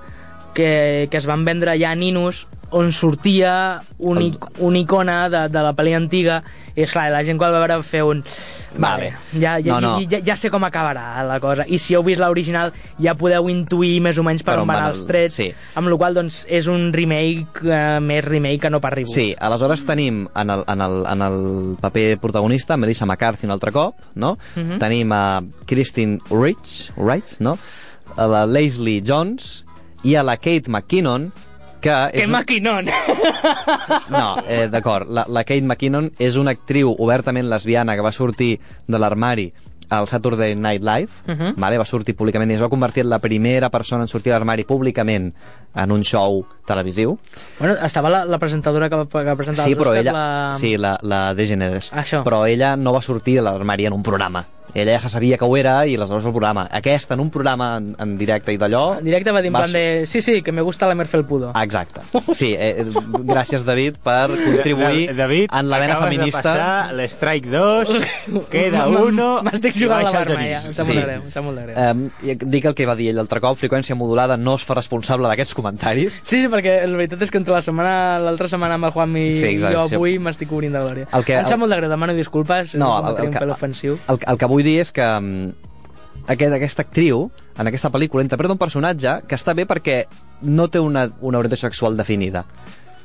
que, 0.55 1.08
que 1.12 1.17
es 1.19 1.25
van 1.27 1.43
vendre 1.45 1.77
ja 1.77 1.91
a 1.91 1.95
Ninus 1.99 2.47
on 2.71 2.91
sortia 2.91 3.82
un, 3.99 4.17
El- 4.17 4.38
una 4.60 4.80
icona 4.80 5.30
de, 5.30 5.47
de 5.49 5.62
la 5.63 5.73
pel·li 5.78 5.93
antiga 5.95 6.41
i 6.75 6.82
esclar, 6.84 7.10
la 7.13 7.21
gent 7.23 7.38
quan 7.39 7.54
va 7.54 7.60
veure 7.63 7.78
fer 7.88 8.01
un 8.04 8.23
vale, 8.78 9.13
ja, 9.39 9.54
ja, 9.63 9.78
No, 9.80 9.80
no. 9.80 9.91
ja, 10.12 10.19
ja 10.25 10.36
sé 10.36 10.49
com 10.51 10.63
acabarà 10.67 11.23
la 11.23 11.38
cosa 11.39 11.63
i 11.67 11.78
si 11.80 11.95
heu 11.95 12.04
vist 12.04 12.19
l'original 12.19 12.73
ja 12.99 13.13
podeu 13.15 13.47
intuir 13.49 14.01
més 14.04 14.17
o 14.19 14.23
menys 14.28 14.43
per, 14.43 14.58
on 14.60 14.67
van 14.67 14.89
els 14.89 15.06
trets 15.08 15.38
sí. 15.39 15.47
amb 15.80 15.88
la 15.88 15.95
qual 16.01 16.17
doncs 16.17 16.41
és 16.51 16.67
un 16.67 16.89
remake 16.95 17.63
eh, 17.63 17.99
més 18.04 18.25
remake 18.25 18.60
que 18.65 18.69
no 18.73 18.82
per 18.84 18.91
reboot 18.97 19.13
Sí, 19.15 19.30
aleshores 19.39 19.86
tenim 19.88 20.25
en 20.36 20.49
el, 20.51 20.65
en 20.67 20.82
el, 20.82 20.97
en 21.13 21.21
el 21.30 21.39
paper 21.80 22.17
protagonista 22.19 22.75
Melissa 22.78 23.06
McCarthy 23.06 23.47
un 23.47 23.56
altre 23.56 23.71
cop, 23.71 23.95
no? 24.15 24.38
Mhm. 24.56 24.80
Tenim 24.82 25.12
a 25.15 25.41
Christine 25.65 26.19
Rich, 26.30 26.91
Wright, 26.97 27.38
no? 27.39 27.58
A 28.17 28.28
la 28.28 28.45
Leslie 28.45 29.01
Jones 29.06 29.63
i 30.04 30.15
a 30.15 30.23
la 30.23 30.36
Kate 30.38 30.67
McKinnon, 30.69 31.32
que 31.86 31.93
que 32.12 32.24
és... 32.24 32.26
un- 32.26 32.32
maquinón 32.34 32.89
No, 34.10 34.38
eh, 34.48 34.67
d'acord. 34.71 35.10
La, 35.10 35.26
la 35.30 35.43
Kate 35.45 35.62
McKinnon 35.62 36.12
és 36.19 36.36
una 36.41 36.52
actriu 36.56 36.95
obertament 36.98 37.48
lesbiana 37.52 37.95
que 37.95 38.02
va 38.06 38.12
sortir 38.15 38.56
de 38.88 39.00
l'armari 39.00 39.52
al 39.93 40.08
Saturday 40.10 40.56
Night 40.58 40.82
Live, 40.82 41.12
Mhm. 41.30 41.54
vale? 41.62 41.78
va 41.78 41.86
sortir 41.86 42.15
públicament 42.17 42.50
i 42.50 42.56
es 42.56 42.62
va 42.63 42.69
convertir 42.74 43.04
en 43.04 43.10
la 43.12 43.19
primera 43.19 43.69
persona 43.69 44.02
en 44.02 44.08
sortir 44.08 44.32
de 44.32 44.39
l'armari 44.39 44.63
públicament 44.65 45.28
en 45.76 45.91
un 45.91 46.02
show 46.04 46.43
televisiu. 46.65 47.19
bueno, 47.60 47.76
estava 47.86 48.10
la, 48.10 48.26
la 48.26 48.39
presentadora 48.39 48.89
que, 48.89 48.95
va- 48.95 49.06
que 49.06 49.36
presentava 49.36 49.65
Sí, 49.67 49.74
els 49.74 49.80
però 49.80 49.91
Oscars, 49.91 50.02
ella... 50.02 50.12
la... 50.13 50.54
Sí, 50.56 50.78
la, 50.78 50.98
la 51.04 51.36
DeGeneres. 51.36 51.91
Això. 51.93 52.24
Però 52.24 52.48
ella 52.48 52.76
no 52.76 52.93
va 52.93 53.02
sortir 53.04 53.36
de 53.36 53.43
l'armari 53.43 53.86
en 53.86 53.93
un 53.93 54.02
programa. 54.02 54.43
Ella 54.73 54.93
ja 54.93 54.99
se 54.99 55.10
sabia 55.10 55.38
que 55.38 55.45
ho 55.45 55.56
era 55.58 55.86
i 55.88 55.95
aleshores 55.95 56.25
el 56.25 56.32
programa. 56.34 56.67
Aquesta, 56.71 57.13
en 57.13 57.21
un 57.21 57.30
programa 57.30 57.78
en, 57.78 57.95
en 57.99 58.17
directe 58.17 58.51
i 58.51 58.58
d'allò... 58.58 58.97
En 58.99 59.06
directe 59.06 59.32
va 59.32 59.41
dir 59.41 59.47
en 59.47 59.56
va 59.56 59.60
plan 59.63 59.71
de... 59.71 60.04
Sí, 60.06 60.21
sí, 60.21 60.41
que 60.41 60.51
me 60.51 60.62
gusta 60.62 60.88
la 60.88 60.95
Merfelpudo. 60.95 61.51
Ah, 61.54 61.63
Exacte. 61.63 62.01
Sí, 62.34 62.54
eh, 62.58 62.82
eh, 62.82 62.86
gràcies, 63.23 63.63
David, 63.63 63.95
per 64.04 64.28
contribuir 64.32 65.08
Da- 65.13 65.13
David, 65.25 65.49
en 65.54 65.69
la 65.69 65.80
vena 65.80 65.93
acabes 65.95 66.13
feminista. 66.15 66.41
de 66.41 66.60
passar 66.60 66.93
l'Strike 66.93 67.49
2, 67.49 67.89
queda 68.51 68.88
uno... 69.06 69.30
M'estic 69.45 69.75
i 69.78 69.84
jugant 69.86 70.04
la 70.10 70.21
el. 70.23 70.28
Genís. 70.34 70.65
Em 70.67 70.73
sap 70.73 70.86
Sí. 70.86 70.91
molt 70.91 70.99
de 70.99 71.06
greu, 71.08 71.21
em 71.23 71.32
sap 71.32 71.43
molt 71.45 71.60
de 71.60 71.65
greu. 71.65 71.75
Eh, 72.25 72.36
dic 72.56 72.65
el 72.65 72.75
que 72.75 72.86
va 72.86 72.95
dir 72.99 73.10
ell 73.13 73.17
l'altre 73.19 73.39
cop, 73.43 73.58
freqüència 73.60 73.95
modulada 73.97 74.36
no 74.38 74.56
es 74.60 74.65
fa 74.67 74.75
responsable 74.78 75.28
d'aquests 75.32 75.56
comentaris. 75.58 76.19
Sí, 76.23 76.41
sí, 76.43 76.47
perquè 76.51 76.78
la 76.86 76.97
veritat 76.99 77.21
és 77.25 77.32
que 77.32 77.39
entre 77.41 77.56
la 77.56 77.62
setmana, 77.65 77.95
l'altra 78.19 78.47
setmana 78.51 78.75
amb 78.80 78.89
el 78.89 78.95
Juan 78.95 79.15
i 79.17 79.32
Sí, 79.32 79.47
exacte, 79.56 79.75
jo 79.78 79.88
sí. 79.89 79.95
avui 79.95 80.17
m'estic 80.19 80.49
cobrint 80.51 80.73
de 80.75 80.84
glòria. 80.84 81.08
El 81.13 81.23
que- 81.25 81.39
em 81.39 81.45
sap 81.45 81.54
el- 81.58 81.63
molt 81.63 81.73
de 81.73 81.80
greu, 81.82 81.89
demano 81.95 82.13
disculpes, 82.13 82.75
No, 82.75 83.01
no, 83.01 83.10
el- 83.10 83.17
el 83.17 83.25
un 83.30 83.32
que- 83.34 83.39
pèl 83.39 83.51
ofensiu. 83.56 83.97
El, 84.10 84.19
el 84.28 84.38
que 84.38 84.45
vull 84.56 84.63
dir 84.65 84.78
és 84.86 84.94
que 84.96 85.04
mm, 85.04 85.52
aquest, 86.32 86.56
aquesta 86.58 86.86
actriu, 86.88 87.28
en 87.60 87.68
aquesta 87.70 87.91
pel·lícula, 87.94 88.24
interpreta 88.26 88.56
un 88.56 88.62
personatge 88.62 89.20
que 89.28 89.36
està 89.38 89.54
bé 89.58 89.68
perquè 89.70 90.06
no 90.48 90.70
té 90.72 90.80
una, 90.82 91.10
una 91.22 91.39
orientació 91.44 91.68
sexual 91.70 91.98
definida. 92.00 92.46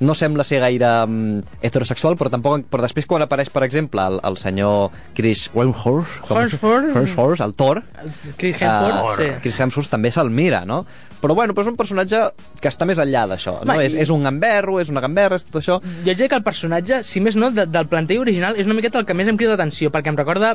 No 0.01 0.15
sembla 0.17 0.47
ser 0.49 0.63
gaire 0.63 0.89
um, 1.05 1.43
heterosexual, 1.61 2.15
però 2.17 2.31
tampoc... 2.33 2.63
Però 2.73 2.81
després, 2.81 3.05
quan 3.05 3.21
apareix, 3.21 3.51
per 3.53 3.61
exemple, 3.67 4.01
el, 4.01 4.15
el 4.25 4.39
senyor 4.41 4.95
Chris 5.19 5.43
Hemsworth, 5.53 6.15
com- 6.25 6.39
Hemsworth. 6.41 6.95
Hemsworth, 6.97 7.43
el 7.45 7.53
Thor, 7.53 7.83
Chris 8.41 8.57
Hemsworth, 8.63 8.97
Uh, 9.05 9.19
sí. 9.19 9.27
Chris 9.45 9.59
Hemsworth 9.61 9.91
també 9.93 10.09
se'l 10.15 10.33
mira, 10.33 10.63
no? 10.65 10.79
Però 11.21 11.37
bueno, 11.37 11.53
però 11.53 11.67
és 11.67 11.73
un 11.75 11.77
personatge 11.77 12.23
que 12.65 12.73
està 12.73 12.89
més 12.89 12.97
enllà 13.05 13.27
d'això, 13.35 13.59
no? 13.61 13.75
Va, 13.75 13.85
És, 13.85 13.93
i- 13.93 14.01
és 14.07 14.15
un 14.17 14.25
gamberro, 14.25 14.79
és 14.81 14.89
una 14.89 15.05
gamberra, 15.05 15.37
és 15.37 15.45
tot 15.45 15.61
això. 15.61 15.77
Jo 15.85 16.15
diria 16.15 16.31
que 16.33 16.41
el 16.41 16.47
personatge, 16.49 17.03
si 17.05 17.21
més 17.21 17.37
no, 17.37 17.53
de, 17.53 17.69
del 17.69 17.93
plantell 17.93 18.25
original, 18.25 18.57
és 18.57 18.65
una 18.65 18.79
miqueta 18.81 19.03
el 19.03 19.05
que 19.05 19.13
més 19.21 19.29
em 19.29 19.37
crida 19.37 19.53
l'atenció, 19.59 19.93
perquè 19.93 20.09
em 20.15 20.17
recorda 20.17 20.55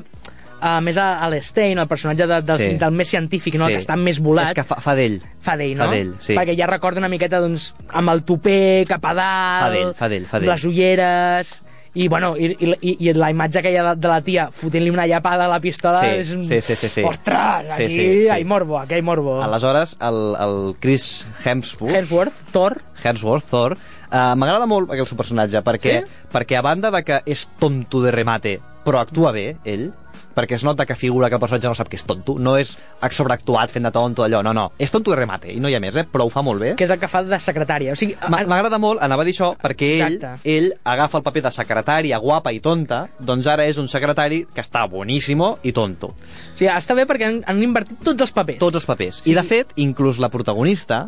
uh, 0.61 0.79
més 0.81 0.97
a, 0.97 1.19
a 1.25 1.29
l'Stein, 1.29 1.77
el 1.83 1.87
personatge 1.87 2.27
de, 2.27 2.41
del, 2.41 2.57
Sí. 2.61 2.69
del 2.81 2.91
més 2.91 3.09
científic, 3.09 3.55
no? 3.59 3.67
Sí. 3.67 3.73
que 3.77 3.83
està 3.83 3.95
més 3.99 4.19
volat. 4.23 4.49
És 4.51 4.57
que 4.57 4.63
fa, 4.67 4.79
fa 4.81 4.95
d'ell. 4.95 5.19
Fa 5.41 5.55
d'ell, 5.59 5.75
no? 5.77 5.85
Fa 5.85 5.91
d'ell, 5.91 6.15
sí. 6.19 6.35
Perquè 6.37 6.55
ja 6.57 6.67
recorda 6.71 6.99
una 7.03 7.09
miqueta, 7.11 7.39
doncs, 7.43 7.73
amb 7.93 8.09
el 8.15 8.23
tupé 8.23 8.83
cap 8.87 9.05
a 9.05 9.13
dalt... 9.13 9.63
Fa 9.65 9.71
d'ell, 9.75 9.93
fa 9.95 10.09
d'ell, 10.09 10.25
fa 10.31 10.39
d'ell. 10.39 10.49
Les 10.53 10.65
ulleres... 10.71 11.61
I, 11.95 12.09
bueno, 12.11 12.33
i, 12.35 12.49
i, 12.59 12.91
i 13.07 13.13
la 13.15 13.29
imatge 13.31 13.61
que 13.63 13.69
hi 13.71 13.77
ha 13.79 13.83
de, 13.93 14.01
de 14.03 14.09
la 14.11 14.17
tia 14.19 14.49
fotent-li 14.51 14.89
una 14.91 15.05
llapada 15.07 15.45
a 15.45 15.47
la 15.47 15.61
pistola 15.63 16.01
Sí, 16.01 16.09
és 16.25 16.31
un... 16.35 16.41
sí, 16.43 16.57
sí, 16.59 16.75
sí, 16.75 16.89
sí. 16.91 17.03
Ostres, 17.07 17.69
Sí, 17.77 17.83
aquí 17.85 17.93
sí, 17.93 18.07
sí. 18.25 18.29
hay 18.33 18.43
morbo, 18.43 18.75
aquí 18.81 18.95
hay 18.97 19.01
morbo. 19.01 19.37
Aleshores, 19.41 19.93
el, 20.03 20.35
el 20.43 20.75
Chris 20.83 21.25
Hemsworth, 21.45 21.95
Hemsworth, 21.95 22.41
Thor... 22.51 22.75
Hemsworth, 23.01 23.47
Thor, 23.47 23.77
uh, 24.11 24.35
m'agrada 24.35 24.67
molt 24.67 24.91
el 24.91 25.07
seu 25.07 25.15
personatge, 25.15 25.61
perquè, 25.63 26.01
Sí? 26.01 26.27
perquè 26.35 26.59
a 26.59 26.65
banda 26.67 26.91
de 26.91 26.99
que 27.07 27.21
és 27.31 27.45
tonto 27.63 28.03
de 28.03 28.11
remate, 28.11 28.57
però 28.83 28.99
actua 28.99 29.31
bé, 29.31 29.53
ell, 29.63 29.93
perquè 30.35 30.55
es 30.59 30.63
nota 30.67 30.85
que 30.85 30.95
figura 30.95 31.29
que 31.29 31.35
el 31.35 31.39
personatge 31.41 31.67
no 31.71 31.75
sap 31.75 31.87
que 31.89 31.95
és 31.95 32.03
tonto, 32.05 32.35
no 32.39 32.57
és 32.57 32.77
sobreactuat 33.15 33.71
fent 33.71 33.85
de 33.87 33.91
tonto 33.95 34.23
allò, 34.25 34.41
no, 34.43 34.53
no, 34.53 34.71
és 34.77 34.91
tonto 34.91 35.11
de 35.11 35.17
remate, 35.17 35.51
i 35.53 35.59
no 35.63 35.69
hi 35.69 35.75
ha 35.75 35.79
més, 35.79 35.95
eh? 35.95 36.03
però 36.11 36.25
ho 36.27 36.29
fa 36.33 36.41
molt 36.45 36.59
bé. 36.61 36.73
que 36.75 36.83
és 36.83 36.89
el 36.91 36.99
que 36.99 37.07
fa 37.07 37.23
de 37.23 37.39
secretària. 37.39 37.93
O 37.93 37.95
sigui, 37.95 38.15
M'a- 38.29 38.43
M'agrada 38.45 38.77
molt, 38.81 39.01
anava 39.01 39.23
a 39.23 39.25
dir 39.25 39.33
això, 39.33 39.53
perquè 39.61 39.89
ell, 40.05 40.15
Exacte. 40.17 40.49
ell 40.57 40.71
agafa 40.83 41.17
el 41.19 41.23
paper 41.23 41.41
de 41.47 41.51
secretària 41.55 42.17
guapa 42.19 42.51
i 42.51 42.59
tonta, 42.59 43.07
doncs 43.19 43.47
ara 43.47 43.65
és 43.65 43.77
un 43.77 43.87
secretari 43.87 44.45
que 44.53 44.61
està 44.61 44.85
boníssimo 44.89 45.59
i 45.63 45.71
tonto. 45.71 46.07
o 46.07 46.57
sigui, 46.57 46.69
està 46.71 46.95
bé 46.95 47.05
perquè 47.07 47.25
han, 47.29 47.43
han 47.47 47.63
invertit 47.63 48.03
tots 48.03 48.21
els 48.21 48.31
papers. 48.35 48.59
Tots 48.59 48.75
els 48.75 48.85
papers. 48.85 49.21
Sí. 49.23 49.31
I, 49.31 49.35
de 49.35 49.43
fet, 49.43 49.71
inclús 49.77 50.19
la 50.19 50.29
protagonista 50.29 51.05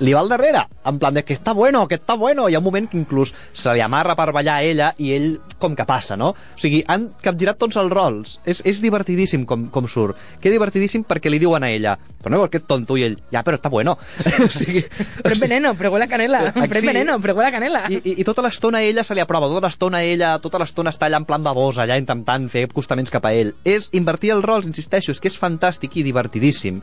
li 0.00 0.12
va 0.12 0.20
al 0.20 0.28
darrere, 0.28 0.66
en 0.84 0.98
plan 0.98 1.14
de 1.14 1.24
que 1.24 1.34
està 1.36 1.54
bueno, 1.56 1.86
que 1.88 1.98
està 1.98 2.16
bueno. 2.16 2.48
Hi 2.48 2.56
ha 2.56 2.62
un 2.62 2.66
moment 2.66 2.88
que 2.90 2.98
inclús 2.98 3.32
se 3.52 3.74
li 3.74 3.82
amarra 3.84 4.16
per 4.18 4.32
ballar 4.32 4.58
a 4.60 4.66
ella 4.66 4.92
i 4.98 5.12
ell 5.16 5.30
com 5.58 5.76
que 5.76 5.86
passa, 5.88 6.16
no? 6.16 6.32
O 6.34 6.60
sigui, 6.60 6.82
han 6.88 7.08
capgirat 7.22 7.58
tots 7.58 7.78
els 7.80 7.92
rols. 7.92 8.38
És, 8.44 8.62
és 8.64 8.82
divertidíssim 8.84 9.46
com, 9.48 9.68
com 9.72 9.88
surt. 9.88 10.18
Que 10.40 10.52
divertidíssim 10.52 11.06
perquè 11.08 11.32
li 11.32 11.40
diuen 11.42 11.64
a 11.64 11.72
ella 11.72 11.96
però 12.26 12.40
no, 12.40 12.46
aquest 12.48 12.64
tonto, 12.66 12.96
i 12.98 13.04
ell, 13.06 13.14
ja, 13.30 13.44
però 13.46 13.54
està 13.54 13.70
bueno. 13.70 13.92
o 14.42 14.48
sigui, 14.50 14.80
Pren 15.22 15.38
veneno, 15.38 15.76
però 15.78 15.92
huele 15.92 16.08
a 16.08 16.10
canela. 16.10 16.40
Ah, 16.48 16.66
Pren 16.66 16.82
sí. 16.82 16.88
veneno, 16.90 17.20
però 17.22 17.36
huele 17.36 17.52
a 17.52 17.54
canela. 17.54 17.84
i, 17.86 18.00
i, 18.00 18.14
i 18.22 18.26
tota 18.26 18.42
l'estona 18.42 18.80
ella 18.82 19.04
se 19.06 19.14
li 19.14 19.22
aprova, 19.22 19.46
tota 19.52 19.68
l'estona 19.68 20.02
ella, 20.02 20.32
tota 20.42 20.58
l'estona 20.58 20.90
està 20.90 21.06
allà 21.06 21.20
en 21.22 21.28
plan 21.28 21.46
babosa, 21.46 21.84
allà 21.84 22.00
intentant 22.00 22.48
fer 22.50 22.64
acostaments 22.66 23.14
cap 23.14 23.28
a 23.30 23.34
ell. 23.36 23.54
És 23.62 23.92
invertir 23.94 24.34
els 24.34 24.42
rols, 24.42 24.66
insisteixo, 24.66 25.14
és 25.14 25.22
que 25.22 25.30
és 25.30 25.38
fantàstic 25.38 26.00
i 26.00 26.06
divertidíssim. 26.08 26.82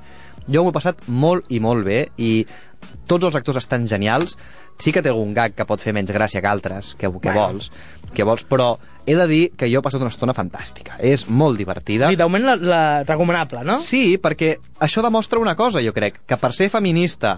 Jo 0.52 0.64
m'ho 0.64 0.72
he 0.74 0.76
passat 0.76 1.00
molt 1.08 1.46
i 1.54 1.60
molt 1.64 1.86
bé 1.88 2.08
i 2.18 2.46
tots 3.08 3.24
els 3.30 3.36
actors 3.36 3.58
estan 3.62 3.88
genials. 3.88 4.38
Sí 4.82 4.92
que 4.92 5.02
té 5.06 5.12
algun 5.12 5.34
gag 5.36 5.54
que 5.56 5.66
pot 5.70 5.82
fer 5.82 5.94
menys 5.96 6.12
gràcia 6.12 6.42
que 6.42 6.50
altres, 6.50 6.96
que, 6.96 7.08
que 7.08 7.32
Bueno. 7.32 7.40
vols, 7.54 7.70
que 8.14 8.24
vols, 8.28 8.44
però 8.50 8.74
he 9.06 9.16
de 9.16 9.28
dir 9.28 9.44
que 9.56 9.70
jo 9.72 9.80
he 9.80 9.86
passat 9.86 10.02
una 10.02 10.10
estona 10.12 10.34
fantàstica. 10.34 10.98
És 11.00 11.28
molt 11.30 11.58
divertida. 11.58 12.10
Sí, 12.10 12.18
d'augment 12.20 12.44
la, 12.48 12.56
la 12.58 12.82
recomanable, 13.04 13.64
no? 13.64 13.78
Sí, 13.80 14.18
perquè 14.18 14.58
això 14.80 15.04
demostra 15.06 15.40
una 15.40 15.56
cosa, 15.56 15.82
jo 15.84 15.94
crec, 15.94 16.22
que 16.28 16.38
per 16.38 16.52
ser 16.54 16.70
feminista 16.74 17.38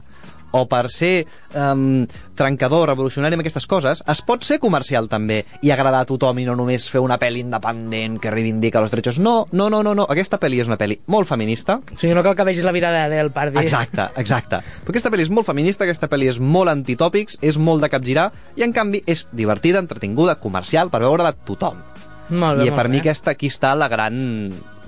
o 0.55 0.63
per 0.71 0.87
ser 0.93 1.25
um, 1.53 2.05
trencador, 2.35 2.87
revolucionari 2.89 3.35
amb 3.35 3.43
aquestes 3.43 3.67
coses, 3.67 4.01
es 4.07 4.21
pot 4.25 4.43
ser 4.47 4.57
comercial 4.63 5.09
també 5.11 5.41
i 5.65 5.71
agradar 5.73 6.03
a 6.03 6.07
tothom 6.07 6.39
i 6.39 6.45
no 6.47 6.55
només 6.57 6.87
fer 6.91 7.01
una 7.03 7.17
pel·li 7.21 7.43
independent 7.43 8.19
que 8.23 8.31
reivindica 8.33 8.81
els 8.83 8.93
drets. 8.93 9.19
No, 9.19 9.35
no, 9.51 9.69
no, 9.71 9.81
no, 9.83 9.95
no. 9.97 10.07
Aquesta 10.11 10.39
pel·li 10.41 10.61
és 10.63 10.71
una 10.71 10.79
pel·li 10.79 10.99
molt 11.11 11.29
feminista. 11.29 11.79
Sigui, 11.95 12.13
no 12.15 12.23
cal 12.25 12.37
que 12.37 12.47
vegis 12.47 12.67
la 12.67 12.75
vida 12.75 12.91
d'Adele 12.93 13.33
per 13.35 13.49
dir... 13.51 13.63
Exacte, 13.63 14.07
exacte. 14.21 14.61
Però 14.83 14.95
aquesta 14.95 15.11
pel·li 15.13 15.27
és 15.27 15.33
molt 15.33 15.47
feminista, 15.47 15.87
aquesta 15.87 16.09
pel·li 16.11 16.31
és 16.31 16.39
molt 16.39 16.71
antitòpics, 16.71 17.39
és 17.43 17.59
molt 17.59 17.83
de 17.83 17.91
capgirar 17.91 18.29
i 18.55 18.63
en 18.67 18.75
canvi 18.75 19.03
és 19.07 19.25
divertida, 19.35 19.83
entretinguda, 19.83 20.39
comercial, 20.41 20.91
per 20.93 21.03
veure 21.03 21.27
de 21.27 21.35
tothom. 21.47 21.83
Molt 22.29 22.57
bé, 22.57 22.65
I 22.65 22.71
molt 22.71 22.79
per 22.79 22.87
bé. 22.87 22.91
mi 22.95 23.03
aquesta, 23.03 23.35
aquí 23.35 23.51
està 23.51 23.75
la 23.77 23.89
gran, 23.91 24.15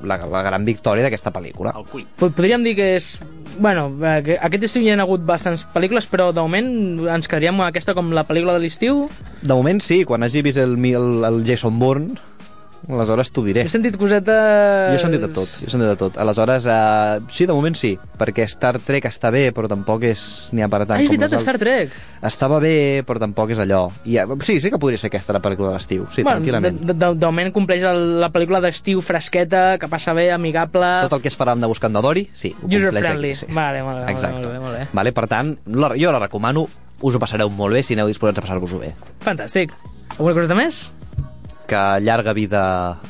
la, 0.04 0.20
la 0.30 0.44
gran 0.46 0.66
victòria 0.68 1.06
d'aquesta 1.06 1.34
pel·lícula. 1.36 1.74
Podríem 2.20 2.66
dir 2.66 2.76
que 2.78 2.94
és... 2.98 3.16
Bueno, 3.58 3.88
eh, 4.06 4.20
que 4.22 4.38
aquest 4.38 4.68
estiu 4.68 4.84
hi 4.86 4.92
ha 4.94 4.98
hagut 5.02 5.24
bastants 5.26 5.64
pel·lícules, 5.74 6.06
però 6.12 6.30
de 6.36 6.44
moment 6.44 6.68
ens 7.16 7.30
quedaríem 7.30 7.58
amb 7.58 7.70
aquesta 7.70 7.96
com 7.98 8.12
la 8.14 8.26
pel·lícula 8.28 8.58
de 8.58 8.66
l'estiu. 8.66 9.08
De 9.42 9.54
moment 9.54 9.82
sí, 9.82 10.04
quan 10.06 10.26
hagi 10.26 10.44
vist 10.46 10.62
el, 10.62 10.78
el, 10.78 11.08
el 11.26 11.42
Jason 11.48 11.80
Bourne, 11.82 12.20
aleshores 12.88 13.32
t'ho 13.34 13.44
diré. 13.46 13.64
He 13.66 13.72
sentit 13.72 13.98
cosetes... 14.00 14.92
Jo 14.92 14.96
he 14.96 15.02
sentit 15.02 15.24
de 15.24 15.30
tot, 15.34 15.50
jo 15.60 15.68
he 15.68 15.72
sentit 15.74 15.90
de 15.90 15.96
tot. 16.00 16.18
Aleshores, 16.22 16.68
uh, 16.70 17.18
sí, 17.34 17.48
de 17.50 17.56
moment 17.56 17.76
sí, 17.78 17.96
perquè 18.20 18.46
Star 18.50 18.78
Trek 18.84 19.08
està 19.10 19.32
bé, 19.34 19.48
però 19.56 19.70
tampoc 19.72 20.06
és 20.08 20.24
ha 20.54 20.70
per 20.72 20.84
tant 20.86 20.96
Ah, 20.98 21.02
és 21.02 21.10
com 21.10 21.16
veritat, 21.18 21.36
les 21.36 21.44
Star. 21.46 21.58
Trek. 21.62 21.96
Estava 22.28 22.60
bé, 22.64 23.04
però 23.08 23.22
tampoc 23.24 23.52
és 23.56 23.62
allò. 23.64 23.88
I, 24.06 24.20
uh, 24.24 24.38
sí, 24.48 24.60
sí 24.64 24.72
que 24.74 24.80
podria 24.82 25.02
ser 25.02 25.12
aquesta 25.12 25.36
la 25.36 25.42
pel·lícula 25.44 25.72
de 25.74 25.78
l'estiu, 25.80 26.08
sí, 26.14 26.24
tranquil·lament. 26.28 26.80
de, 26.84 26.94
de, 26.94 27.12
de 27.18 27.26
moment 27.26 27.52
compleix 27.56 27.84
el, 27.88 28.04
la 28.22 28.32
pel·lícula 28.34 28.62
d'estiu 28.64 29.02
fresqueta, 29.06 29.78
que 29.82 29.90
passa 29.92 30.14
bé, 30.18 30.30
amigable... 30.36 30.88
Tot 31.08 31.18
el 31.20 31.24
que 31.26 31.32
esperàvem 31.34 31.62
de 31.64 31.70
Buscant 31.72 31.94
de 31.94 32.02
Dory, 32.06 32.28
sí, 32.34 32.54
ho 32.62 32.68
User 32.68 32.90
compleix 32.92 33.06
friendly. 33.06 33.32
aquí, 33.36 33.46
sí. 33.46 33.54
Vale, 33.54 33.84
molt 33.84 34.06
bé, 34.06 34.12
Exacte. 34.14 34.42
molt 34.42 34.52
bé, 34.54 34.60
molt 34.64 34.78
bé. 34.78 34.88
Vale, 34.94 35.14
per 35.16 35.28
tant, 35.32 35.56
la, 35.74 35.94
jo 36.00 36.12
la 36.16 36.24
recomano, 36.24 36.68
us 37.02 37.16
ho 37.16 37.20
passareu 37.22 37.50
molt 37.54 37.78
bé 37.78 37.84
si 37.86 37.94
aneu 37.94 38.10
disposats 38.10 38.40
a 38.42 38.46
passar-vos-ho 38.46 38.80
bé. 38.82 38.94
Fantàstic. 39.24 39.74
Alguna 40.18 40.34
cosa 40.34 40.56
més? 40.58 40.88
Que 41.68 41.80
llarga 42.00 42.32
vida 42.32 42.62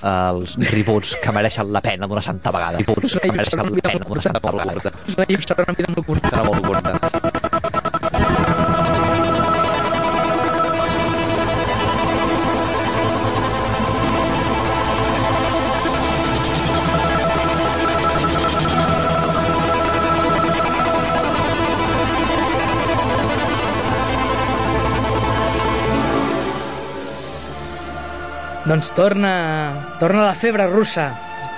als 0.01 0.55
reboots 0.71 1.17
que 1.21 1.33
mereixen 1.35 1.69
la 1.71 1.81
pena 1.85 2.07
d'una 2.09 2.23
santa 2.25 2.49
vegada. 2.55 2.81
Reboots 2.81 3.19
que 3.21 3.31
mereixen 3.31 3.61
la 3.61 3.83
pena 3.85 4.01
d'una 4.07 4.23
santa 4.25 4.55
vegada. 4.55 4.95
Jo 5.29 5.43
serà 5.45 5.67
una 5.67 5.77
vida 5.77 5.93
molt 5.93 6.07
curta. 6.09 6.33
Serà 6.33 6.47
molt 6.49 6.65
curta. 6.65 7.46
Doncs 28.67 28.89
torna, 28.91 29.95
torna 29.95 30.25
la 30.27 30.33
febre 30.35 30.65
russa, 30.67 31.05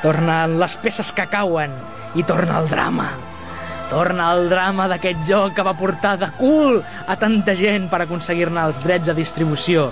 tornen 0.04 0.60
les 0.62 0.76
peces 0.78 1.10
que 1.18 1.26
cauen 1.26 1.72
i 2.14 2.22
torna 2.22 2.60
el 2.62 2.68
drama. 2.70 3.08
Torna 3.90 4.28
el 4.36 4.46
drama 4.52 4.86
d'aquest 4.92 5.24
joc 5.26 5.56
que 5.58 5.66
va 5.66 5.74
portar 5.74 6.20
de 6.22 6.30
cul 6.38 6.78
a 6.80 7.16
tanta 7.18 7.56
gent 7.58 7.88
per 7.90 8.04
aconseguir-ne 8.04 8.62
els 8.62 8.84
drets 8.84 9.10
de 9.10 9.16
distribució. 9.18 9.88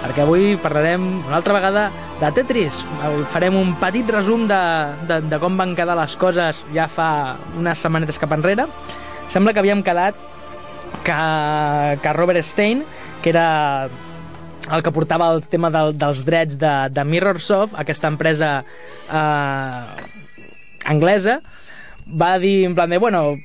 Perquè 0.00 0.24
avui 0.24 0.56
parlarem 0.58 1.06
una 1.20 1.38
altra 1.38 1.54
vegada 1.54 1.84
de 2.18 2.32
Tetris. 2.34 2.82
Farem 3.30 3.54
un 3.54 3.76
petit 3.78 4.10
resum 4.10 4.48
de, 4.50 4.60
de, 5.06 5.20
de 5.30 5.38
com 5.38 5.54
van 5.62 5.78
quedar 5.78 5.94
les 6.00 6.18
coses 6.18 6.64
ja 6.74 6.88
fa 6.90 7.36
unes 7.54 7.86
setmanetes 7.86 8.18
cap 8.18 8.34
enrere. 8.34 8.66
Sembla 9.30 9.54
que 9.54 9.62
havíem 9.62 9.86
quedat 9.86 10.18
que, 11.06 11.22
que 12.02 12.18
Robert 12.18 12.42
Stein, 12.42 12.82
que 13.22 13.30
era 13.30 13.46
el 14.72 14.82
que 14.82 14.92
portava 14.92 15.30
el 15.34 15.46
tema 15.48 15.70
del, 15.72 15.94
dels 15.98 16.24
drets 16.26 16.58
de, 16.60 16.72
de 16.92 17.04
Mirrorsoft, 17.04 17.76
aquesta 17.78 18.10
empresa 18.10 18.50
eh, 19.08 19.82
anglesa, 20.84 21.40
va 22.08 22.38
dir 22.38 22.64
en 22.64 22.74
plan 22.74 22.90
de, 22.90 22.98
bueno, 22.98 23.36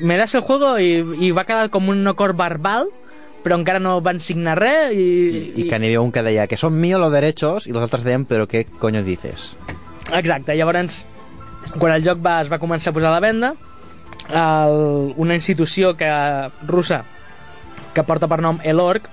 me 0.00 0.16
das 0.16 0.34
el 0.34 0.42
juego 0.42 0.78
i, 0.78 0.98
i 1.20 1.30
va 1.30 1.46
quedar 1.46 1.70
com 1.70 1.88
un 1.90 2.06
acord 2.10 2.36
verbal 2.38 2.90
però 3.40 3.56
encara 3.56 3.80
no 3.80 4.00
van 4.04 4.20
signar 4.20 4.56
res 4.58 4.92
i, 4.92 5.04
I, 5.04 5.42
i 5.62 5.68
que 5.70 5.78
n'hi 5.80 5.88
havia 5.88 6.02
un 6.04 6.10
que 6.12 6.24
deia 6.26 6.46
que 6.50 6.58
són 6.60 6.76
míos 6.76 7.00
los 7.00 7.12
derechos 7.14 7.66
i 7.68 7.72
els 7.72 7.86
altres 7.86 8.04
deien 8.04 8.26
però 8.28 8.44
què 8.50 8.66
coño 8.82 9.00
dices? 9.06 9.54
Exacte, 10.10 10.56
llavors 10.58 11.04
quan 11.78 11.94
el 11.94 12.04
joc 12.04 12.20
va, 12.24 12.40
es 12.42 12.50
va 12.50 12.58
començar 12.60 12.90
a 12.90 12.96
posar 12.96 13.12
a 13.12 13.16
la 13.16 13.24
venda 13.24 13.54
el, 14.28 15.14
una 15.16 15.38
institució 15.38 15.94
que 15.96 16.10
russa 16.66 17.04
que 17.94 18.04
porta 18.06 18.28
per 18.30 18.40
nom 18.42 18.60
ELORG 18.62 19.08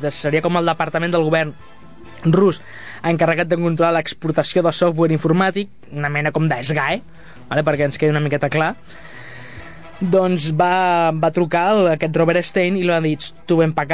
que 0.00 0.14
seria 0.14 0.42
com 0.44 0.58
el 0.60 0.68
departament 0.72 1.12
del 1.14 1.26
govern 1.26 1.54
rus 2.28 2.60
encarregat 3.06 3.48
de 3.48 3.58
controlar 3.60 3.94
l'exportació 3.96 4.62
de 4.64 4.72
software 4.76 5.14
informàtic, 5.14 5.70
una 5.96 6.10
mena 6.12 6.32
com 6.32 6.48
d'ESGAE, 6.48 7.00
vale? 7.48 7.64
perquè 7.64 7.88
ens 7.88 7.96
quedi 8.00 8.12
una 8.12 8.22
miqueta 8.24 8.50
clar, 8.52 8.74
doncs 10.00 10.50
va, 10.56 11.12
va 11.12 11.32
trucar 11.32 11.66
el, 11.74 11.86
aquest 11.96 12.16
Robert 12.16 12.44
Stein 12.44 12.76
i 12.76 12.84
li 12.84 12.92
va 12.92 13.00
dir, 13.04 13.16
tu 13.48 13.60
ven 13.60 13.72
pa 13.76 13.86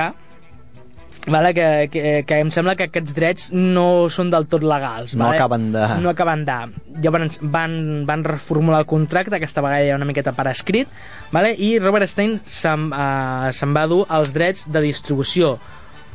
vale? 1.27 1.53
que, 1.55 1.89
que, 1.93 2.03
que 2.27 2.39
em 2.43 2.51
sembla 2.55 2.77
que 2.77 2.87
aquests 2.89 3.14
drets 3.17 3.49
no 3.53 4.09
són 4.12 4.31
del 4.31 4.47
tot 4.51 4.62
legals. 4.67 5.14
No 5.17 5.27
vale? 5.29 5.39
acaben 5.41 5.71
de... 5.75 5.87
No 6.03 6.12
acaben 6.12 6.45
de... 6.47 6.59
Llavors 7.03 7.39
van, 7.43 8.05
van 8.09 8.25
reformular 8.25 8.81
el 8.85 8.87
contracte, 8.91 9.37
aquesta 9.37 9.64
vegada 9.64 9.87
ja 9.89 9.97
una 9.99 10.09
miqueta 10.09 10.33
per 10.37 10.47
escrit, 10.53 10.89
vale? 11.33 11.55
i 11.57 11.77
Robert 11.79 12.09
Stein 12.11 12.39
se'n 12.45 12.89
uh, 12.93 13.51
se 13.53 13.67
va 13.75 13.87
dur 13.91 14.05
els 14.17 14.33
drets 14.37 14.67
de 14.73 14.81
distribució 14.85 15.57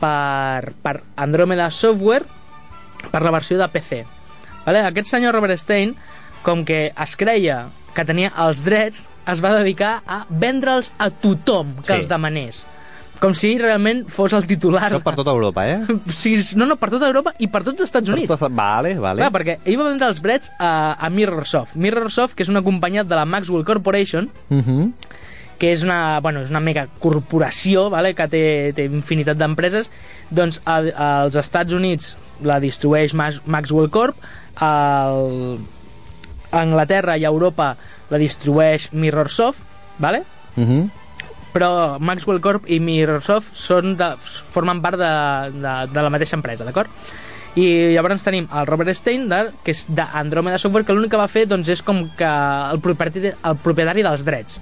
per, 0.02 0.72
per 0.82 1.02
Andromeda 1.22 1.70
Software 1.72 2.26
per 3.12 3.22
la 3.22 3.32
versió 3.34 3.58
de 3.60 3.68
PC. 3.70 4.04
Vale? 4.66 4.84
Aquest 4.86 5.10
senyor 5.10 5.34
Robert 5.36 5.58
Stein, 5.58 5.96
com 6.46 6.66
que 6.66 6.92
es 6.94 7.16
creia 7.18 7.68
que 7.96 8.06
tenia 8.08 8.32
els 8.40 8.62
drets, 8.64 9.08
es 9.30 9.42
va 9.44 9.52
dedicar 9.58 10.00
a 10.08 10.24
vendre'ls 10.30 10.92
a 10.98 11.10
tothom 11.12 11.76
que 11.82 11.92
Sí. 11.92 11.98
els 12.00 12.10
demanés. 12.10 12.66
Com 13.22 13.36
si 13.38 13.52
realment 13.62 14.08
fos 14.10 14.34
el 14.34 14.48
titular. 14.50 14.88
Això 14.88 15.00
per 15.06 15.14
tota 15.16 15.30
Europa, 15.30 15.62
eh? 15.70 15.80
Sí, 16.22 16.34
no, 16.58 16.66
no, 16.66 16.76
per 16.82 16.90
tota 16.90 17.06
Europa 17.06 17.36
i 17.38 17.48
per 17.48 17.62
tots 17.64 17.80
els 17.80 17.90
Estats 17.92 18.08
Per 18.10 18.16
Units. 18.16 18.28
tota... 18.32 18.50
Vale, 18.50 18.96
vale. 18.98 19.22
Clar, 19.22 19.32
perquè 19.36 19.60
ell 19.64 19.78
va 19.78 19.90
vendre 19.92 20.08
els 20.10 20.22
drets 20.26 20.50
a, 20.58 20.96
a 20.98 21.10
Mirrorsoft. 21.14 21.76
Mirrorsoft, 21.76 22.34
que 22.36 22.42
és 22.44 22.50
una 22.50 22.64
companyia 22.66 23.04
de 23.06 23.16
la 23.16 23.26
Maxwell 23.26 23.64
Corporation, 23.64 24.30
Uh 24.50 24.58
-huh. 24.66 24.92
que 25.60 25.72
és 25.72 25.84
una, 25.84 26.20
bueno, 26.20 26.42
és 26.42 26.50
una 26.50 26.60
mega 26.60 26.88
corporació 27.00 27.90
vale? 27.92 28.16
que 28.16 28.28
té, 28.28 28.74
té 28.74 28.86
infinitat 28.86 29.38
d'empreses 29.38 29.92
doncs 30.32 30.60
a, 30.66 30.80
als 31.22 31.36
Estats 31.36 31.72
Units 31.74 32.18
la 32.42 32.60
distribueix 32.60 33.14
Max, 33.14 33.42
Maxwell 33.46 33.90
Corp 33.92 34.16
al, 34.56 35.60
a 36.52 36.62
Anglaterra 36.62 37.16
i 37.18 37.26
a 37.26 37.30
Europa 37.30 37.76
la 38.10 38.18
distribueix 38.18 38.90
Mirrorsoft 38.92 39.62
vale? 40.00 40.24
Uh 40.58 40.64
-huh. 40.66 40.90
Però 41.54 42.00
Maxwell 42.00 42.42
Corp 42.44 42.70
i 42.72 42.80
Mirrorsoft 42.84 43.56
són 43.58 43.96
de, 44.00 44.14
formen 44.22 44.82
part 44.84 45.00
de, 45.02 45.12
de, 45.58 45.76
de 45.92 46.06
la 46.06 46.14
mateixa 46.14 46.38
empresa, 46.40 46.68
d'acord? 46.68 46.92
I 47.60 47.92
llavors 47.92 48.24
tenim 48.24 48.46
el 48.48 48.68
Robert 48.70 48.96
Stein, 48.96 49.28
de, 49.32 49.42
que 49.66 49.74
és 49.76 49.84
d'Andromeda 49.92 50.60
Software, 50.62 50.86
que 50.88 50.96
l'únic 50.96 51.12
que 51.12 51.20
va 51.20 51.28
fer 51.32 51.44
doncs, 51.52 51.68
és 51.74 51.84
com 51.84 52.06
que 52.18 52.30
el 52.72 52.80
propietari, 52.84 53.34
el 53.36 53.60
propietari 53.60 54.06
dels 54.08 54.24
drets. 54.28 54.62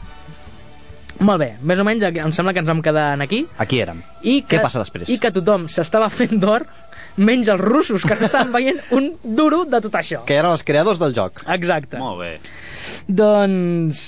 Molt 1.20 1.42
bé, 1.42 1.50
més 1.68 1.80
o 1.82 1.84
menys 1.84 2.06
em 2.08 2.32
sembla 2.32 2.54
que 2.56 2.62
ens 2.64 2.70
vam 2.70 2.82
quedar 2.82 3.10
en 3.18 3.22
aquí. 3.26 3.42
Aquí 3.60 3.82
érem. 3.84 4.00
I 4.24 4.40
que, 4.42 4.56
Què 4.56 4.64
passa 4.64 4.80
després? 4.80 5.10
I 5.12 5.20
que 5.20 5.34
tothom 5.36 5.68
s'estava 5.68 6.08
fent 6.14 6.40
d'or, 6.40 6.64
menys 7.20 7.52
els 7.52 7.62
russos, 7.62 8.06
que 8.08 8.16
no 8.16 8.26
estaven 8.26 8.54
veient 8.58 8.80
un 8.96 9.12
duro 9.24 9.66
de 9.68 9.82
tot 9.84 10.00
això. 10.00 10.24
Que 10.30 10.40
eren 10.40 10.56
els 10.56 10.64
creadors 10.64 11.02
del 11.02 11.14
joc. 11.18 11.44
Exacte. 11.60 12.00
Molt 12.00 12.24
bé. 12.24 12.32
Doncs... 13.08 14.08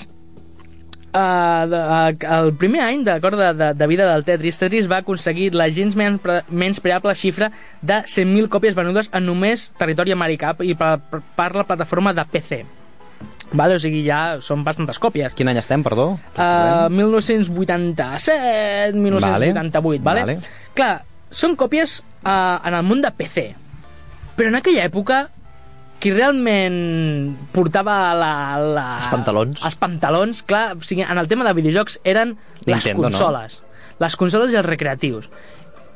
Uh, 1.12 2.08
el 2.38 2.54
primer 2.56 2.80
any 2.86 3.02
d'acord 3.04 3.36
de, 3.36 3.50
de, 3.52 3.66
de 3.76 3.86
vida 3.90 4.06
del 4.08 4.24
Tetris, 4.24 4.56
Tetris 4.62 4.86
va 4.88 5.02
aconseguir 5.02 5.50
la 5.52 5.66
gens 5.68 5.92
menys, 5.98 6.24
menys 6.48 6.80
preable 6.80 7.12
xifra 7.18 7.50
de 7.82 7.98
100.000 8.08 8.48
còpies 8.52 8.76
venudes 8.78 9.10
en 9.12 9.26
només 9.28 9.68
territori 9.76 10.14
americà 10.16 10.54
i 10.64 10.72
per, 10.78 10.94
per, 11.10 11.20
per 11.36 11.50
la 11.58 11.66
plataforma 11.68 12.14
de 12.16 12.24
PC. 12.32 12.62
Vale, 13.52 13.76
o 13.76 13.80
sigui, 13.82 14.00
ja 14.06 14.38
són 14.40 14.64
bastantes 14.64 14.96
còpies. 14.98 15.34
Quin 15.36 15.48
any 15.52 15.60
estem, 15.60 15.84
perdó? 15.84 16.16
Uh, 16.32 16.88
1987, 16.88 18.96
1988, 18.96 20.00
vale? 20.00 20.24
Vale. 20.24 20.40
Clar, 20.72 21.04
són 21.28 21.60
còpies 21.60 22.00
uh, 22.00 22.64
en 22.64 22.72
el 22.72 22.80
món 22.88 23.04
de 23.04 23.12
PC. 23.12 23.52
Però 24.38 24.48
en 24.48 24.56
aquella 24.56 24.88
època 24.88 25.26
qui 26.02 26.10
realment 26.10 27.36
portava 27.54 27.96
la, 28.18 28.32
la... 28.58 28.86
Els 28.98 29.10
pantalons. 29.12 29.62
Els 29.68 29.78
pantalons, 29.78 30.42
clar, 30.48 30.64
o 30.74 30.86
sigui, 30.86 31.04
en 31.06 31.20
el 31.20 31.30
tema 31.30 31.46
de 31.46 31.54
videojocs 31.54 32.00
eren 32.02 32.34
les 32.66 32.74
Nintendo, 32.74 33.06
no? 33.06 33.12
consoles. 33.12 33.60
Les 34.02 34.16
consoles 34.18 34.50
i 34.50 34.58
els 34.58 34.66
recreatius. 34.66 35.30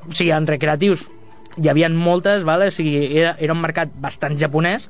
O 0.07 0.13
sigui, 0.15 0.31
en 0.37 0.47
recreatius 0.47 1.09
hi 1.57 1.71
havia 1.73 1.91
moltes, 1.91 2.45
vale? 2.47 2.71
o 2.71 2.75
sigui, 2.75 3.01
era, 3.19 3.35
era 3.43 3.57
un 3.57 3.63
mercat 3.65 3.91
bastant 3.99 4.39
japonès, 4.39 4.87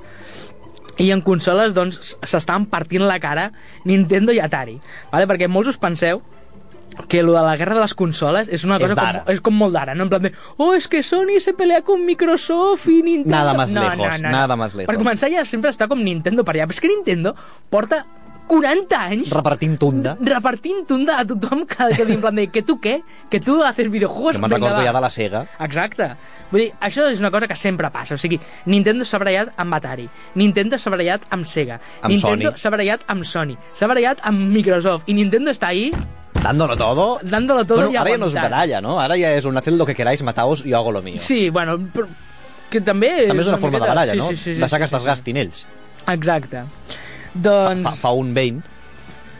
i 1.01 1.11
en 1.13 1.21
consoles, 1.25 1.75
doncs, 1.77 2.17
s'estaven 2.25 2.67
partint 2.73 3.05
la 3.05 3.19
cara 3.21 3.51
Nintendo 3.89 4.33
i 4.37 4.41
Atari. 4.41 4.79
Vale? 5.13 5.29
Perquè 5.29 5.49
molts 5.49 5.75
us 5.75 5.81
penseu 5.81 6.23
que 7.09 7.23
lo 7.23 7.33
de 7.35 7.43
la 7.43 7.57
guerra 7.57 7.75
de 7.77 7.81
les 7.83 7.95
consoles 7.95 8.49
és 8.49 8.65
una 8.65 8.77
És 8.77 8.83
cosa 8.87 8.95
d'ara. 8.99 9.23
com, 9.25 9.35
és 9.35 9.41
com 9.41 9.55
molt 9.55 9.75
d'ara, 9.77 9.95
no? 9.95 10.05
En 10.05 10.11
plan 10.13 10.23
de, 10.23 10.33
oh, 10.57 10.73
es 10.75 10.89
que 10.89 11.03
Sony 11.03 11.39
se 11.41 11.53
pelea 11.55 11.83
con 11.83 12.05
Microsoft 12.05 12.89
i 12.89 13.03
Nintendo... 13.03 13.37
Nada 13.37 13.55
más 13.55 13.71
lejos, 13.73 14.21
nada 14.21 14.57
más 14.57 14.75
lejos. 14.75 14.89
Per 14.93 14.99
començar 15.03 15.31
ja 15.31 15.45
sempre 15.45 15.71
està 15.71 15.89
com 15.89 16.01
Nintendo 16.03 16.45
per 16.45 16.57
allà, 16.57 16.67
però 16.67 16.77
és 16.79 16.81
que 16.81 16.89
Nintendo 16.93 17.35
porta 17.71 18.05
40 18.47 18.95
anys 19.11 19.31
Repartint 19.35 19.73
tunda. 19.77 20.13
repartint 20.23 20.85
tunda 20.87 21.17
a 21.19 21.25
tothom 21.27 21.65
que, 21.67 21.89
que 21.97 22.05
diu 22.07 22.15
en 22.15 22.21
plan 22.23 22.37
de, 22.39 22.45
que 22.55 22.63
tu 22.63 22.77
què? 22.79 23.01
Que 23.29 23.41
tu 23.43 23.57
haces 23.67 23.91
videojuegos? 23.91 24.37
Jo 24.37 24.43
me'n 24.45 24.53
recordo 24.53 24.85
ja 24.87 24.93
de 24.95 25.01
la 25.03 25.11
Sega. 25.11 25.41
Exacte. 25.67 26.07
Vull 26.53 26.61
dir, 26.63 26.69
això 26.79 27.09
és 27.11 27.19
una 27.19 27.33
cosa 27.35 27.49
que 27.51 27.57
sempre 27.59 27.91
passa. 27.91 28.15
O 28.15 28.19
sigui, 28.23 28.39
Nintendo 28.71 29.05
s'ha 29.05 29.19
barallat 29.19 29.51
amb 29.59 29.75
Atari, 29.75 30.07
Nintendo 30.39 30.79
s'ha 30.79 30.93
barallat 30.95 31.27
amb 31.35 31.45
Sega, 31.45 31.81
Amb 32.03 32.15
Nintendo 32.15 32.55
s'ha 32.57 32.71
barallat 32.71 33.03
amb 33.11 33.27
Sony, 33.27 33.57
s'ha 33.75 33.89
barallat 33.91 34.23
amb 34.23 34.47
Microsoft, 34.55 35.11
i 35.11 35.15
Nintendo 35.19 35.51
està 35.51 35.75
ahí 35.75 35.91
Dándolo 36.47 36.77
todo. 36.77 37.19
dándolo 37.23 37.65
todo 37.65 37.79
bueno, 37.79 37.93
y 37.93 37.97
ara 37.97 38.11
ja 38.11 38.19
no 38.19 38.27
es 38.27 38.35
baralla, 38.35 38.81
no? 38.81 39.01
Ara 39.01 39.17
ja 39.19 39.33
és 39.35 39.45
un 39.45 39.57
haced 39.57 39.73
lo 39.75 39.85
que 39.87 39.95
queráis, 39.95 40.23
mataos, 40.23 40.63
yo 40.65 40.77
hago 40.79 40.93
lo 40.93 41.03
mío. 41.03 41.19
Sí, 41.19 41.51
bueno, 41.51 41.79
però, 41.93 42.07
que 42.71 42.81
també... 42.81 43.27
També 43.27 43.43
és 43.43 43.49
una 43.51 43.59
forma 43.59 43.79
de 43.79 43.83
miqueta- 43.83 43.95
baralla, 43.95 44.13
sí, 44.13 44.19
no? 44.19 44.29
Sí, 44.29 44.37
sí, 44.37 44.55
sí, 44.55 44.61
Deixar 44.61 44.79
que 44.81 44.87
sí, 44.87 44.95
sí, 44.95 44.97
desgastin 44.97 45.37
ells. 45.43 45.57
sí. 45.67 46.13
Exacte. 46.13 46.63
Doncs... 47.35 47.83
Fa, 47.89 47.93
fa 48.07 48.11
un 48.15 48.33
vein 48.35 48.63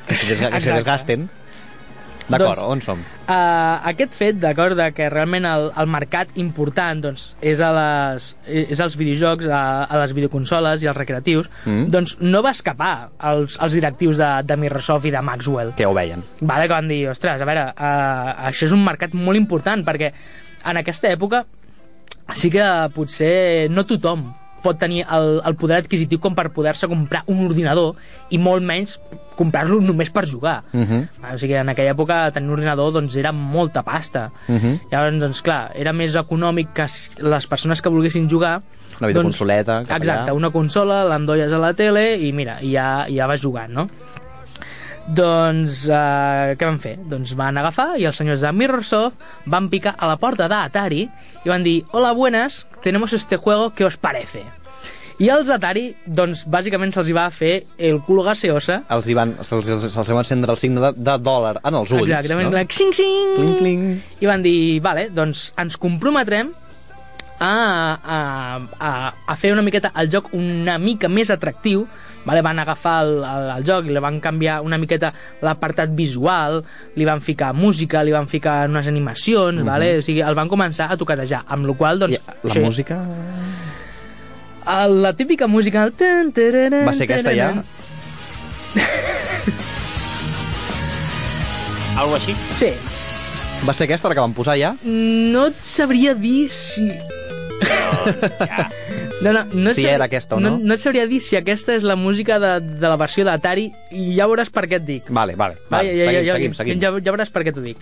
que 0.07 0.15
se, 0.15 0.27
desga 0.35 0.51
que 0.51 0.61
se 0.61 0.73
desgasten. 0.73 1.29
D'acord, 2.29 2.59
Doncs- 2.59 2.63
on 2.67 2.81
som? 2.83 3.03
Uh, 3.29 3.79
aquest 3.87 4.15
fet, 4.19 4.39
d'acord, 4.43 4.79
que 4.95 5.07
realment 5.13 5.45
el, 5.47 5.69
el 5.79 5.87
mercat 5.91 6.33
important 6.43 7.05
doncs, 7.05 7.27
és, 7.41 7.61
a 7.63 7.69
les, 7.77 8.27
és 8.51 8.81
als 8.83 8.97
videojocs, 8.99 9.47
a, 9.47 9.85
a 9.87 10.01
les 10.03 10.15
videoconsoles 10.17 10.83
i 10.83 10.89
als 10.91 10.99
recreatius, 10.99 11.51
Mm. 11.67 11.87
doncs 11.91 12.17
no 12.21 12.43
va 12.43 12.51
escapar 12.55 13.11
als, 13.19 13.57
als 13.63 13.75
directius 13.79 14.19
de, 14.19 14.31
de 14.47 14.57
Microsoft 14.57 15.07
i 15.07 15.13
de 15.15 15.23
Maxwell. 15.23 15.71
Que 15.79 15.87
ho 15.87 15.95
veien. 15.95 16.25
Vale, 16.41 16.67
que 16.67 16.75
van 16.75 16.89
dir, 16.91 17.05
ostres, 17.11 17.41
a 17.41 17.47
veure, 17.47 17.69
uh, 17.75 18.49
això 18.51 18.67
és 18.67 18.75
un 18.75 18.83
mercat 18.85 19.15
molt 19.15 19.39
important, 19.39 19.85
perquè 19.87 20.11
en 20.67 20.83
aquesta 20.83 21.11
època 21.15 21.45
sí 22.35 22.51
que 22.51 22.67
potser 22.95 23.69
no 23.71 23.87
tothom 23.87 24.27
pot 24.67 24.81
tenir 24.81 25.05
el, 25.07 25.39
el 25.47 25.57
poder 25.59 25.81
adquisitiu 25.83 26.21
com 26.23 26.35
per 26.37 26.51
poder-se 26.55 26.91
comprar 26.91 27.23
un 27.33 27.45
ordinador 27.47 27.95
i 28.35 28.41
molt 28.43 28.67
menys 28.67 28.99
comprar-lo 29.37 29.79
només 29.85 30.11
per 30.11 30.25
jugar. 30.27 30.63
Uh 30.73 30.85
-huh. 30.85 31.35
O 31.35 31.39
sigui, 31.39 31.55
en 31.55 31.69
aquella 31.69 31.93
època 31.95 32.31
tenir 32.33 32.49
un 32.49 32.57
ordinador 32.57 32.93
doncs, 32.93 33.17
era 33.17 33.33
molta 33.33 33.83
pasta. 33.83 34.31
Uh 34.49 34.57
-huh. 34.57 34.81
Llavors, 34.91 35.21
doncs, 35.21 35.43
clar, 35.43 35.73
era 35.75 35.93
més 35.93 36.15
econòmic 36.15 36.73
que 36.73 36.87
les 37.19 37.47
persones 37.47 37.83
que 37.83 37.89
volguessin 37.89 38.29
jugar... 38.29 38.63
Una 38.99 39.09
videoconsoleta, 39.09 39.85
cap 39.85 40.01
Exacte, 40.01 40.31
allà. 40.31 40.35
una 40.35 40.51
consola, 40.51 41.05
l'endolles 41.05 41.53
a 41.53 41.59
la 41.59 41.75
tele 41.75 42.17
i 42.17 42.33
mira, 42.33 42.57
ja, 42.63 43.07
ja 43.11 43.27
vas 43.27 43.43
jugant, 43.43 43.71
no? 43.71 43.89
Doncs, 45.07 45.85
uh, 45.87 46.57
què 46.59 46.67
van 46.67 46.81
fer? 46.83 46.97
Doncs 47.07 47.37
van 47.39 47.59
agafar 47.61 47.93
i 48.01 48.09
els 48.09 48.19
senyors 48.19 48.43
de 48.43 48.51
Mirrorsoft 48.51 49.23
van 49.47 49.69
picar 49.71 49.95
a 49.95 50.09
la 50.11 50.17
porta 50.19 50.49
d'Atari 50.51 51.05
i 51.07 51.51
van 51.51 51.63
dir 51.63 51.85
Hola, 51.93 52.11
buenas, 52.13 52.65
tenemos 52.83 53.13
este 53.13 53.37
juego, 53.37 53.73
¿qué 53.75 53.85
os 53.85 53.97
parece? 53.97 54.43
I 55.23 55.31
els 55.33 55.49
Atari, 55.49 55.87
doncs, 56.05 56.43
bàsicament 56.53 56.91
se'ls 56.93 57.09
va 57.17 57.31
fer 57.33 57.63
el 57.79 58.03
cul 58.05 58.19
gaseosa. 58.27 58.83
Els 58.93 59.07
hi 59.09 59.15
van, 59.17 59.33
se'ls 59.41 59.71
se 59.95 60.03
va 60.13 60.21
encendre 60.21 60.53
el 60.53 60.61
signe 60.61 60.83
de, 60.83 60.91
de 60.93 61.15
dòlar 61.25 61.55
en 61.63 61.79
els 61.79 61.95
ulls, 61.95 62.11
Exactament, 62.11 62.51
no? 62.53 62.65
xing, 62.69 62.93
xing, 62.93 63.31
Cling, 63.39 63.55
cling. 63.63 63.87
I 64.21 64.29
van 64.29 64.45
dir, 64.45 64.59
vale, 64.85 65.07
doncs 65.15 65.53
ens 65.57 65.79
comprometrem 65.81 66.51
a, 67.39 67.49
a, 67.49 68.19
a, 68.77 68.91
a 69.15 69.37
fer 69.41 69.55
una 69.55 69.65
miqueta 69.65 69.93
el 70.01 70.11
joc 70.13 70.29
una 70.37 70.77
mica 70.83 71.09
més 71.09 71.33
atractiu, 71.33 71.87
vale? 72.27 72.43
van 72.45 72.59
agafar 72.59 72.99
el, 73.07 73.13
el, 73.25 73.51
el 73.57 73.65
joc 73.69 73.87
i 73.87 73.95
li 73.95 74.03
van 74.03 74.19
canviar 74.21 74.59
una 74.67 74.79
miqueta 74.83 75.13
l'apartat 75.47 75.95
visual, 75.97 76.61
li 76.99 77.05
van 77.09 77.21
ficar 77.25 77.53
música, 77.55 78.03
li 78.05 78.13
van 78.15 78.27
ficar 78.29 78.69
unes 78.69 78.87
animacions, 78.91 79.63
vale? 79.65 79.99
o 80.01 80.03
sigui, 80.05 80.21
el 80.27 80.35
van 80.37 80.51
començar 80.51 80.91
a 80.91 80.97
tocatejar, 81.01 81.45
amb 81.47 81.67
la 81.71 81.75
qual 81.79 81.99
doncs, 82.03 82.19
I 82.19 82.21
la 82.21 82.53
això- 82.53 82.65
música... 82.67 83.01
la 84.91 85.13
típica 85.15 85.47
música... 85.47 85.85
el 85.87 85.93
tan, 85.95 86.33
Va 86.35 86.93
ser 86.93 87.07
aquesta 87.07 87.33
ja? 87.33 87.53
Algo 91.97 92.17
així? 92.19 92.35
Sí. 92.59 92.73
Va 93.65 93.73
ser 93.73 93.87
aquesta 93.87 94.11
la 94.11 94.15
que 94.19 94.21
van 94.21 94.35
posar 94.37 94.59
ja? 94.61 94.75
No 94.85 95.47
et 95.49 95.63
sabria 95.65 96.15
dir 96.19 96.51
si... 96.53 96.91
Ja. 97.63 98.67
No, 99.23 99.33
no, 99.33 99.45
no 99.53 99.71
Si 99.71 99.81
sabria- 99.83 99.95
era 99.95 100.05
aquesta 100.05 100.37
o 100.37 100.41
no. 100.41 100.51
no. 100.51 100.59
No 100.59 100.75
et 100.75 100.81
sabria 100.81 101.07
dir 101.07 101.23
si 101.25 101.37
aquesta 101.37 101.75
és 101.75 101.83
la 101.83 101.97
música 101.97 102.39
de, 102.39 102.61
de 102.61 102.89
la 102.89 102.97
versió 103.01 103.25
d'Atari 103.25 103.71
i 103.93 104.11
ja 104.17 104.27
veuràs 104.29 104.51
per 104.53 104.67
què 104.69 104.77
et 104.77 104.85
dic. 104.85 105.09
Vale, 105.09 105.35
vale. 105.37 105.57
Vale, 105.71 105.93
vale. 105.93 106.05
seguim, 106.05 106.33
seguim, 106.35 106.55
seguim. 106.55 106.81
Ja, 106.83 106.91
ja 107.01 107.15
veuràs 107.15 107.33
per 107.33 107.43
què 107.47 107.55
t'ho 107.57 107.65
dic. 107.65 107.81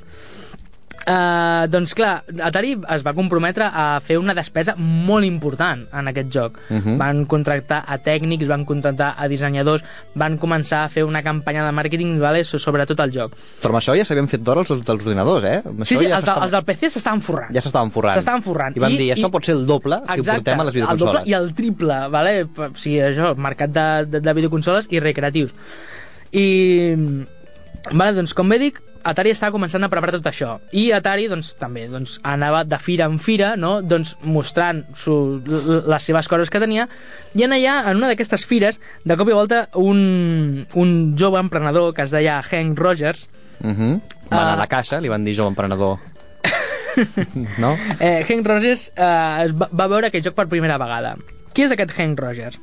Uh, 1.05 1.67
doncs 1.69 1.93
clar, 1.93 2.23
Atari 2.41 2.71
es 2.95 3.03
va 3.05 3.13
comprometre 3.13 3.67
a 3.69 3.99
fer 4.01 4.17
una 4.17 4.33
despesa 4.33 4.73
molt 4.81 5.27
important 5.27 5.83
en 5.93 6.07
aquest 6.09 6.31
joc. 6.33 6.55
Mhm. 6.71 6.95
Van 6.97 7.19
contractar 7.29 7.83
a 7.87 7.99
tècnics, 8.01 8.47
van 8.49 8.65
contractar 8.65 9.11
a 9.21 9.29
dissenyadors, 9.29 9.85
van 10.15 10.39
començar 10.41 10.85
a 10.85 10.89
fer 10.89 11.05
una 11.05 11.21
campanya 11.23 11.67
de 11.67 11.73
màrqueting 11.77 12.15
vale, 12.19 12.43
so- 12.45 12.59
sobre 12.59 12.87
tot 12.87 13.01
el 13.05 13.13
joc. 13.13 13.35
Però 13.61 13.69
amb 13.75 13.81
això 13.83 13.95
ja 13.99 14.05
s'havien 14.09 14.29
fet 14.29 14.41
d'hora 14.41 14.61
els, 14.65 14.71
dels 14.71 15.05
ordinadors, 15.05 15.45
eh? 15.45 15.61
Amb 15.67 15.85
Sí, 15.85 15.97
sí, 15.99 16.07
ja 16.09 16.17
els, 16.17 16.27
els 16.29 16.51
del 16.57 16.65
PC 16.65 16.89
s'estaven 16.91 17.21
forrant. 17.21 17.53
Ja 17.55 17.61
s'estaven 17.61 17.91
forrant. 17.91 18.15
S'estaven 18.17 18.43
forrant. 18.43 18.77
I 18.77 18.81
van 18.81 18.93
I- 18.93 18.97
dir, 18.97 19.11
això 19.15 19.29
i- 19.29 19.31
pot 19.31 19.45
ser 19.45 19.57
el 19.57 19.67
doble 19.67 20.01
si 20.15 20.21
ho 20.21 20.25
portem 20.25 20.61
a 20.61 20.65
les 20.65 20.75
el 20.75 20.81
doble 20.81 20.97
videoconsoles. 20.97 21.29
i 21.29 21.33
el 21.35 21.53
triple, 21.55 22.01
vale? 22.09 22.45
o 22.57 22.71
sigui, 22.77 23.01
això, 23.01 23.37
mercat 23.37 23.69
de, 23.71 24.07
de, 24.07 24.21
de 24.21 24.33
videoconsoles 24.33 24.89
i 24.91 25.01
recreatius. 25.01 25.53
I, 26.33 26.95
vale, 27.93 28.13
doncs, 28.17 28.33
com 28.35 28.49
bé 28.49 28.59
dic, 28.59 28.81
Atari 29.05 29.31
estava 29.35 29.53
començant 29.53 29.85
a 29.85 29.89
preparar 29.93 30.15
tot 30.17 30.27
això. 30.31 30.55
I 30.73 30.87
Atari, 30.97 31.27
doncs, 31.29 31.53
també 31.61 31.87
doncs, 31.93 32.19
anava 32.25 32.65
de 32.65 32.79
fira 32.81 33.05
en 33.05 33.19
fira, 33.21 33.55
no? 33.57 33.83
doncs, 33.83 34.17
mostrant 34.23 34.83
su, 34.97 35.15
les 35.87 36.03
seves 36.09 36.29
coses 36.29 36.51
que 36.51 36.61
tenia, 36.63 36.89
i 37.35 37.45
en 37.45 37.53
allà, 37.53 37.83
en 37.91 37.97
una 38.01 38.09
d'aquestes 38.09 38.47
fires, 38.49 38.81
de 39.05 39.17
cop 39.17 39.29
i 39.29 39.37
volta, 39.37 39.69
un, 39.75 40.67
un 40.75 40.95
jove 41.21 41.39
emprenedor 41.41 41.93
que 41.95 42.03
es 42.03 42.11
deia 42.17 42.41
Hank 42.43 42.79
Rogers, 42.79 43.29
Uh 43.65 43.71
-huh. 43.71 44.01
Van 44.31 44.41
a 44.49 44.53
Ah. 44.55 44.57
la 44.57 44.67
caixa, 44.67 45.01
li 45.01 45.09
van 45.09 45.25
dir 45.25 45.35
jove 45.37 45.49
emprenedor. 45.49 45.99
no? 47.59 47.77
Eh, 48.01 48.25
Hank 48.29 48.47
Rogers 48.47 48.93
eh, 48.97 49.53
va, 49.53 49.69
va 49.71 49.87
veure 49.91 50.09
aquest 50.09 50.27
joc 50.27 50.35
per 50.35 50.47
primera 50.51 50.77
vegada. 50.79 51.17
Qui 51.55 51.63
és 51.67 51.71
aquest 51.75 51.95
Hank 51.99 52.19
Rogers? 52.21 52.59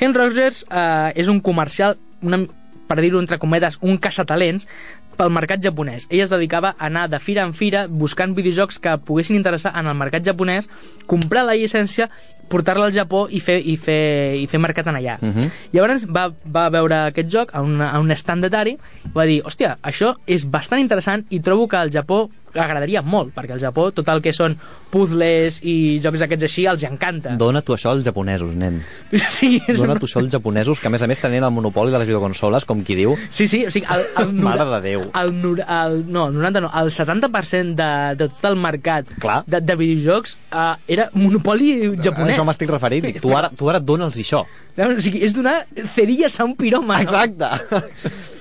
Hank 0.00 0.16
Rogers 0.16 0.64
eh, 0.70 1.12
és 1.16 1.28
un 1.28 1.40
comercial, 1.40 1.96
una, 2.22 2.40
per 2.86 3.00
dir-ho 3.02 3.18
entre 3.18 3.38
cometes, 3.42 3.78
un 3.82 3.98
caçatalents 3.98 4.68
pel 5.16 5.32
mercat 5.34 5.62
japonès. 5.64 6.06
Ell 6.10 6.22
es 6.24 6.32
dedicava 6.32 6.74
a 6.76 6.86
anar 6.90 7.08
de 7.10 7.20
fira 7.22 7.44
en 7.46 7.54
fira 7.56 7.86
buscant 7.88 8.34
videojocs 8.36 8.78
que 8.82 8.96
poguessin 8.98 9.36
interessar 9.36 9.74
en 9.76 9.90
el 9.90 9.98
mercat 9.98 10.24
japonès, 10.26 10.68
comprar 11.06 11.46
la 11.48 11.56
llicència, 11.56 12.10
portar-la 12.48 12.86
al 12.86 12.94
Japó 12.94 13.26
i 13.30 13.40
fer, 13.42 13.58
i 13.58 13.76
fer, 13.80 14.36
i 14.38 14.46
fer 14.46 14.60
mercat 14.62 14.86
en 14.86 15.00
allà. 15.00 15.18
Mhm. 15.20 15.50
Llavors 15.74 16.06
va, 16.06 16.28
va 16.44 16.68
veure 16.70 17.00
aquest 17.10 17.30
joc 17.32 17.50
a, 17.52 17.62
una, 17.62 17.90
a 17.90 18.00
un 18.00 18.10
stand 18.14 18.46
d'Atari 18.46 18.76
i 18.76 19.14
va 19.14 19.26
dir, 19.26 19.40
hòstia, 19.42 19.76
això 19.82 20.14
és 20.26 20.46
bastant 20.46 20.80
interessant 20.80 21.26
i 21.30 21.40
trobo 21.40 21.66
que 21.68 21.76
al 21.76 21.90
Japó 21.90 22.28
agradaria 22.56 23.02
molt, 23.02 23.32
perquè 23.36 23.56
al 23.56 23.62
Japó 23.62 23.88
tot 23.94 24.08
el 24.12 24.22
que 24.24 24.32
són 24.36 24.56
puzzles 24.92 25.60
i 25.66 25.98
jocs 26.02 26.24
aquests 26.26 26.46
així 26.48 26.66
els 26.70 26.84
encanta. 26.88 27.34
Dona 27.40 27.62
tu 27.62 27.74
això 27.76 27.92
als 27.92 28.06
japonesos, 28.06 28.54
nen. 28.56 28.82
Sí, 29.36 29.60
és 29.68 29.80
Dona 29.80 29.98
tu 30.00 30.08
això 30.08 30.22
als 30.22 30.32
japonesos, 30.32 30.80
que 30.80 30.88
a 30.88 30.92
més 30.94 31.02
a 31.02 31.08
més 31.10 31.20
tenien 31.20 31.44
el 31.44 31.52
monopoli 31.52 31.92
de 31.92 32.00
les 32.00 32.08
videoconsoles, 32.08 32.64
com 32.68 32.82
qui 32.86 32.96
diu. 32.98 33.16
Sí, 33.30 33.48
sí, 33.50 33.64
o 33.66 33.72
sigui, 33.74 33.86
el, 33.92 34.04
el, 34.22 34.32
Mare 34.46 34.66
de 34.70 34.80
Déu. 34.84 35.06
El, 35.18 35.32
el, 35.62 35.98
no, 36.12 36.28
el 36.28 36.38
90 36.38 36.64
no, 36.64 36.70
el 36.82 36.92
70% 36.94 37.74
de, 37.78 37.90
de 38.20 38.30
tot 38.30 38.48
el 38.50 38.56
mercat 38.60 39.10
Clar. 39.20 39.42
de, 39.46 39.60
de 39.60 39.76
videojocs 39.78 40.36
uh, 40.52 40.76
era 40.88 41.10
monopoli 41.16 41.74
A 41.90 41.90
japonès. 42.08 42.36
això 42.36 42.46
m'estic 42.48 42.72
referint. 42.72 43.08
Dic, 43.10 43.20
tu 43.24 43.34
ara, 43.36 43.50
tu 43.54 43.68
ara 43.72 43.82
dona'ls 43.82 44.16
això. 44.22 44.44
O 44.76 44.88
sigui, 45.00 45.22
és 45.24 45.36
donar 45.36 45.62
cerilles 45.94 46.40
a 46.40 46.48
un 46.48 46.56
piroma. 46.58 47.00
Exacte. 47.04 47.52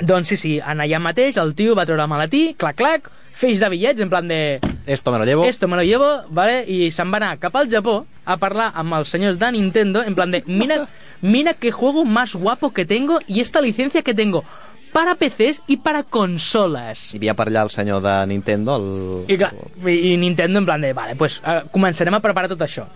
Doncs 0.00 0.28
sí, 0.28 0.36
sí, 0.36 0.52
en 0.62 0.82
allà 0.84 1.00
mateix 1.02 1.38
el 1.42 1.56
tio 1.58 1.74
va 1.74 1.86
treure 1.86 2.04
el 2.04 2.10
maletí, 2.10 2.42
clac, 2.58 2.76
clac, 2.78 3.08
feix 3.38 3.58
de 3.62 3.68
bitllets, 3.70 4.00
en 4.00 4.10
plan 4.10 4.28
de... 4.30 4.60
Esto 4.86 5.12
me 5.12 5.18
lo 5.18 5.24
llevo. 5.24 5.44
Esto 5.44 5.68
me 5.68 5.76
lo 5.76 5.82
llevo, 5.82 6.22
¿vale? 6.30 6.64
Y 6.66 6.90
se'n 6.90 7.10
va 7.12 7.18
anar 7.18 7.38
cap 7.38 7.56
al 7.56 7.70
Japó 7.70 8.04
a 8.24 8.36
parlar 8.38 8.70
amb 8.78 8.94
els 8.98 9.10
senyors 9.14 9.38
de 9.40 9.50
Nintendo 9.54 10.02
en 10.04 10.14
plan 10.14 10.30
de 10.30 10.42
mira, 10.46 10.86
mira 11.22 11.54
qué 11.54 11.72
juego 11.72 12.04
más 12.04 12.34
guapo 12.34 12.72
que 12.72 12.84
tengo 12.84 13.18
y 13.26 13.40
esta 13.40 13.60
licencia 13.60 14.02
que 14.02 14.14
tengo 14.14 14.44
para 14.92 15.14
PCs 15.14 15.62
y 15.66 15.78
para 15.78 16.02
consolas. 16.02 17.12
Hi 17.12 17.18
havia 17.18 17.34
per 17.36 17.48
allà 17.50 17.66
el 17.66 17.70
senyor 17.74 18.02
de 18.02 18.14
Nintendo, 18.30 18.78
el... 18.78 18.86
I, 19.28 19.36
clar, 19.36 19.52
i 19.90 20.16
Nintendo 20.16 20.62
en 20.62 20.66
plan 20.66 20.80
de, 20.82 20.94
vale, 20.96 21.18
pues 21.18 21.42
uh, 21.42 21.60
començarem 21.74 22.14
a 22.16 22.22
preparar 22.24 22.50
tot 22.54 22.64
això. 22.64 22.86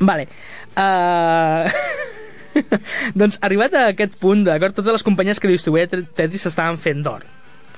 Vale. 0.00 0.28
Uh... 0.74 1.68
doncs 3.18 3.38
arribat 3.44 3.74
a 3.74 3.86
aquest 3.94 4.18
punt, 4.20 4.44
d'acord, 4.46 4.74
totes 4.76 4.92
les 4.98 5.06
companyies 5.06 5.40
que 5.40 5.50
distribuïen 5.50 6.06
Tetris 6.14 6.46
s'estaven 6.46 6.78
fent 6.80 7.02
d'or. 7.04 7.24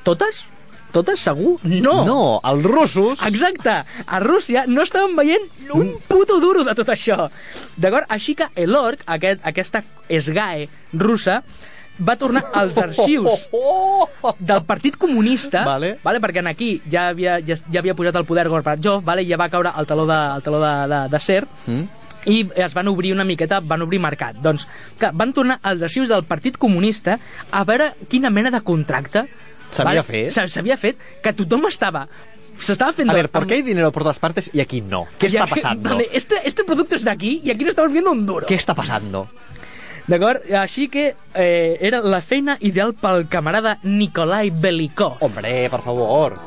Totes? 0.07 0.45
Totes, 0.95 1.21
segur? 1.21 1.57
No! 1.67 1.97
No, 2.09 2.19
els 2.47 2.65
russos... 2.65 3.21
Exacte! 3.27 3.73
A 4.07 4.21
Rússia 4.23 4.65
no 4.71 4.85
estaven 4.87 5.17
veient 5.19 5.45
un 5.75 5.97
puto 6.09 6.39
duro 6.41 6.63
de 6.65 6.73
tot 6.79 6.89
això. 6.95 7.27
D'acord? 7.77 8.07
Així 8.09 8.37
que 8.39 8.47
l'ORC, 8.65 9.03
aquest, 9.17 9.43
aquesta 9.45 9.83
SGAE 10.09 10.69
russa, 10.95 11.43
va 12.01 12.17
tornar 12.21 12.43
als 12.53 12.77
arxius 12.77 13.47
del 14.49 14.63
Partit 14.69 14.97
Comunista, 15.01 15.65
Vale. 15.65 15.95
vale, 16.05 16.21
perquè 16.21 16.43
en 16.45 16.51
aquí 16.53 16.71
ja 16.93 17.09
havia, 17.11 17.39
ja, 17.45 17.57
ja 17.57 17.81
havia 17.81 17.95
pujat 17.97 18.17
al 18.17 18.27
poder 18.29 18.47
Gorbachev, 18.53 19.01
vale, 19.05 19.25
i 19.25 19.31
ja 19.33 19.39
va 19.41 19.49
caure 19.53 19.73
el 19.81 19.89
taló 19.89 20.05
de, 20.09 20.19
el 20.37 20.45
taló 20.45 20.61
de, 20.65 20.75
de, 20.95 21.05
de 21.13 21.21
ser, 21.21 21.45
Mm? 21.67 21.87
I 22.27 22.45
es 22.57 22.75
van 22.75 22.89
obrir 22.89 23.13
una 23.15 23.25
miqueta, 23.25 23.61
van 23.61 23.83
obrir 23.83 24.01
mercat. 24.03 24.37
Doncs, 24.43 24.67
clar, 24.99 25.13
van 25.15 25.33
tornar 25.33 25.59
als 25.63 25.83
arxius 25.83 26.09
del 26.11 26.25
Partit 26.25 26.57
Comunista 26.59 27.19
a 27.51 27.65
veure 27.65 27.93
quina 28.09 28.31
mena 28.31 28.51
de 28.51 28.61
contracte 28.63 29.27
S'havia 29.71 30.03
fet? 30.07 30.31
S'ha- 30.35 30.47
S'havia 30.49 30.77
fet, 30.77 30.99
que 31.23 31.33
tothom 31.35 31.67
estava 31.67 32.07
s'estava 32.57 32.93
fent 32.97 33.11
A 33.11 33.13
ver, 33.13 33.29
¿por 33.29 33.47
qué 33.47 33.55
hay 33.55 33.63
dinero 33.63 33.91
por 33.93 34.03
todas 34.03 34.19
partes 34.19 34.49
y 34.53 34.61
aquí 34.61 34.81
no? 34.81 35.07
¿Qué 35.19 35.27
está 35.27 35.47
pasando? 35.47 35.91
Vale, 35.95 36.09
este, 36.13 36.37
este 36.45 36.65
producto 36.65 36.95
es 36.95 37.05
de 37.05 37.11
aquí 37.11 37.41
y 37.45 37.51
aquí 37.51 37.65
no 37.65 37.71
estamos 37.71 37.93
viendo 37.93 38.11
un 38.13 38.25
duro. 38.25 38.47
¿Qué 38.47 38.55
está 38.55 38.75
pasando? 38.75 39.29
D'acord? 40.07 40.39
Així 40.55 40.87
que 40.89 41.17
eh, 41.35 41.79
era 41.81 41.99
la 42.01 42.21
feina 42.23 42.55
ideal 42.61 42.95
pel 42.95 43.27
camarada 43.29 43.81
Nikolai 43.83 44.51
Belikov. 44.55 45.17
Hombre, 45.21 45.69
por 45.69 45.83
favor. 45.83 46.39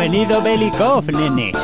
Venido 0.00 0.40
Belikov, 0.40 1.04
nenes. 1.12 1.56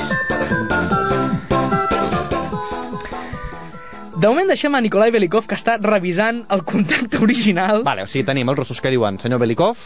De 4.20 4.28
moment 4.28 4.50
deixem 4.52 4.74
a 4.76 4.80
Nikolai 4.84 5.08
Belikov, 5.14 5.46
que 5.48 5.56
està 5.56 5.78
revisant 5.80 6.42
el 6.52 6.60
contracte 6.68 7.16
original 7.24 7.80
Vale, 7.86 8.04
o 8.04 8.10
sigui, 8.12 8.26
tenim 8.28 8.52
els 8.52 8.60
russos 8.60 8.82
que 8.84 8.92
diuen 8.92 9.16
senyor 9.22 9.40
Belikov, 9.40 9.80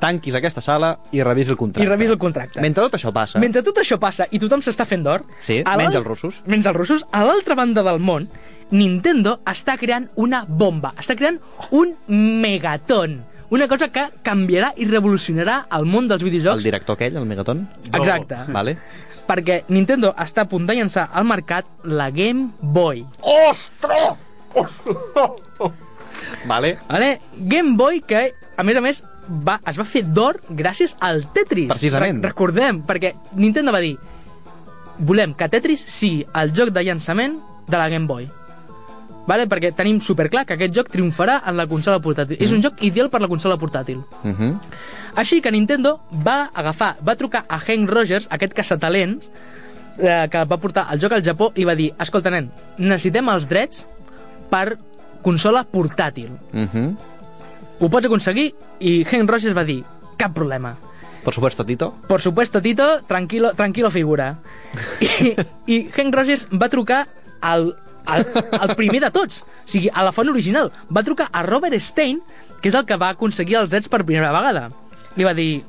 tanquis 0.00 0.32
aquesta 0.40 0.64
sala 0.64 0.94
i 1.12 1.20
revisi 1.28 1.52
el 1.52 1.60
contracte. 1.60 1.84
i 1.84 1.90
revisa 1.90 2.16
el 2.16 2.22
contracte. 2.24 2.64
Mentre 2.64 2.86
tot 2.88 2.96
això 2.96 3.12
passa, 3.12 3.44
Mentre 3.44 3.60
tot 3.68 3.82
això 3.84 4.00
passa 4.00 4.30
i 4.30 4.40
tothom 4.40 4.64
s'està 4.64 4.88
fent 4.88 5.04
d'or... 5.04 5.26
Sí, 5.44 5.60
menys 5.76 6.00
els 6.00 6.08
russos. 6.08 6.40
Menys 6.48 6.72
els 6.72 6.76
russos. 6.80 7.04
A 7.12 7.20
l'altra 7.28 7.54
banda 7.54 7.84
del 7.84 8.00
món, 8.00 8.30
Nintendo 8.72 9.42
està 9.44 9.76
creant 9.76 10.08
una 10.16 10.46
bomba. 10.48 10.94
Està 10.96 11.20
creant 11.20 11.36
un 11.70 11.92
megaton. 12.08 13.20
Una 13.54 13.68
cosa 13.70 13.88
que 13.94 14.02
canviarà 14.26 14.72
i 14.82 14.86
revolucionarà 14.88 15.60
el 15.78 15.84
món 15.86 16.08
dels 16.10 16.22
el 16.24 16.30
videojocs. 16.30 16.64
director 16.64 16.96
aquell, 16.98 17.16
el 17.20 17.26
Megaton, 17.28 17.68
Exacte. 17.92 18.38
vale? 18.52 18.76
Perquè 19.28 19.62
Nintendo 19.68 20.10
està 20.20 20.42
a 20.42 20.48
punt 20.50 20.66
de 20.68 20.74
llançar 20.76 21.06
al 21.12 21.24
mercat 21.24 21.68
la 21.84 22.10
Game 22.10 22.50
Boy. 22.60 23.04
Vale? 26.46 26.78
Vale? 26.88 27.20
Game 27.38 27.76
Boy 27.76 28.00
que, 28.02 28.34
a 28.56 28.62
més 28.66 28.76
a 28.76 28.82
més, 28.84 29.02
va, 29.28 29.60
es 29.66 29.78
va 29.80 29.86
fer 29.88 30.04
d'or 30.04 30.40
gràcies 30.50 30.96
al 31.00 31.24
Tetris. 31.32 31.68
Precisament. 31.70 32.22
Re 32.22 32.32
recordem, 32.32 32.82
perquè 32.86 33.14
Nintendo 33.38 33.72
va 33.72 33.80
dir 33.84 33.96
volem 34.98 35.32
que 35.34 35.48
Tetris 35.50 35.82
sigui 35.90 36.26
el 36.38 36.52
joc 36.54 36.70
de 36.74 36.84
llançament 36.86 37.40
de 37.66 37.78
la 37.78 37.88
Game 37.88 38.06
Boy. 38.06 38.28
Vale? 39.26 39.46
perquè 39.48 39.72
tenim 39.76 40.00
superclar 40.00 40.44
que 40.46 40.54
aquest 40.56 40.74
joc 40.76 40.90
triomfarà 40.92 41.40
en 41.48 41.56
la 41.56 41.66
consola 41.70 42.00
portàtil. 42.00 42.38
És 42.40 42.52
un 42.52 42.62
joc 42.62 42.82
ideal 42.84 43.10
per 43.10 43.20
la 43.22 43.28
consola 43.28 43.56
portàtil. 43.58 44.02
Uh 44.22 44.32
-huh. 44.32 44.52
Així 45.16 45.40
que 45.40 45.50
Nintendo 45.50 46.00
va 46.10 46.50
agafar, 46.54 46.96
va 47.06 47.16
trucar 47.16 47.44
a 47.48 47.58
Hank 47.58 47.90
Rogers, 47.90 48.26
aquest 48.30 48.52
caçatalents, 48.54 49.30
eh, 49.98 50.28
que 50.30 50.44
va 50.44 50.58
portar 50.58 50.88
el 50.92 51.00
joc 51.00 51.12
al 51.12 51.22
Japó, 51.22 51.52
i 51.54 51.64
va 51.64 51.74
dir, 51.74 51.92
escolta, 51.98 52.30
nen, 52.30 52.50
necessitem 52.78 53.28
els 53.28 53.48
drets 53.48 53.86
per 54.50 54.78
consola 55.22 55.64
portàtil. 55.64 56.30
Uh 56.52 56.68
-huh. 56.72 56.96
Ho 57.80 57.88
pots 57.88 58.06
aconseguir? 58.06 58.54
I 58.80 59.04
Hank 59.04 59.30
Rogers 59.30 59.56
va 59.56 59.64
dir, 59.64 59.84
cap 60.16 60.34
problema. 60.34 60.76
Por 61.24 61.32
supuesto, 61.32 61.64
Tito. 61.64 61.94
Por 62.06 62.20
supuesto, 62.20 62.60
Tito, 62.60 63.02
tranquilo, 63.06 63.54
tranquilo 63.54 63.90
figura. 63.90 64.38
I, 65.00 65.34
i 65.66 65.90
Hank 65.96 66.14
Rogers 66.14 66.46
va 66.52 66.68
trucar 66.68 67.08
al, 67.40 67.74
al, 68.06 68.26
al 68.60 68.74
primer 68.76 69.00
de 69.04 69.10
tots, 69.14 69.42
o 69.44 69.68
sigui, 69.70 69.90
a 69.92 70.04
la 70.04 70.12
font 70.12 70.30
original. 70.32 70.70
Va 70.92 71.04
trucar 71.06 71.28
a 71.32 71.42
Robert 71.46 71.78
Stein, 71.80 72.20
que 72.60 72.70
és 72.70 72.76
el 72.78 72.86
que 72.88 72.98
va 73.00 73.12
aconseguir 73.14 73.58
els 73.60 73.70
drets 73.72 73.90
per 73.92 74.04
primera 74.04 74.32
vegada. 74.34 74.68
Li 75.16 75.26
va 75.26 75.34
dir, 75.36 75.62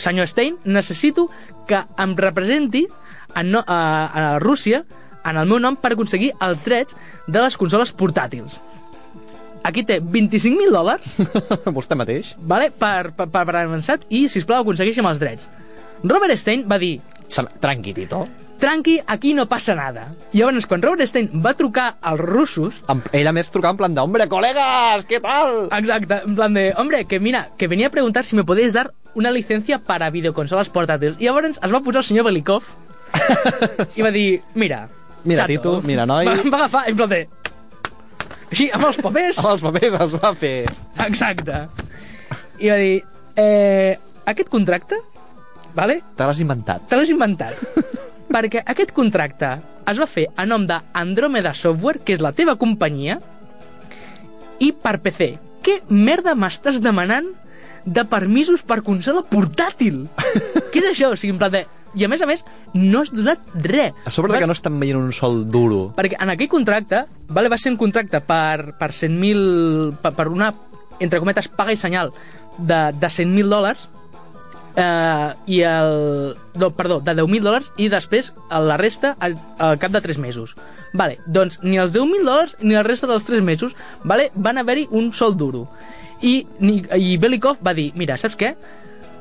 senyor 0.00 0.28
Stein, 0.30 0.56
necessito 0.64 1.28
que 1.68 1.82
em 2.00 2.16
representi 2.18 2.86
a, 3.34 3.42
no, 3.42 3.62
a, 3.66 3.80
a 4.10 4.38
Rússia 4.42 4.84
en 5.24 5.36
el 5.36 5.46
meu 5.46 5.60
nom 5.60 5.76
per 5.76 5.92
aconseguir 5.94 6.32
els 6.40 6.64
drets 6.64 6.96
de 7.28 7.40
les 7.42 7.56
consoles 7.60 7.92
portàtils. 7.92 8.58
Aquí 9.62 9.84
té 9.84 9.98
25.000 10.00 10.72
dòlars 10.72 11.10
Vostè 11.76 11.96
mateix? 11.98 12.32
vale? 12.40 12.70
per, 12.72 13.10
per, 13.12 13.26
per, 13.28 13.44
avançat 13.60 14.06
i, 14.08 14.24
si 14.32 14.40
plau 14.48 14.64
aconsegueixi 14.64 15.04
els 15.04 15.20
drets. 15.20 15.48
Robert 16.02 16.40
Stein 16.40 16.64
va 16.68 16.78
dir 16.80 16.94
Tra- 17.28 17.50
Tranqui, 17.60 17.92
Tito. 17.92 18.24
Tranqui, 18.60 19.00
aquí 19.06 19.32
no 19.34 19.46
passa 19.48 19.74
nada. 19.74 20.08
I 20.32 20.38
llavors, 20.42 20.66
quan 20.68 20.82
Robert 20.84 21.08
Stein 21.08 21.30
va 21.44 21.54
trucar 21.58 21.96
als 22.00 22.20
russos, 22.20 22.74
Em- 22.92 23.00
Ell 23.12 23.26
a 23.26 23.32
més 23.32 23.50
trucava 23.50 23.72
en 23.72 23.80
plan 23.80 23.94
de 23.96 24.00
Hombre, 24.04 24.28
colegas, 24.28 25.04
¿qué 25.08 25.18
tal? 25.20 25.68
exacte, 25.72 26.20
en 26.26 26.36
plan 26.36 26.54
de, 26.54 26.72
hombre, 26.76 27.04
que 27.06 27.18
mira, 27.20 27.48
que 27.56 27.66
venía 27.68 27.88
a 27.88 27.90
preguntar 27.90 28.24
si 28.24 28.36
me 28.36 28.44
podéis 28.44 28.72
dar 28.74 28.92
una 29.14 29.30
licencia 29.32 29.78
para 29.80 30.10
videoconsolas 30.10 30.70
portàtils. 30.70 31.16
I 31.18 31.24
llavors 31.26 31.58
es 31.62 31.72
va 31.74 31.80
posar 31.80 32.04
el 32.04 32.04
senyor 32.04 32.24
Belikov 32.28 32.62
i 33.96 34.02
va 34.02 34.10
dir, 34.14 34.42
mira, 34.54 34.88
Mira, 35.24 35.42
chato. 35.42 35.48
Tito, 35.52 35.82
mira, 35.82 36.06
noi. 36.06 36.24
Va, 36.26 36.36
va 36.50 36.58
agafar, 36.64 36.84
en 36.88 36.96
plan 36.96 37.08
de... 37.10 37.28
Així, 38.50 38.70
amb 38.72 38.86
els 38.88 38.96
papers, 39.02 39.38
Amb 39.42 39.50
els 39.52 39.62
papers 39.66 39.98
els 40.00 40.14
va 40.22 40.30
fer... 40.34 40.54
exacte. 41.06 41.58
I 42.60 42.70
va 42.70 42.76
dir, 42.80 43.02
eh, 43.36 43.98
aquest 44.26 44.48
contracte, 44.52 44.96
vale, 45.74 46.00
Te 46.16 46.24
l'has 46.26 46.40
inventat. 46.40 46.86
te 46.88 46.96
l'has 46.96 47.10
inventat. 47.10 47.54
perquè 48.30 48.62
aquest 48.66 48.94
contracte 48.96 49.56
es 49.90 49.98
va 49.98 50.06
fer 50.06 50.28
a 50.38 50.46
nom 50.46 50.66
d'Andromeda 50.68 51.52
Software, 51.56 52.00
que 52.04 52.14
és 52.14 52.22
la 52.22 52.32
teva 52.36 52.56
companyia, 52.60 53.18
i 54.62 54.70
per 54.76 55.00
PC. 55.02 55.32
Què 55.64 55.80
merda 55.90 56.36
m'estàs 56.38 56.78
demanant 56.84 57.26
de 57.84 58.04
permisos 58.08 58.62
per 58.62 58.80
consola 58.86 59.24
portàtil? 59.26 60.06
Què 60.70 60.82
és 60.82 60.90
això? 60.92 61.12
O 61.12 61.18
sigui, 61.18 61.34
en 61.34 61.42
plan 61.42 61.54
de... 61.54 61.66
I 61.98 62.04
a 62.06 62.08
més 62.12 62.20
a 62.22 62.26
més, 62.28 62.44
no 62.78 63.00
has 63.02 63.10
donat 63.10 63.40
res. 63.66 63.96
A 64.06 64.12
sobre 64.14 64.30
de 64.30 64.38
que 64.38 64.46
no 64.46 64.54
estan 64.54 64.76
veient 64.78 65.00
un 65.00 65.10
sol 65.16 65.40
duro. 65.50 65.88
Perquè 65.96 66.20
en 66.22 66.30
aquell 66.30 66.52
contracte, 66.52 67.02
vale, 67.26 67.50
va 67.50 67.58
ser 67.58 67.72
un 67.74 67.80
contracte 67.80 68.20
per, 68.22 68.76
per 68.78 68.92
100.000... 68.94 69.96
Per, 70.04 70.12
per 70.14 70.28
una, 70.30 70.52
entre 71.02 71.18
cometes, 71.18 71.50
paga 71.50 71.74
i 71.74 71.80
senyal 71.80 72.14
de, 72.60 72.78
de 72.94 73.10
100.000 73.10 73.50
dòlars, 73.50 73.88
eh, 74.76 75.34
i 75.46 75.60
el... 75.66 76.36
No, 76.54 76.70
perdó, 76.74 77.00
de 77.00 77.14
10.000 77.14 77.40
dòlars, 77.46 77.72
i 77.78 77.88
després 77.92 78.32
la 78.50 78.76
resta 78.80 79.14
al, 79.20 79.38
al 79.58 79.78
cap 79.78 79.92
de 79.94 80.00
3 80.02 80.18
mesos. 80.18 80.56
Vale, 80.92 81.20
doncs 81.26 81.60
ni 81.62 81.78
els 81.78 81.94
10.000 81.94 82.26
dòlars 82.26 82.56
ni 82.60 82.74
la 82.74 82.82
resta 82.82 83.06
dels 83.10 83.24
3 83.28 83.42
mesos 83.46 83.76
vale, 84.04 84.30
van 84.34 84.58
haver-hi 84.58 84.88
un 84.90 85.12
sol 85.12 85.36
duro. 85.36 85.68
I, 86.20 86.46
ni, 86.60 86.82
i 86.98 87.16
Belikov 87.16 87.62
va 87.64 87.72
dir, 87.72 87.92
mira, 87.96 88.18
saps 88.20 88.36
què? 88.36 88.54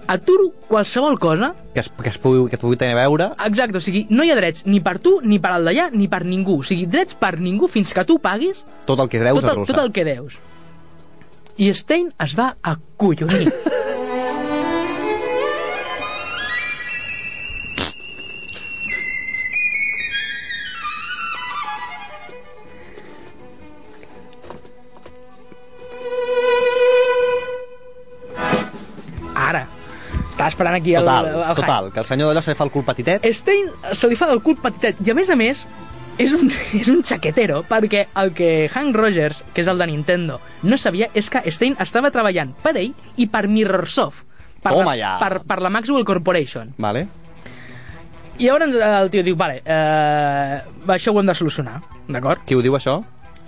Aturo 0.10 0.50
qualsevol 0.68 1.20
cosa 1.22 1.52
Que 1.76 1.82
es, 1.84 1.90
que 2.02 2.10
es 2.10 2.18
pugui, 2.18 2.50
que 2.50 2.58
et 2.58 2.62
pugui 2.64 2.76
tenir 2.82 2.96
a 2.98 3.04
veure. 3.04 3.28
Exacte, 3.46 3.78
o 3.78 3.82
sigui, 3.84 4.08
no 4.10 4.26
hi 4.26 4.32
ha 4.34 4.38
drets 4.40 4.66
ni 4.66 4.80
per 4.82 4.98
tu, 4.98 5.20
ni 5.22 5.38
per 5.40 5.52
al 5.54 5.70
d'allà, 5.70 5.92
ni 5.94 6.08
per 6.10 6.24
ningú. 6.26 6.60
O 6.64 6.66
sigui, 6.66 6.88
drets 6.90 7.14
per 7.14 7.36
ningú 7.40 7.70
fins 7.70 7.94
que 7.94 8.04
tu 8.10 8.18
paguis 8.20 8.66
Tot 8.90 9.00
el 9.00 9.08
que 9.08 9.22
deus 9.22 9.38
tot 9.44 9.52
a 9.52 9.54
el, 9.54 9.60
russa. 9.62 9.74
tot 9.76 9.84
el 9.86 9.92
que 9.94 10.06
deus. 10.08 10.40
I 11.62 11.70
Stein 11.78 12.10
es 12.26 12.34
va 12.40 12.56
acollonir. 12.64 13.52
esperant 30.60 30.76
aquí 30.76 30.96
el, 30.96 31.06
Total, 31.08 31.30
el, 31.32 31.44
el 31.50 31.56
total. 31.56 31.92
Que 31.94 32.04
el 32.04 32.08
senyor 32.10 32.34
d'allò 32.34 32.44
se 32.44 32.52
li 32.52 32.60
fa 32.60 32.68
el 32.68 32.74
cul 32.74 32.84
petitet. 32.88 33.28
Stein 33.40 33.70
se 33.96 34.10
li 34.12 34.18
fa 34.20 34.28
el 34.34 34.44
cul 34.44 34.60
petitet 34.60 35.00
i 35.06 35.14
a 35.14 35.16
més 35.18 35.32
a 35.32 35.38
més 35.40 35.64
és 36.20 36.34
un, 36.36 36.50
és 36.82 36.90
un 36.92 37.00
xaquetero 37.08 37.62
perquè 37.70 38.08
el 38.20 38.34
que 38.36 38.52
Hank 38.68 38.98
Rogers, 38.98 39.44
que 39.54 39.64
és 39.64 39.72
el 39.72 39.80
de 39.80 39.88
Nintendo, 39.90 40.40
no 40.64 40.78
sabia 40.78 41.10
és 41.18 41.32
que 41.32 41.44
Stein 41.52 41.78
estava 41.80 42.12
treballant 42.12 42.52
per 42.64 42.76
ell 42.76 42.92
i 43.18 43.30
per 43.32 43.48
Mirrorsoft 43.48 44.26
per, 44.60 44.74
Toma 44.76 44.92
la, 44.92 44.98
ja. 45.00 45.14
per, 45.22 45.46
per 45.48 45.62
la 45.64 45.72
Maxwell 45.72 46.04
Corporation 46.04 46.74
Vale. 46.84 47.06
i 48.40 48.50
llavors 48.50 48.76
eh, 48.76 48.90
el 48.90 49.12
tio 49.14 49.24
diu 49.24 49.38
vale, 49.40 49.62
eh, 49.64 50.58
això 50.92 51.14
ho 51.14 51.22
hem 51.22 51.32
de 51.32 51.38
solucionar 51.40 51.78
d'acord? 52.10 52.44
Qui 52.44 52.60
ho 52.60 52.66
diu, 52.66 52.76
això? 52.76 53.00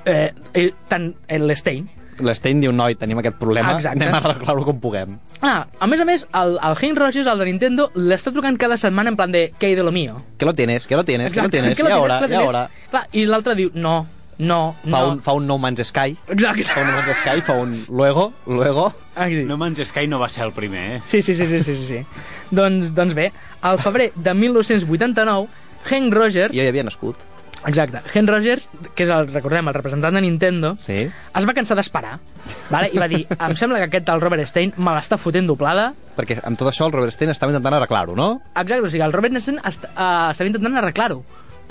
Eh, 0.08 0.32
eh, 0.56 0.70
tant 0.88 1.12
l'Stein 1.44 1.90
L'Stein 2.20 2.60
diu, 2.62 2.72
noi, 2.76 2.96
tenim 2.96 3.18
aquest 3.20 3.38
problema, 3.40 3.74
Exacte. 3.78 4.04
anem 4.04 4.14
a 4.14 4.18
arreglar-ho 4.20 4.66
com 4.66 4.80
puguem. 4.80 5.18
ah, 5.42 5.66
a 5.80 5.88
més 5.88 6.00
a 6.00 6.06
més 6.06 6.28
el, 6.34 6.58
el 6.62 6.76
Hank 6.78 6.98
Rogers, 6.98 7.28
el 7.28 7.40
de 7.40 7.46
Nintendo 7.46 7.90
l'està 7.96 8.32
trucant 8.32 8.58
cada 8.58 8.78
setmana 8.78 9.10
en 9.10 9.16
plan 9.18 9.32
de 9.32 9.52
què 9.60 9.68
hay 9.72 9.76
de 9.76 9.84
lo 9.84 9.92
mío 9.92 10.18
Que 10.38 10.46
lo 10.46 10.54
tienes, 10.54 10.86
que 10.88 10.96
lo 10.96 11.04
tienes, 11.04 11.32
que 11.34 11.42
lo 11.42 11.50
tienes, 11.50 11.76
que 11.78 11.84
lo 11.84 12.04
ara, 12.04 12.20
tienes, 12.20 12.38
que 12.40 12.48
ara. 12.48 12.68
tienes. 12.68 12.90
Clar, 12.92 13.08
I 13.14 13.26
l'altre 13.26 13.56
diu, 13.56 13.72
no, 13.74 14.06
no, 14.38 14.76
Fa, 14.84 14.90
no. 14.90 15.10
un, 15.12 15.22
fa 15.22 15.34
un 15.34 15.46
No 15.48 15.58
Man's 15.58 15.88
Sky, 15.88 16.16
Exacte. 16.30 16.64
fa 16.64 16.82
un 16.82 16.88
No 16.88 16.94
Man's 16.94 17.18
Sky, 17.18 17.42
fa 17.42 17.54
un 17.54 17.86
luego, 17.90 18.34
luego... 18.48 18.94
Ah, 19.16 19.28
sí. 19.28 19.44
No 19.46 19.58
Man's 19.58 19.82
Sky 19.88 20.08
no 20.08 20.20
va 20.20 20.30
ser 20.30 20.46
el 20.46 20.52
primer, 20.52 20.98
eh? 20.98 21.02
Sí, 21.06 21.22
sí, 21.22 21.36
sí, 21.36 21.46
sí, 21.46 21.60
sí, 21.64 21.76
sí, 21.76 21.86
sí. 21.88 22.06
doncs, 22.52 22.94
doncs 22.94 23.14
bé, 23.14 23.32
al 23.62 23.78
febrer 23.80 24.12
de 24.16 24.34
1989, 24.34 25.48
Hank 25.90 26.14
Rogers, 26.14 26.54
Jo 26.56 26.62
hi 26.64 26.68
havia 26.68 26.84
nascut. 26.84 27.18
Exacte, 27.68 28.02
Hank 28.14 28.30
Rogers, 28.30 28.70
que 28.96 29.04
és 29.06 29.10
el, 29.14 29.28
recordem, 29.34 29.68
el 29.70 29.74
representant 29.76 30.16
de 30.16 30.22
Nintendo, 30.24 30.74
Sí. 30.78 31.04
es 31.10 31.48
va 31.48 31.54
cansar 31.54 31.76
d'esperar, 31.78 32.18
vale? 32.70 32.90
i 32.94 32.98
va 32.98 33.08
dir, 33.08 33.26
em 33.38 33.56
sembla 33.56 33.78
que 33.80 33.90
aquest 33.90 34.06
tal 34.08 34.22
Robert 34.22 34.48
Stein 34.50 34.74
me 34.78 34.96
l'està 34.96 35.18
fotent 35.22 35.48
doblada. 35.48 35.92
Perquè 36.18 36.40
amb 36.44 36.58
tot 36.58 36.72
això 36.72 36.88
el 36.88 36.96
Robert 36.96 37.14
Stein 37.14 37.30
estava 37.32 37.52
intentant 37.54 37.78
arreglar-ho, 37.78 38.16
no? 38.16 38.42
Exacte, 38.56 38.82
o 38.82 38.90
sigui, 38.90 39.04
el 39.06 39.14
Robert 39.14 39.38
Stein 39.40 39.60
est 39.64 39.86
uh, 39.86 40.32
estava 40.32 40.48
intentant 40.50 40.78
arreglar-ho, 40.82 41.22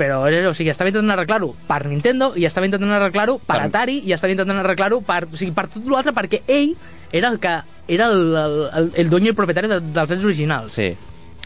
però 0.00 0.22
allò, 0.24 0.50
o 0.50 0.54
sigui, 0.54 0.70
estava 0.70 0.88
intentant 0.88 1.12
arreglar-ho 1.16 1.50
per 1.68 1.82
Nintendo 1.90 2.32
i 2.36 2.46
estava 2.48 2.64
intentant 2.70 2.94
arreglar-ho 2.96 3.38
per 3.42 3.56
Per- 3.58 3.66
Atari 3.66 3.98
i 4.06 4.14
estava 4.16 4.32
intentant 4.32 4.62
arreglar-ho 4.62 5.02
per, 5.04 5.24
o 5.28 5.36
sigui, 5.36 5.52
per 5.52 5.66
tot 5.68 5.84
l'altre 5.90 6.14
perquè 6.16 6.40
ell 6.46 6.72
era 7.12 7.28
el 7.28 7.38
que 7.42 7.52
era 7.90 8.06
el, 8.06 8.22
el, 8.38 8.56
el, 8.78 8.90
el 9.02 9.10
dueño 9.10 9.26
i 9.26 9.34
el 9.34 9.36
propietari 9.36 9.68
de, 9.68 9.80
dels 9.82 10.08
drets 10.08 10.24
originals. 10.24 10.72
Sí. 10.78 10.92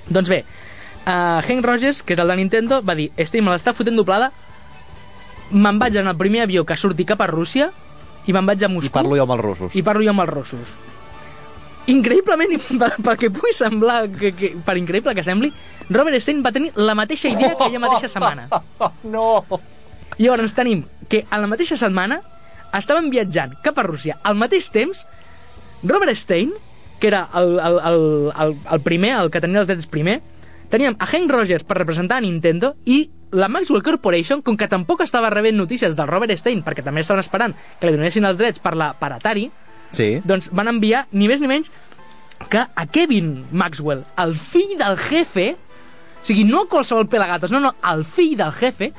Doncs 0.06 0.28
bé, 0.28 0.42
uh, 1.06 1.40
Hank 1.40 1.64
Rogers, 1.64 2.02
que 2.02 2.14
és 2.14 2.20
el 2.20 2.28
de 2.28 2.36
Nintendo, 2.36 2.80
va 2.82 2.96
dir 2.98 3.10
Steam 3.20 3.46
me 3.46 3.54
l'està 3.54 3.74
fotent 3.76 3.96
doblada, 3.96 4.30
me'n 5.50 5.78
vaig 5.78 5.96
en 6.00 6.08
el 6.10 6.16
primer 6.16 6.44
avió 6.44 6.64
que 6.64 6.76
surti 6.76 7.06
cap 7.06 7.20
a 7.20 7.28
Rússia 7.30 7.70
i 8.26 8.32
me'n 8.32 8.46
vaig 8.46 8.64
a 8.64 8.70
Moscou 8.72 8.90
I 8.90 8.94
parlo 8.94 9.16
jo 9.16 9.24
amb 9.26 9.36
els 9.36 9.44
russos. 9.44 9.76
i 9.76 9.82
parlo 9.84 10.04
jo 10.04 10.14
amb 10.14 10.24
els 10.24 10.32
russos. 10.32 10.74
Increïblement, 11.92 12.54
pel, 12.80 13.16
que 13.20 13.28
pugui 13.30 13.52
semblar, 13.52 14.06
que, 14.08 14.32
que, 14.36 14.54
per 14.64 14.78
increïble 14.80 15.14
que 15.14 15.24
sembli, 15.26 15.52
Robert 15.90 16.22
Stein 16.24 16.40
va 16.44 16.52
tenir 16.52 16.72
la 16.76 16.94
mateixa 16.96 17.28
idea 17.28 17.52
aquella 17.52 17.82
mateixa 17.82 18.12
setmana. 18.16 18.48
No! 19.04 19.44
I 20.16 20.28
llavors 20.28 20.54
tenim 20.54 20.84
que 21.10 21.24
a 21.28 21.40
la 21.42 21.48
mateixa 21.50 21.76
setmana 21.76 22.20
estaven 22.78 23.10
viatjant 23.10 23.56
cap 23.64 23.78
a 23.78 23.84
Rússia 23.86 24.16
al 24.22 24.38
mateix 24.38 24.68
temps 24.70 25.02
Robert 25.82 26.14
Stein, 26.16 26.52
que 27.00 27.08
era 27.10 27.28
el, 27.34 27.58
el, 27.58 27.78
el, 27.90 28.04
el, 28.40 28.54
el 28.72 28.80
primer, 28.80 29.10
el 29.18 29.30
que 29.30 29.42
tenia 29.42 29.60
els 29.60 29.68
drets 29.68 29.90
primer, 29.90 30.20
teníem 30.70 30.96
a 30.98 31.06
Hank 31.06 31.30
Rogers 31.30 31.64
per 31.64 31.78
representar 31.78 32.18
a 32.18 32.24
Nintendo 32.24 32.74
i 32.86 33.10
la 33.34 33.48
Maxwell 33.48 33.82
Corporation, 33.82 34.42
com 34.42 34.56
que 34.56 34.68
tampoc 34.70 35.00
estava 35.02 35.30
rebent 35.30 35.56
notícies 35.58 35.96
del 35.98 36.06
Robert 36.06 36.30
Stein, 36.38 36.62
perquè 36.62 36.84
també 36.86 37.02
estaven 37.02 37.20
esperant 37.24 37.54
que 37.80 37.88
li 37.90 37.96
donessin 37.96 38.24
els 38.28 38.38
drets 38.38 38.60
per, 38.62 38.76
la, 38.78 38.92
per 38.98 39.12
Atari, 39.16 39.48
Sí. 39.94 40.20
doncs 40.26 40.48
van 40.54 40.66
enviar 40.70 41.04
ni 41.12 41.28
més 41.30 41.40
ni 41.40 41.46
menys 41.46 41.68
que 42.50 42.58
a 42.58 42.86
Kevin 42.90 43.44
Maxwell, 43.52 44.04
el 44.18 44.34
fill 44.34 44.76
del 44.78 44.96
jefe, 44.98 45.52
o 45.54 46.26
sigui, 46.26 46.42
no 46.44 46.64
qualsevol 46.70 47.06
pelagatos, 47.06 47.50
no, 47.54 47.60
no, 47.60 47.74
el 47.92 48.02
fill 48.04 48.36
del 48.38 48.50
jefe, 48.52 48.92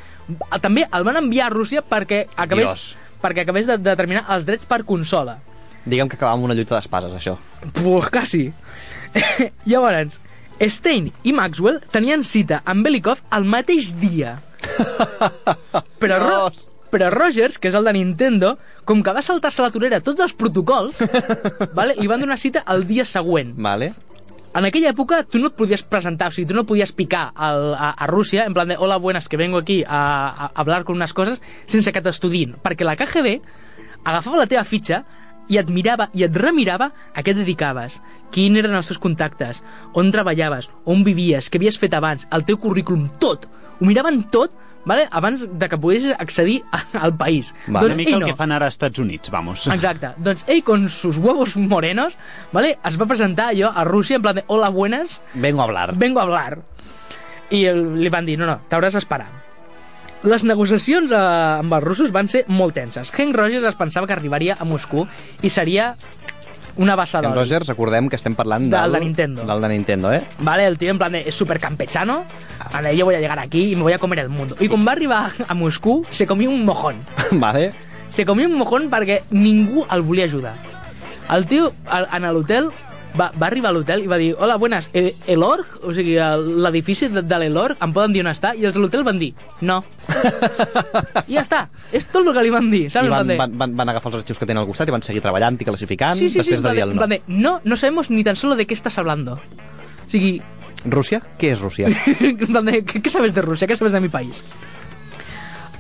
també 0.62 0.86
el 0.92 1.04
van 1.04 1.18
enviar 1.20 1.48
a 1.48 1.54
Rússia 1.54 1.82
perquè 1.84 2.26
acabés, 2.36 2.66
Dios. 2.68 2.86
perquè 3.22 3.44
acabés 3.44 3.68
de 3.68 3.78
determinar 3.78 4.24
els 4.36 4.46
drets 4.48 4.66
per 4.66 4.84
consola. 4.88 5.38
Diguem 5.86 6.08
que 6.10 6.16
acabava 6.16 6.38
amb 6.40 6.48
una 6.48 6.56
lluita 6.58 6.76
d'espases, 6.76 7.14
això. 7.14 7.36
Pues 7.76 8.08
quasi. 8.10 8.48
Llavors, 9.70 10.20
Stein 10.62 11.12
i 11.24 11.34
Maxwell 11.36 11.82
tenien 11.92 12.24
cita 12.24 12.62
amb 12.66 12.86
Belikov 12.86 13.20
el 13.36 13.46
mateix 13.50 13.92
dia. 14.00 14.38
Però, 16.02 16.20
Ro. 16.22 16.40
Però 16.94 17.10
Rogers, 17.12 17.58
que 17.60 17.68
és 17.68 17.76
el 17.76 17.88
de 17.88 17.94
Nintendo, 17.98 18.56
com 18.88 19.02
que 19.04 19.14
va 19.14 19.24
saltar-se 19.26 19.64
la 19.66 19.72
torera 19.74 20.00
tots 20.04 20.22
els 20.24 20.36
protocols, 20.38 20.96
vale, 21.78 21.98
li 22.00 22.08
van 22.08 22.24
donar 22.24 22.40
cita 22.40 22.64
el 22.72 22.86
dia 22.88 23.04
següent. 23.10 23.56
Vale. 23.60 23.92
En 24.56 24.64
aquella 24.64 24.94
època 24.94 25.20
tu 25.28 25.42
no 25.42 25.50
et 25.52 25.58
podies 25.60 25.84
presentar, 25.84 26.30
o 26.32 26.36
sigui, 26.36 26.48
tu 26.48 26.56
no 26.56 26.64
podies 26.64 26.94
picar 26.96 27.26
al, 27.36 27.74
a, 27.76 27.92
a 27.92 28.08
Rússia 28.08 28.46
en 28.48 28.56
plan 28.56 28.72
de 28.72 28.78
hola, 28.80 28.96
buenas, 28.96 29.28
que 29.28 29.36
vengo 29.36 29.60
aquí 29.60 29.84
a, 29.84 30.00
a 30.32 30.52
hablar 30.56 30.86
con 30.86 30.96
unas 30.96 31.12
cosas 31.12 31.42
sense 31.68 31.92
que 31.92 32.00
t'estudin, 32.06 32.56
perquè 32.64 32.88
la 32.88 32.96
KGB 32.96 33.42
agafava 34.06 34.40
la 34.40 34.48
teva 34.48 34.64
fitxa 34.64 35.04
i 35.50 35.60
et 35.62 35.70
mirava 35.70 36.10
i 36.14 36.26
et 36.26 36.38
remirava 36.38 36.92
a 37.14 37.24
què 37.24 37.34
et 37.34 37.42
dedicaves, 37.42 38.02
quins 38.32 38.58
eren 38.60 38.76
els 38.76 38.88
teus 38.92 39.02
contactes, 39.02 39.64
on 39.94 40.12
treballaves, 40.12 40.70
on 40.86 41.04
vivies, 41.06 41.50
què 41.50 41.62
havies 41.62 41.80
fet 41.82 41.94
abans, 41.94 42.28
el 42.32 42.46
teu 42.46 42.58
currículum, 42.58 43.10
tot. 43.20 43.48
Ho 43.80 43.86
miraven 43.86 44.24
tot 44.32 44.54
vale? 44.86 45.08
abans 45.12 45.48
de 45.52 45.70
que 45.70 45.78
poguessis 45.78 46.16
accedir 46.18 46.64
al 46.94 47.16
país. 47.18 47.54
Vale. 47.68 47.88
Una 47.88 47.96
mica 47.96 48.16
el 48.16 48.20
no. 48.22 48.26
que 48.26 48.36
fan 48.36 48.52
ara 48.52 48.70
als 48.70 48.76
Estats 48.76 49.00
Units, 49.00 49.32
vamos. 49.34 49.68
Exacte. 49.68 50.14
Doncs 50.18 50.46
ell, 50.48 50.64
con 50.64 50.88
sus 50.90 51.18
huevos 51.18 51.58
morenos, 51.58 52.14
¿vale? 52.54 52.78
es 52.86 53.00
va 53.02 53.10
presentar 53.10 53.50
allò 53.52 53.72
a 53.74 53.84
Rússia 53.84 54.16
en 54.16 54.22
plan 54.22 54.36
de 54.36 54.46
hola, 54.48 54.70
buenas, 54.70 55.22
Vengo 55.34 55.62
a 55.62 55.66
hablar. 55.66 55.98
vengo 55.98 56.20
a 56.20 56.24
hablar. 56.24 56.60
I 57.52 57.66
el, 57.70 57.82
li 58.02 58.10
van 58.10 58.26
dir, 58.26 58.40
no, 58.40 58.48
no, 58.50 58.60
t'hauràs 58.70 58.96
d'esperar. 58.98 59.45
Les 60.26 60.44
negociacions 60.44 61.12
eh, 61.14 61.18
amb 61.62 61.74
els 61.78 61.84
russos 61.86 62.12
van 62.14 62.28
ser 62.32 62.46
molt 62.50 62.74
tenses. 62.74 63.12
Hank 63.14 63.36
Rogers 63.38 63.68
es 63.70 63.76
pensava 63.78 64.08
que 64.10 64.16
arribaria 64.16 64.56
a 64.60 64.66
Moscou 64.66 65.06
i 65.46 65.52
seria 65.54 65.92
una 66.78 66.96
bassada. 66.96 67.30
En 67.30 67.36
Rogers, 67.36 67.70
recordem 67.70 68.10
que 68.10 68.18
estem 68.18 68.36
parlant 68.36 68.66
Del 68.72 68.74
del, 68.74 68.92
de 68.98 69.00
Nintendo. 69.06 69.46
Del 69.46 69.62
de 69.62 69.70
Nintendo, 69.70 70.12
eh? 70.12 70.24
Vale, 70.40 70.66
el 70.66 70.78
tío 70.78 70.92
en 70.92 70.98
plan 70.98 71.12
de, 71.12 71.22
es 71.30 71.36
súper 71.36 71.60
campechano, 71.60 72.26
a 72.60 72.82
ver, 72.82 72.96
yo 72.96 73.06
voy 73.06 73.16
a 73.16 73.20
llegar 73.20 73.40
aquí 73.40 73.72
y 73.72 73.76
me 73.76 73.84
voy 73.84 73.94
a 73.94 74.00
comer 74.00 74.20
el 74.20 74.30
mundo. 74.30 74.58
Y 74.60 74.68
quan 74.68 74.86
va 74.86 74.94
arribar 74.94 75.32
a 75.48 75.54
Moscou, 75.54 76.04
se 76.10 76.26
comió 76.26 76.50
un 76.50 76.66
mojón. 76.66 76.98
vale. 77.32 77.72
Se 78.10 78.26
comió 78.26 78.48
un 78.48 78.58
mojón 78.58 78.90
perquè 78.90 79.24
ningú 79.30 79.86
el 79.92 80.02
volia 80.02 80.26
ajudar. 80.26 80.56
El 81.30 81.46
tio, 81.48 81.74
en 81.90 82.28
l'hotel, 82.34 82.70
va, 83.20 83.30
va 83.40 83.48
arribar 83.48 83.70
a 83.70 83.74
l'hotel 83.76 84.04
i 84.04 84.08
va 84.12 84.18
dir 84.20 84.34
hola, 84.38 84.58
buenas, 84.62 84.90
eh, 84.94 85.16
el 85.32 85.44
org, 85.44 85.78
o 85.84 85.94
sigui, 85.96 86.18
el- 86.22 86.62
l'edifici 86.64 87.08
de, 87.10 87.22
de 87.24 87.38
l'Elorg, 87.40 87.78
em 87.82 87.94
poden 87.96 88.14
dir 88.14 88.22
on 88.26 88.32
està? 88.32 88.54
I 88.58 88.66
els 88.68 88.76
de 88.76 88.82
l'hotel 88.84 89.04
van 89.08 89.20
dir, 89.20 89.32
no. 89.62 89.82
I 91.28 91.38
ja 91.38 91.44
està, 91.44 91.62
és 91.96 92.08
tot 92.12 92.26
el 92.28 92.34
que 92.36 92.44
li 92.46 92.52
van 92.54 92.70
dir, 92.72 92.86
saps? 92.94 93.08
I 93.08 93.14
van, 93.14 93.32
van, 93.38 93.56
van, 93.58 93.76
van 93.80 93.94
agafar 93.94 94.12
els 94.14 94.22
arxius 94.24 94.40
que 94.42 94.46
tenen 94.50 94.62
al 94.64 94.68
costat 94.70 94.90
i 94.92 94.96
van 94.96 95.04
seguir 95.06 95.24
treballant 95.24 95.58
i 95.62 95.68
classificant 95.68 96.18
Sí, 96.20 96.28
sí, 96.30 96.40
sí, 96.40 96.44
després 96.44 96.62
en 96.64 96.68
de 96.70 96.74
dir 96.78 96.84
el 96.88 96.94
no. 96.96 97.00
plan 97.04 97.10
de, 97.16 97.22
no, 97.28 97.60
no 97.64 97.78
sabemos 97.78 98.10
ni 98.10 98.24
tan 98.24 98.36
solo 98.36 98.56
de 98.56 98.66
qué 98.68 98.74
estás 98.74 98.98
hablando. 98.98 99.40
O 100.06 100.10
sigui, 100.10 100.42
Rússia? 100.86 101.22
Què 101.40 101.54
és 101.56 101.60
Rússia? 101.62 101.88
de, 101.90 102.84
¿qué, 102.86 103.02
qué 103.02 103.10
sabes 103.10 103.34
de 103.34 103.42
Rússia? 103.42 103.68
Què 103.68 103.76
sabes 103.76 103.94
de 103.96 104.02
mi 104.04 104.10
país? 104.10 104.44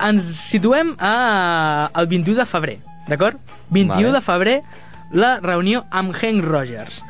Ens 0.01 0.25
situem 0.49 0.95
a, 0.99 1.89
al 1.93 2.07
21 2.11 2.39
de 2.41 2.45
febrer, 2.49 2.79
d'acord? 3.07 3.37
21 3.69 3.93
Vale. 3.95 4.11
de 4.17 4.21
febrer, 4.25 4.55
la 5.15 5.35
reunió 5.39 5.85
amb 5.91 6.11
Hank 6.17 6.43
Rogers. 6.43 7.03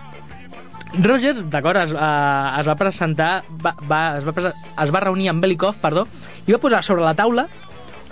Rogers, 1.01 1.43
d'acord, 1.49 1.77
es, 1.83 1.91
uh, 1.91 2.59
es 2.59 2.67
va 2.67 2.75
presentar, 2.79 3.43
va, 3.63 3.75
va, 3.89 4.17
es, 4.19 4.25
va 4.27 4.31
prese- 4.33 4.53
es 4.83 4.93
va 4.93 4.99
reunir 5.03 5.29
amb 5.29 5.41
Belikov, 5.43 5.75
perdó, 5.81 6.07
i 6.47 6.51
va 6.53 6.59
posar 6.61 6.83
sobre 6.83 7.03
la 7.03 7.13
taula 7.15 7.47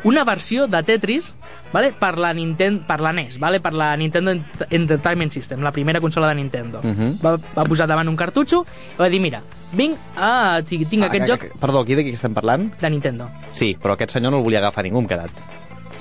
una 0.03 0.25
versió 0.27 0.65
de 0.67 0.81
Tetris 0.83 1.29
vale, 1.71 1.93
per, 1.95 2.17
la 2.19 2.33
Ninten 2.35 2.81
per 2.85 2.99
la 2.99 3.13
NES, 3.15 3.37
vale, 3.39 3.61
per 3.63 3.71
la 3.73 3.95
Nintendo 3.95 4.33
Ent- 4.33 4.65
Entertainment 4.69 5.31
System, 5.31 5.61
la 5.63 5.71
primera 5.71 6.01
consola 6.01 6.27
de 6.27 6.35
Nintendo. 6.35 6.81
Mhm. 6.83 7.19
va, 7.23 7.37
va 7.37 7.63
posar 7.63 7.87
davant 7.87 8.09
un 8.09 8.17
cartutxo 8.19 8.65
i 8.97 8.99
va 8.99 9.07
dir, 9.09 9.21
mira, 9.21 9.41
vinc 9.71 9.95
a... 10.17 10.59
Sigui, 10.65 10.85
tinc 10.85 11.03
Ah, 11.03 11.07
aquest 11.07 11.23
que- 11.25 11.31
joc 11.31 11.39
que- 11.41 11.59
Perdó, 11.59 11.79
aquí 11.79 11.95
de 11.95 12.03
qui 12.03 12.11
estem 12.11 12.33
parlant? 12.33 12.73
de 12.81 12.89
Nintendo. 12.89 13.29
Sí, 13.51 13.77
però 13.81 13.93
aquest 13.93 14.11
senyor 14.11 14.31
no 14.33 14.39
el 14.39 14.43
volia 14.43 14.59
agafar 14.59 14.83
ningú, 14.83 14.99
hem 14.99 15.07
quedat. 15.07 15.31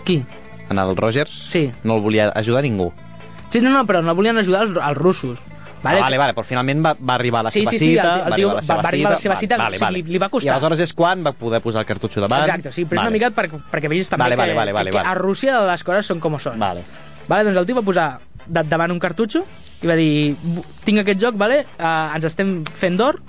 Qui? 0.05 0.25
En 0.69 0.79
el 0.79 0.97
Rogers 0.97 1.31
Sí. 1.31 1.71
no 1.85 1.95
el 1.97 2.01
volia 2.03 2.31
ajudar 2.35 2.65
ningú. 2.65 2.93
Sí, 3.51 3.61
no, 3.61 3.71
no, 3.71 3.87
però 3.87 4.03
no 4.03 4.15
volien 4.17 4.37
ajudar 4.39 4.63
els, 4.65 4.77
els 4.77 4.99
russos. 4.99 5.39
Vale, 5.83 5.99
ah, 5.99 6.03
vale, 6.03 6.19
vale, 6.19 6.33
però 6.35 6.45
finalment 6.47 6.85
va, 6.85 6.93
va 6.95 7.15
arribar 7.15 7.41
a 7.41 7.43
la 7.45 7.51
Sí, 7.51 7.61
seva 7.61 7.71
sí, 7.73 7.79
sí, 7.79 7.89
cita, 7.91 8.03
el- 8.15 8.21
el 8.27 8.33
va 8.33 8.37
tio 8.37 8.49
arribar 8.49 8.53
a 8.53 8.55
la 8.55 8.63
seva 8.63 8.77
va- 8.77 8.83
va 8.83 8.89
arribar 8.89 9.11
a 9.11 9.15
la 9.15 9.19
seva 9.19 9.37
cita, 9.37 9.57
vale, 9.57 9.77
o 9.77 9.79
sigui, 9.79 9.85
vale. 9.85 9.99
li- 9.99 10.13
li 10.13 10.19
va 10.19 10.29
costar. 10.29 10.47
I 10.47 10.51
aleshores 10.55 10.81
és 10.81 10.93
quan 10.95 11.25
va 11.27 11.33
poder 11.33 11.61
posar 11.61 11.81
el 11.81 11.87
cartutxo 11.87 12.21
davant. 12.21 12.43
Exacte, 12.45 12.71
sí, 12.73 12.85
però 12.85 12.93
és 12.95 12.97
vale. 13.03 13.09
una 13.09 13.11
mica 13.11 13.31
per, 13.31 13.49
perquè 13.51 13.89
vegis 13.91 14.09
també 14.11 14.23
Vale, 14.25 14.35
que, 14.37 14.41
vale, 14.43 14.55
vale, 14.55 14.73
vale, 14.73 14.91
que, 14.91 14.97
vale. 14.97 15.09
a 15.09 15.15
Rússia 15.15 15.61
les 15.67 15.83
coses 15.85 16.07
són 16.07 16.21
com 16.21 16.39
són. 16.39 16.59
Vale. 16.59 16.83
Vale, 17.29 17.45
doncs 17.45 17.59
el 17.59 17.67
tio 17.67 17.75
va 17.75 17.83
posar 17.83 18.21
de, 18.47 18.63
davant 18.63 18.91
un 18.93 18.99
cartutxo 19.01 19.45
i 19.83 19.87
va 19.87 19.95
dir, 19.97 20.37
"Bu- 20.41 20.65
tinc 20.85 21.01
aquest 21.01 21.21
joc, 21.21 21.37
vale, 21.37 21.67
uh, 21.81 22.15
ens 22.15 22.25
estem 22.25 22.65
fent 22.65 22.97
d'or 22.97 23.21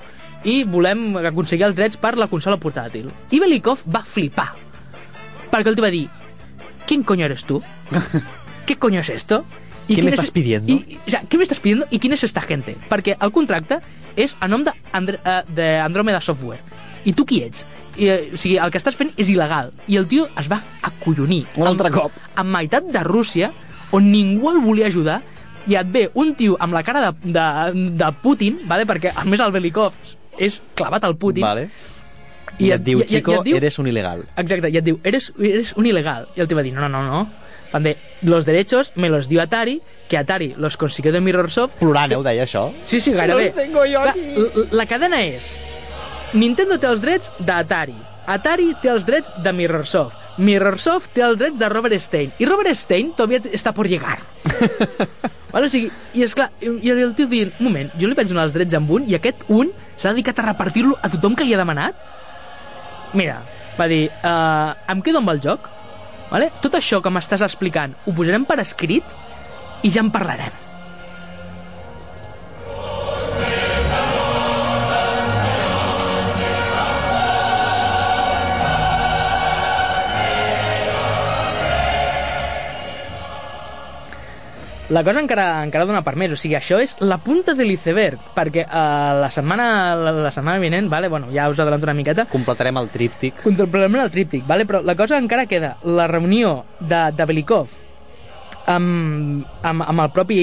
i 0.43 0.63
volem 0.63 1.17
aconseguir 1.17 1.65
els 1.65 1.75
drets 1.75 1.97
per 1.97 2.17
la 2.17 2.27
consola 2.27 2.57
portàtil. 2.57 3.09
I 3.31 3.39
Belikov 3.39 3.79
va 3.87 4.03
flipar, 4.03 4.53
perquè 5.51 5.67
el 5.69 5.75
tio 5.75 5.83
va 5.83 5.89
dir, 5.89 6.07
¿quién 6.85 7.01
coño 7.03 7.25
eres 7.25 7.45
tú? 7.45 7.63
¿Qué 8.65 8.75
coño 8.77 8.99
es 8.99 9.09
esto? 9.09 9.45
¿Qué 9.95 10.01
quién 10.01 10.05
me 10.05 10.09
es- 10.09 10.13
estás 10.19 10.31
pidiendo? 10.31 10.71
Y, 10.73 10.99
o 11.07 11.09
sea, 11.09 11.23
¿qué 11.29 11.37
me 11.37 11.43
estás 11.43 11.59
pidiendo 11.59 11.85
y 11.89 11.99
quién 11.99 12.13
es 12.13 12.23
esta 12.23 12.41
gente? 12.41 12.77
Perquè 12.89 13.17
el 13.19 13.31
contracte 13.31 13.79
és 14.15 14.35
a 14.39 14.47
nom 14.47 14.63
eh, 14.65 15.41
d'Andromeda 15.47 16.21
Software. 16.21 16.59
I 17.05 17.13
tu 17.13 17.25
qui 17.25 17.41
ets? 17.43 17.65
I, 17.97 18.07
eh, 18.09 18.29
o 18.33 18.37
sigui, 18.37 18.57
el 18.57 18.71
que 18.71 18.77
estàs 18.79 18.95
fent 18.95 19.11
és 19.17 19.29
il·legal. 19.29 19.71
I 19.87 19.97
el 19.97 20.07
tio 20.07 20.27
es 20.39 20.49
va 20.51 20.61
acollonir. 20.81 21.45
Un 21.55 21.67
altre 21.67 21.89
Amb- 21.89 21.95
cop. 21.99 22.11
En 22.37 22.47
meitat 22.51 22.83
de 22.89 23.03
Rússia, 23.03 23.51
on 23.91 24.11
ningú 24.11 24.49
el 24.51 24.59
volia 24.59 24.87
ajudar, 24.87 25.21
i 25.67 25.75
et 25.79 25.87
ve 25.91 26.09
un 26.15 26.33
tio 26.35 26.57
amb 26.59 26.73
la 26.73 26.83
cara 26.83 26.99
de, 27.11 27.31
de, 27.31 27.89
de 27.95 28.11
Putin, 28.21 28.61
vale? 28.67 28.85
perquè 28.85 29.13
a 29.15 29.23
més 29.25 29.39
el 29.39 29.51
Belikov 29.51 29.93
és 30.37 30.61
clavat 30.75 31.03
al 31.05 31.15
Putin, 31.15 31.43
Vale. 31.45 31.69
I, 32.59 32.69
et 32.71 32.81
diu, 32.83 32.99
i- 32.99 33.01
i- 33.01 33.05
i 33.05 33.07
chico, 33.07 33.33
et 33.39 33.43
diu- 33.47 33.57
eres 33.57 33.79
un 33.79 33.87
il·legal. 33.87 34.25
Exacte, 34.37 34.69
i 34.69 34.77
et 34.77 34.83
diu, 34.85 34.99
eres, 35.03 35.31
eres 35.39 35.71
un 35.75 35.85
ilegal. 35.87 36.27
I 36.35 36.41
el 36.41 36.47
tio 36.47 36.57
va 36.57 36.61
dir, 36.63 36.73
no, 36.73 36.81
no, 36.81 36.89
no, 36.89 37.01
no. 37.09 37.29
Dir, 37.81 37.97
los 38.21 38.45
derechos 38.45 38.91
me 38.95 39.09
los 39.09 39.27
dio 39.27 39.41
Atari, 39.41 39.81
que 40.07 40.17
Atari 40.17 40.53
los 40.57 40.77
consiguió 40.77 41.11
de 41.11 41.21
Mirrorsoft. 41.21 41.75
Plorant, 41.79 42.11
eh, 42.11 42.15
ho 42.15 42.23
deia 42.23 42.43
això? 42.45 42.71
Sí, 42.83 42.99
sí, 42.99 43.11
gairebé. 43.11 43.47
Los 43.47 43.55
tengo 43.63 43.85
yo 43.85 44.01
aquí. 44.01 44.19
l- 44.35 44.67
La 44.71 44.85
cadena 44.85 45.23
és, 45.23 45.57
Nintendo 46.33 46.77
té 46.79 46.87
els 46.87 47.01
drets 47.01 47.33
d'Atari, 47.39 47.95
Atari 48.27 48.75
té 48.81 48.89
els 48.89 49.05
drets 49.05 49.33
de 49.43 49.51
Mirrorsoft, 49.53 50.15
Mirrorsoft 50.37 51.11
té 51.13 51.21
els 51.25 51.37
drets 51.37 51.59
de 51.59 51.67
Robert 51.69 51.97
Stein, 51.99 52.31
i 52.39 52.45
Robert 52.45 52.73
Stein 52.75 53.11
todavía 53.17 53.41
està 53.51 53.73
por 53.73 53.87
llegar. 53.89 54.19
vale, 55.53 55.65
o 55.65 55.69
sigui, 55.69 55.89
i 56.13 56.23
és 56.23 56.33
clar, 56.37 56.51
i 56.61 56.69
i 56.87 56.93
el 56.93 57.13
tio 57.17 57.27
dient, 57.27 57.51
un 57.59 57.67
moment, 57.67 57.91
jo 57.99 58.07
li 58.07 58.15
vaig 58.17 58.29
donar 58.29 58.45
els 58.47 58.53
drets 58.55 58.73
amb 58.77 58.89
un, 58.95 59.09
i 59.09 59.17
aquest 59.17 59.43
un 59.49 59.73
s'ha 59.97 60.13
dedicat 60.13 60.39
a 60.39 60.47
repartir-lo 60.51 60.95
a 61.01 61.09
tothom 61.09 61.35
que 61.35 61.43
li 61.45 61.53
ha 61.53 61.59
demanat? 61.61 61.97
Mira, 63.13 63.41
va 63.77 63.87
dir, 63.91 64.07
uh, 64.23 64.73
em 64.89 65.01
quedo 65.05 65.19
amb 65.21 65.29
el 65.35 65.41
joc, 65.43 65.67
vale? 66.33 66.51
tot 66.65 66.79
això 66.79 67.01
que 67.03 67.13
m'estàs 67.13 67.45
explicant 67.45 67.95
ho 68.03 68.17
posarem 68.17 68.49
per 68.49 68.59
escrit 68.65 69.15
i 69.83 69.91
ja 69.93 70.01
en 70.01 70.11
parlarem. 70.13 70.62
La 84.93 85.01
cosa 85.03 85.21
encara, 85.23 85.45
encara 85.65 85.87
dona 85.89 86.03
per 86.05 86.13
més, 86.19 86.33
o 86.35 86.37
sigui, 86.37 86.53
això 86.59 86.77
és 86.83 86.91
la 87.01 87.17
punta 87.23 87.55
de 87.57 87.65
l'iceberg, 87.65 88.19
perquè 88.35 88.65
uh, 88.67 89.21
la 89.23 89.29
setmana 89.33 89.65
la, 89.97 90.11
la 90.27 90.31
setmana 90.35 90.59
vinent, 90.61 90.89
vale, 90.91 91.07
bueno, 91.09 91.31
ja 91.33 91.47
us 91.49 91.57
adelanto 91.63 91.87
una 91.87 91.95
miqueta, 91.97 92.25
Completarem 92.29 92.77
el 92.77 92.89
tríptic. 92.93 93.39
contemplem 93.41 93.95
el 94.03 94.11
tríptic, 94.13 94.43
vale? 94.45 94.67
però 94.69 94.83
la 94.85 94.93
cosa 94.99 95.17
encara 95.17 95.47
queda. 95.49 95.77
La 95.83 96.05
reunió 96.11 96.65
de, 96.79 96.99
de 97.15 97.25
Belikov 97.25 97.71
amb, 98.67 99.45
amb, 99.63 99.81
amb, 99.87 99.99
el 100.05 100.11
propi, 100.15 100.39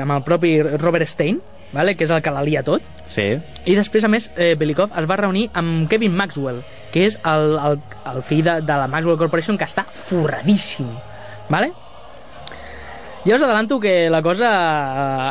amb 0.00 0.14
el 0.18 0.22
propi 0.24 0.52
Robert 0.62 1.08
Stein, 1.10 1.40
vale? 1.72 1.96
que 1.96 2.04
és 2.06 2.12
el 2.14 2.22
que 2.22 2.30
la 2.32 2.44
lia 2.46 2.62
tot, 2.62 2.84
Sí. 3.08 3.24
i 3.64 3.74
després, 3.74 4.04
a 4.04 4.08
més, 4.12 4.30
eh, 4.36 4.54
Belikov 4.60 4.92
es 4.96 5.08
va 5.08 5.16
reunir 5.16 5.48
amb 5.56 5.88
Kevin 5.88 6.14
Maxwell, 6.16 6.62
que 6.92 7.06
és 7.08 7.18
el, 7.24 7.56
el, 7.58 7.80
el 8.12 8.22
fill 8.22 8.44
de, 8.44 8.60
de 8.62 8.76
la 8.84 8.86
Maxwell 8.86 9.18
Corporation, 9.20 9.56
que 9.58 9.64
està 9.68 9.84
forradíssim. 9.90 10.88
Vale? 11.48 11.72
Ja 13.26 13.34
us 13.36 13.42
adelanto 13.42 13.80
que 13.80 14.08
la 14.10 14.22
cosa 14.22 14.48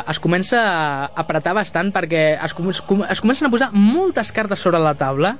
eh, 0.06 0.10
es 0.12 0.18
comença 0.20 0.60
a 0.60 1.06
apretar 1.16 1.54
bastant 1.56 1.88
perquè 1.94 2.36
es, 2.44 2.54
com- 2.54 2.68
es, 2.70 2.80
com- 2.84 3.06
es 3.08 3.20
comencen 3.24 3.48
a 3.48 3.50
posar 3.50 3.70
moltes 3.72 4.30
cartes 4.32 4.60
sobre 4.60 4.78
la 4.78 4.94
taula 4.94 5.36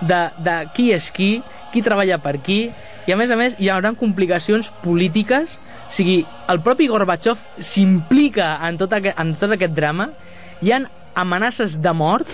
de, 0.00 0.20
de 0.44 0.56
qui 0.76 0.90
és 0.92 1.10
qui, 1.12 1.42
qui 1.72 1.82
treballa 1.82 2.18
per 2.22 2.38
qui, 2.44 2.70
i 3.08 3.12
a 3.12 3.16
més 3.16 3.30
a 3.32 3.36
més 3.36 3.56
hi 3.58 3.68
haurà 3.72 3.90
complicacions 3.98 4.68
polítiques, 4.84 5.58
o 5.88 5.92
sigui, 5.92 6.20
el 6.52 6.60
propi 6.64 6.86
Gorbachev 6.88 7.40
s'implica 7.58 8.54
en, 8.68 8.78
tot 8.80 8.92
aquest, 8.96 9.18
en 9.20 9.34
tot 9.40 9.52
aquest 9.56 9.74
drama, 9.76 10.10
hi 10.62 10.72
han 10.76 10.88
amenaces 11.14 11.80
de 11.82 11.92
mort, 11.96 12.28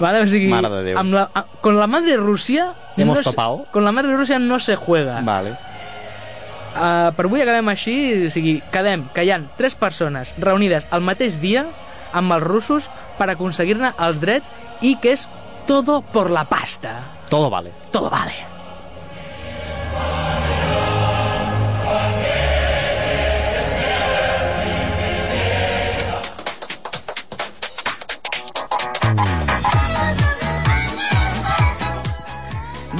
¿Vale? 0.00 0.20
O 0.22 0.26
sigui, 0.30 0.46
Mare 0.48 0.68
de 0.70 0.82
Déu. 0.86 0.98
amb 1.00 1.12
la, 1.12 1.24
a, 1.34 1.42
con 1.60 1.74
la 1.76 1.86
madre 1.90 2.16
Rusia 2.16 2.70
Hemos 2.96 3.18
no 3.18 3.22
se- 3.24 3.30
topado. 3.30 3.66
con 3.72 3.84
la 3.84 3.90
madre 3.92 4.14
Rusia 4.16 4.38
no 4.38 4.60
se 4.60 4.76
juega 4.76 5.20
Vale. 5.20 5.56
Uh, 6.70 7.10
per 7.16 7.26
avui 7.26 7.42
acabem 7.42 7.72
així, 7.72 7.96
o 8.26 8.30
sigui, 8.30 8.60
quedem 8.72 9.08
que 9.14 9.24
hi 9.26 9.32
ha 9.34 9.40
tres 9.58 9.74
persones 9.78 10.34
reunides 10.38 10.86
al 10.94 11.02
mateix 11.02 11.40
dia 11.42 11.66
amb 12.16 12.36
els 12.36 12.46
russos 12.46 12.86
per 13.18 13.30
aconseguir-ne 13.32 13.94
els 13.98 14.22
drets 14.22 14.52
i 14.82 14.96
que 15.02 15.16
és 15.18 15.26
todo 15.66 16.00
por 16.14 16.30
la 16.30 16.46
pasta. 16.50 16.96
Todo 17.30 17.50
vale. 17.50 17.74
Todo 17.90 18.10
vale. 18.10 18.49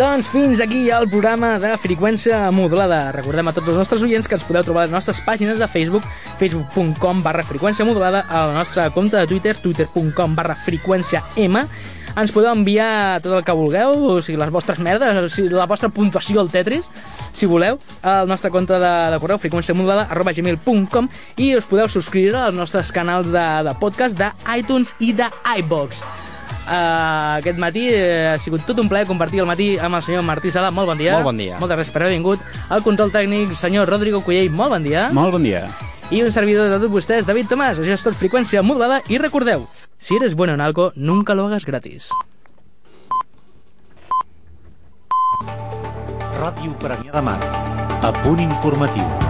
Doncs 0.01 0.31
fins 0.33 0.63
aquí 0.65 0.87
el 0.89 1.11
programa 1.13 1.59
de 1.61 1.75
freqüència 1.77 2.39
modulada. 2.57 3.11
Recordem 3.13 3.51
a 3.51 3.53
tots 3.53 3.69
els 3.69 3.77
nostres 3.83 4.05
oients 4.07 4.25
que 4.25 4.39
ens 4.39 4.47
podeu 4.49 4.65
trobar 4.65 4.87
a 4.87 4.89
les 4.89 4.95
nostres 4.95 5.19
pàgines 5.27 5.61
de 5.61 5.69
Facebook, 5.69 6.07
facebook.com 6.41 7.21
barra 7.21 7.45
freqüència 7.45 7.85
modulada, 7.85 8.23
a 8.25 8.47
la 8.49 8.55
nostra 8.57 8.87
compte 8.97 9.21
de 9.21 9.29
Twitter, 9.29 9.53
twitter.com 9.61 10.39
barra 10.39 10.57
freqüència 10.65 11.21
M, 11.45 11.67
ens 12.17 12.33
podeu 12.33 12.49
enviar 12.49 13.21
tot 13.21 13.37
el 13.43 13.45
que 13.45 13.59
vulgueu, 13.61 13.93
o 14.15 14.17
sigui, 14.25 14.41
les 14.41 14.55
vostres 14.57 14.81
merdes, 14.81 15.21
o 15.21 15.29
sigui, 15.29 15.53
la 15.53 15.69
vostra 15.69 15.93
puntuació 15.93 16.41
al 16.41 16.49
Tetris, 16.49 16.89
si 17.37 17.45
voleu, 17.45 17.77
al 18.01 18.25
nostre 18.25 18.49
compte 18.49 18.81
de, 18.81 18.97
de 19.13 19.21
correu 19.21 19.45
freqüenciamodulada 19.45 20.09
arroba 20.09 20.33
gmail.com 20.33 21.13
i 21.37 21.53
us 21.61 21.69
podeu 21.69 21.93
subscriure 21.93 22.41
als 22.47 22.57
nostres 22.57 22.89
canals 22.89 23.29
de, 23.29 23.49
de 23.69 23.77
podcast 23.85 24.17
de 24.17 24.33
iTunes 24.57 24.97
i 24.97 25.13
de 25.13 25.29
iVox. 25.61 26.30
Uh, 26.67 27.41
aquest 27.41 27.59
matí 27.59 27.87
uh, 27.91 28.33
ha 28.35 28.39
sigut 28.39 28.63
tot 28.69 28.79
un 28.83 28.89
plaer 28.91 29.09
compartir 29.09 29.41
el 29.43 29.49
matí 29.49 29.73
amb 29.81 29.97
el 29.99 30.05
senyor 30.07 30.25
Martí 30.27 30.53
Sala. 30.55 30.71
Molt 30.75 30.93
bon 30.93 31.01
dia. 31.01 31.17
Molt 31.19 31.31
bon 31.31 31.41
dia. 31.41 31.59
Moltes 31.63 31.79
gràcies 31.81 31.95
per 31.95 32.05
haver 32.05 32.17
vingut. 32.17 32.43
El 32.71 32.85
control 32.87 33.13
tècnic, 33.15 33.55
senyor 33.59 33.89
Rodrigo 33.91 34.21
Cullell. 34.27 34.53
Molt 34.55 34.77
bon 34.77 34.87
dia. 34.87 35.09
Molt 35.17 35.35
bon 35.35 35.47
dia. 35.47 35.69
I 36.11 36.25
un 36.27 36.33
servidor 36.35 36.67
de 36.67 36.79
tots 36.83 36.91
vostès, 36.91 37.27
David 37.27 37.51
Tomàs. 37.51 37.79
Això 37.79 37.95
és 37.95 38.05
tot 38.07 38.19
freqüència 38.19 38.65
modulada. 38.67 39.01
I 39.09 39.19
recordeu, 39.23 39.69
si 39.99 40.19
eres 40.19 40.35
bueno 40.35 40.59
en 40.59 40.61
algo, 40.61 40.91
nunca 40.97 41.39
lo 41.39 41.47
hagas 41.47 41.67
gratis. 41.67 42.11
Ràdio 46.41 46.75
Premià 46.83 47.15
de 47.15 47.23
Mar. 47.23 47.39
A 48.01 48.11
punt 48.23 48.41
informatiu. 48.41 49.30